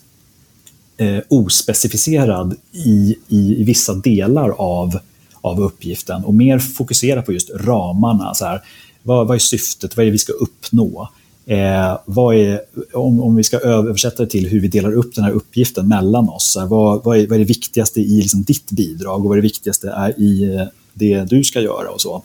eh, 0.97 1.18
ospecificerad 1.28 2.57
i, 2.72 3.16
i, 3.28 3.61
i, 3.61 3.64
vissa 3.64 3.95
delar 3.95 4.51
av, 4.51 4.99
av 5.41 5.61
uppgiften 5.61 6.24
och 6.24 6.35
mer 6.35 6.59
fokusera 6.59 7.22
på 7.22 7.33
just 7.33 7.51
ramarna. 7.55 8.35
Så 8.35 8.45
här, 8.45 8.62
vad, 9.03 9.26
vad 9.26 9.35
är 9.35 9.39
syftet? 9.39 9.97
Vad 9.97 10.03
är 10.03 10.07
det 10.07 10.12
vi 10.12 10.18
ska 10.18 10.33
uppnå? 10.33 11.09
Eh, 11.47 11.99
vad 12.05 12.37
är, 12.37 12.61
om, 12.93 13.20
om 13.20 13.37
vi 13.37 13.45
ska 13.45 13.59
översätta 13.59 14.22
det 14.22 14.31
till 14.31 14.49
hur 14.49 14.61
vi 14.61 14.68
delar 14.68 14.93
upp 14.93 15.14
den 15.14 15.24
här 15.24 15.33
uppgiften 15.33 15.89
mellan 15.89 16.28
oss. 16.28 16.57
Vad, 16.68 17.05
vad, 17.05 17.18
är, 17.18 17.26
vad 17.26 17.35
är 17.35 17.39
det 17.39 17.45
viktigaste 17.45 18.01
i 18.01 18.22
liksom 18.22 18.43
ditt 18.43 18.70
bidrag 18.70 19.20
och 19.20 19.28
vad 19.28 19.33
är 19.33 19.43
det 19.43 19.49
viktigaste 19.49 19.91
är 19.91 20.20
i 20.20 20.55
eh, 20.55 20.66
det 20.95 21.24
du 21.24 21.45
ska 21.45 21.61
göra 21.61 21.91
och 21.91 22.01
så. 22.01 22.22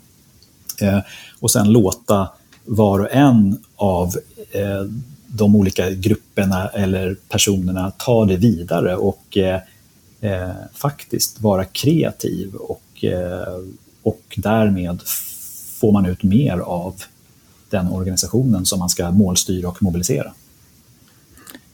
Eh, 0.82 1.00
och 1.40 1.52
sen 1.52 1.72
låta 1.72 2.30
var 2.66 3.00
och 3.00 3.12
en 3.12 3.58
av 3.76 4.16
eh, 4.52 4.86
de 5.36 5.56
olika 5.56 5.90
grupperna 5.90 6.68
eller 6.68 7.18
personerna 7.30 7.92
ta 7.98 8.26
det 8.26 8.38
vidare 8.38 8.96
och 8.96 9.38
eh, 9.38 9.60
eh, 10.22 10.52
faktiskt 10.74 11.42
vara 11.42 11.66
kreativ 11.66 12.56
och, 12.56 13.04
eh, 13.04 13.60
och 14.04 14.24
därmed 14.36 15.02
får 15.80 15.92
man 15.92 16.06
ut 16.06 16.24
mer 16.24 16.58
av 16.58 16.96
den 17.70 17.88
organisationen 17.88 18.66
som 18.66 18.80
man 18.80 18.90
ska 18.90 19.12
målstyra 19.12 19.68
och 19.68 19.84
mobilisera. 19.84 20.34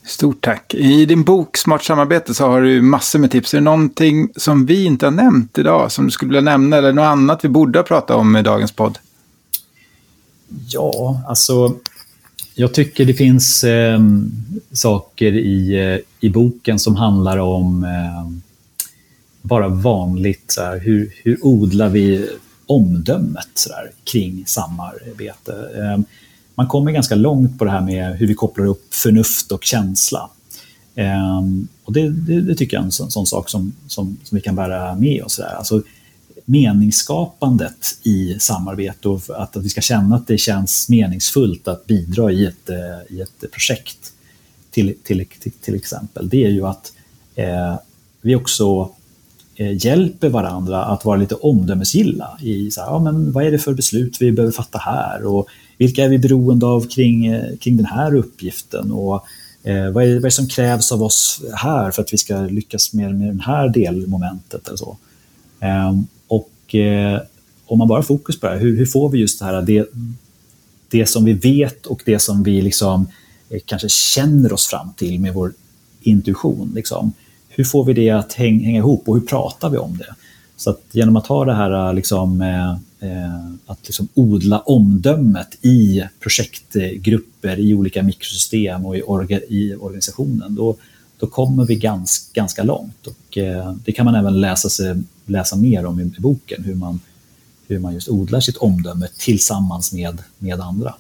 Stort 0.04 0.42
tack. 0.42 0.74
I 0.74 1.06
din 1.06 1.24
bok 1.24 1.58
Smart 1.58 1.84
samarbete 1.84 2.34
så 2.34 2.48
har 2.48 2.62
du 2.62 2.82
massor 2.82 3.20
med 3.20 3.32
tips. 3.32 3.54
Är 3.54 3.58
det 3.58 3.64
någonting 3.64 4.30
som 4.36 4.66
vi 4.66 4.86
inte 4.86 5.06
har 5.06 5.12
nämnt 5.12 5.58
idag 5.58 5.92
som 5.92 6.06
du 6.06 6.12
skulle 6.12 6.30
vilja 6.30 6.52
nämna 6.52 6.78
eller 6.78 6.94
något 6.94 7.04
annat 7.04 7.46
vi 7.46 7.50
borde 7.50 7.80
ha 7.80 7.84
pratat 7.84 8.18
om 8.18 8.36
i 8.36 8.42
dagens 8.42 8.72
podd? 8.72 8.98
Ja, 10.68 11.22
alltså 11.28 11.76
jag 12.56 12.74
tycker 12.74 13.06
det 13.06 13.14
finns 13.14 13.64
eh, 13.64 14.00
saker 14.72 15.34
i, 15.34 15.74
eh, 15.80 16.28
i 16.28 16.30
boken 16.30 16.80
som 16.80 16.96
handlar 16.96 17.38
om 17.38 17.84
eh, 17.84 18.32
bara 19.42 19.68
vanligt, 19.68 20.44
så 20.48 20.62
här, 20.62 20.80
hur, 20.80 21.14
hur 21.24 21.46
odlar 21.46 21.90
vi 21.90 22.30
omdömet 22.66 23.50
så 23.54 23.70
där, 23.70 23.92
kring 24.04 24.44
samarbete. 24.48 25.54
Eh, 25.76 26.00
man 26.56 26.68
kommer 26.68 26.92
ganska 26.92 27.16
långt 27.16 27.60
på 27.60 27.66
det 27.66 27.72
här 27.72 27.82
med 27.82 28.18
hur 28.18 28.28
vi 28.28 28.34
kopplar 28.34 28.66
upp 28.66 28.94
förnuft 28.94 29.52
och 29.52 29.64
känsla. 29.64 30.30
Eh, 30.96 31.42
och 31.84 31.94
det, 31.94 32.10
det, 32.10 32.42
det, 32.42 32.56
tycker 32.56 32.78
jag 32.78 32.82
är 32.82 32.86
en 32.86 32.92
sån, 32.92 33.12
sån 33.12 33.26
sak 33.26 33.50
som, 33.50 33.74
som, 33.88 34.18
som, 34.24 34.36
vi 34.36 34.42
kan 34.42 34.56
bära 34.56 34.96
med 34.96 35.24
oss. 35.24 35.38
Där. 35.38 35.56
Alltså, 35.56 35.82
meningsskapandet 36.46 37.98
i 38.04 38.40
samarbete 38.40 39.10
och 39.10 39.22
att, 39.30 39.58
att 39.58 39.64
vi 39.64 39.70
ska 39.70 39.82
känna 39.82 40.16
att 40.16 40.28
det 40.28 40.38
känns 40.38 40.90
meningsfullt 40.90 41.68
att 41.68 41.88
bidra 41.88 42.32
i 42.32 42.46
ett, 42.46 42.70
eh, 42.70 43.16
i 43.16 43.22
ett 43.22 43.52
projekt. 43.52 44.14
Till, 44.72 44.96
till, 45.04 45.26
till, 45.40 45.52
till 45.52 45.76
exempel, 45.76 46.30
det 46.30 46.46
är 46.46 46.50
ju 46.50 46.66
att 46.66 46.94
eh, 47.36 47.76
vi 48.22 48.36
också 48.36 48.92
eh, 49.56 49.86
hjälper 49.86 50.30
varandra 50.30 50.86
att 50.86 51.06
vara 51.06 51.18
lite 51.18 51.36
omdömesgilla 51.36 52.38
i 52.42 52.72
så 52.72 52.82
här, 52.82 52.88
ja, 52.88 53.00
men 53.00 53.32
vad 53.32 53.46
är 53.46 53.52
det 53.52 53.60
för 53.60 53.74
beslut 53.74 54.18
vi 54.20 54.32
behöver 54.32 54.52
fatta 54.52 54.78
här? 54.78 55.26
Och 55.26 55.48
vilka 55.78 56.04
är 56.04 56.10
vi 56.10 56.20
beroende 56.20 56.66
av 56.66 56.88
kring, 56.88 57.26
eh, 57.26 57.58
kring 57.58 57.78
den 57.78 57.86
här 57.86 58.16
uppgiften? 58.16 58.92
Och 58.92 59.26
eh, 59.64 59.92
vad, 59.92 60.04
är, 60.04 60.14
vad 60.14 60.16
är 60.16 60.20
det 60.20 60.32
som 60.32 60.48
krävs 60.48 60.92
av 60.92 61.04
oss 61.04 61.42
här 61.54 61.92
för 61.92 62.02
att 62.02 62.14
vi 62.14 62.18
ska 62.18 62.40
lyckas 62.40 62.94
med, 62.94 63.16
med 63.16 63.36
det 63.36 63.44
här 63.44 63.70
delmomentet 63.70 64.68
eller 64.68 64.78
så. 64.78 64.98
Ehm, 65.62 66.08
och 66.28 66.76
eh, 66.76 67.22
om 67.66 67.78
man 67.80 67.88
bara 67.88 67.98
har 67.98 68.04
fokus 68.04 68.40
på 68.40 68.48
det 68.48 68.54
här, 68.54 68.60
hur, 68.60 68.78
hur 68.78 68.86
får 68.86 69.10
vi 69.10 69.20
just 69.20 69.40
det 69.40 69.46
här, 69.46 69.62
det, 69.62 69.90
det 70.90 71.06
som 71.06 71.26
vi 71.26 71.34
vet 71.34 71.86
och 71.86 72.02
det 72.06 72.20
som 72.20 72.44
vi 72.44 72.62
liksom, 72.62 73.08
eh, 73.50 73.60
kanske 73.66 73.90
känner 73.90 74.54
oss 74.54 74.68
fram 74.68 74.94
till 74.98 75.20
med 75.20 75.34
vår 75.34 75.54
intuition. 76.02 76.72
Liksom. 76.76 77.14
Hur 77.50 77.64
får 77.64 77.86
vi 77.86 77.94
det 77.94 78.10
att 78.10 78.34
häng, 78.34 78.66
hänga 78.66 78.78
ihop 78.78 79.10
och 79.10 79.16
hur 79.16 79.28
pratar 79.28 79.70
vi 79.70 79.78
om 79.78 79.98
det? 79.98 80.16
Så 80.58 80.70
att 80.70 80.82
genom 80.92 81.16
att 81.16 81.28
ha 81.28 81.46
det 81.46 81.54
här 81.54 81.88
eh, 81.88 81.94
liksom, 81.94 82.42
eh, 82.42 82.76
att 83.66 83.80
liksom 83.84 84.08
odla 84.14 84.60
omdömet 84.60 85.66
i 85.66 86.04
projektgrupper, 86.20 87.60
i 87.60 87.74
olika 87.74 88.04
mikrosystem 88.04 88.86
och 88.86 88.98
i, 88.98 89.02
orga, 89.02 89.40
i 89.40 89.76
organisationen, 89.80 90.56
då, 90.56 90.76
då 91.22 91.28
kommer 91.28 91.66
vi 91.66 91.76
ganska, 91.76 92.42
ganska 92.42 92.64
långt. 92.64 93.08
Och, 93.08 93.38
eh, 93.38 93.74
det 93.86 93.92
kan 93.92 94.06
man 94.06 94.16
även 94.16 94.42
läsa, 94.42 94.70
sig, 94.70 94.96
läsa 95.26 95.56
mer 95.56 95.86
om 95.86 96.00
i, 96.00 96.04
i 96.04 96.22
boken, 96.22 96.64
hur 96.64 96.76
man, 96.76 97.00
hur 97.68 97.80
man 97.80 97.94
just 97.94 98.10
odlar 98.10 98.40
sitt 98.40 98.58
omdöme 98.58 99.08
tillsammans 99.18 99.94
med, 99.94 100.22
med 100.40 100.60
andra. 100.60 100.96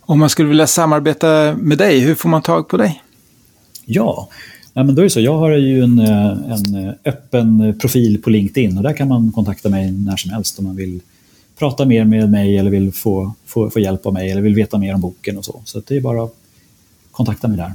Om 0.00 0.18
man 0.18 0.30
skulle 0.30 0.48
vilja 0.48 0.66
samarbeta 0.66 1.56
med 1.58 1.78
dig, 1.78 2.00
hur 2.00 2.14
får 2.14 2.28
man 2.28 2.42
tag 2.42 2.68
på 2.68 2.76
dig? 2.76 3.02
Ja, 3.84 4.28
ja 4.72 4.82
men 4.82 4.94
då 4.94 5.02
är 5.02 5.04
det 5.04 5.10
så. 5.10 5.20
Jag 5.20 5.38
har 5.38 5.50
ju 5.50 5.82
en, 5.82 5.98
eh, 5.98 6.52
en 6.52 6.94
öppen 7.04 7.78
profil 7.80 8.22
på 8.22 8.30
LinkedIn 8.30 8.76
och 8.76 8.82
där 8.82 8.92
kan 8.92 9.08
man 9.08 9.32
kontakta 9.32 9.68
mig 9.68 9.92
när 9.92 10.16
som 10.16 10.30
helst 10.30 10.58
om 10.58 10.64
man 10.64 10.76
vill 10.76 11.00
prata 11.58 11.84
mer 11.84 12.04
med 12.04 12.30
mig 12.30 12.58
eller 12.58 12.70
vill 12.70 12.92
få, 12.92 13.32
få, 13.46 13.70
få 13.70 13.80
hjälp 13.80 14.06
av 14.06 14.12
mig 14.12 14.30
eller 14.30 14.42
vill 14.42 14.54
veta 14.54 14.78
mer 14.78 14.94
om 14.94 15.00
boken 15.00 15.38
och 15.38 15.44
så. 15.44 15.62
Så 15.64 15.82
det 15.86 15.96
är 15.96 16.00
bara 16.00 16.24
att 16.24 16.34
kontakta 17.10 17.48
mig 17.48 17.56
där. 17.56 17.72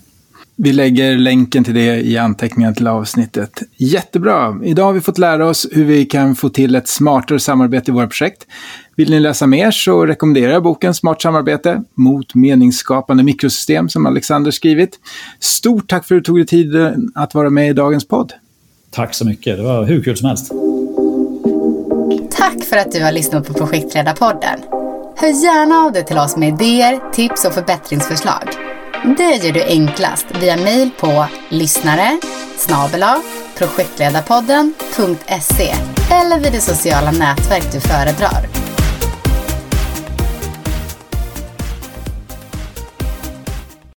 Vi 0.64 0.74
lägger 0.74 1.18
länken 1.18 1.64
till 1.64 1.74
det 1.74 2.02
i 2.02 2.18
anteckningarna 2.18 2.76
till 2.76 2.88
avsnittet. 2.88 3.62
Jättebra! 3.78 4.60
Idag 4.64 4.86
har 4.86 4.94
vi 4.94 5.02
fått 5.02 5.18
lära 5.18 5.48
oss 5.48 5.68
hur 5.72 5.86
vi 5.86 6.06
kan 6.06 6.36
få 6.36 6.50
till 6.50 6.76
ett 6.76 6.88
smartare 6.88 7.40
samarbete 7.40 7.92
i 7.92 7.94
våra 7.94 8.08
projekt. 8.08 8.48
Vill 8.96 9.10
ni 9.10 9.20
läsa 9.20 9.48
mer 9.48 9.72
så 9.72 10.06
rekommenderar 10.06 10.52
jag 10.52 10.64
boken 10.64 10.94
Smart 10.94 11.22
samarbete 11.22 11.84
mot 11.96 12.36
meningsskapande 12.36 13.24
mikrosystem 13.24 13.90
som 13.90 14.06
Alexander 14.06 14.52
skrivit. 14.52 15.00
Stort 15.40 15.90
tack 15.90 16.06
för 16.06 16.16
att 16.16 16.20
du 16.20 16.24
tog 16.24 16.38
dig 16.38 16.46
tid 16.46 16.76
att 17.16 17.34
vara 17.34 17.50
med 17.50 17.70
i 17.70 17.74
dagens 17.74 18.08
podd. 18.08 18.34
Tack 18.92 19.14
så 19.14 19.26
mycket. 19.26 19.58
Det 19.58 19.64
var 19.64 19.86
hur 19.86 20.04
kul 20.04 20.18
som 20.18 20.28
helst. 20.28 20.52
Tack 22.32 22.64
för 22.64 22.78
att 22.78 22.92
du 22.92 23.04
har 23.04 23.12
lyssnat 23.12 23.48
på 23.48 23.54
Projektledarpodden. 23.54 24.60
Hör 25.16 25.44
gärna 25.44 25.76
av 25.76 25.92
dig 25.92 26.06
till 26.06 26.18
oss 26.18 26.38
med 26.38 26.50
idéer, 26.50 27.12
tips 27.14 27.46
och 27.46 27.54
förbättringsförslag. 27.54 28.71
Det 29.04 29.46
gör 29.46 29.54
du 29.54 29.64
enklast 29.64 30.26
via 30.42 30.58
mejl 30.58 30.90
på 31.00 31.26
lyssnare 31.50 32.20
projektledarpodden.se 33.58 35.76
eller 36.12 36.40
vid 36.40 36.52
det 36.52 36.62
sociala 36.62 37.12
nätverk 37.12 37.72
du 37.72 37.80
föredrar. 37.80 38.71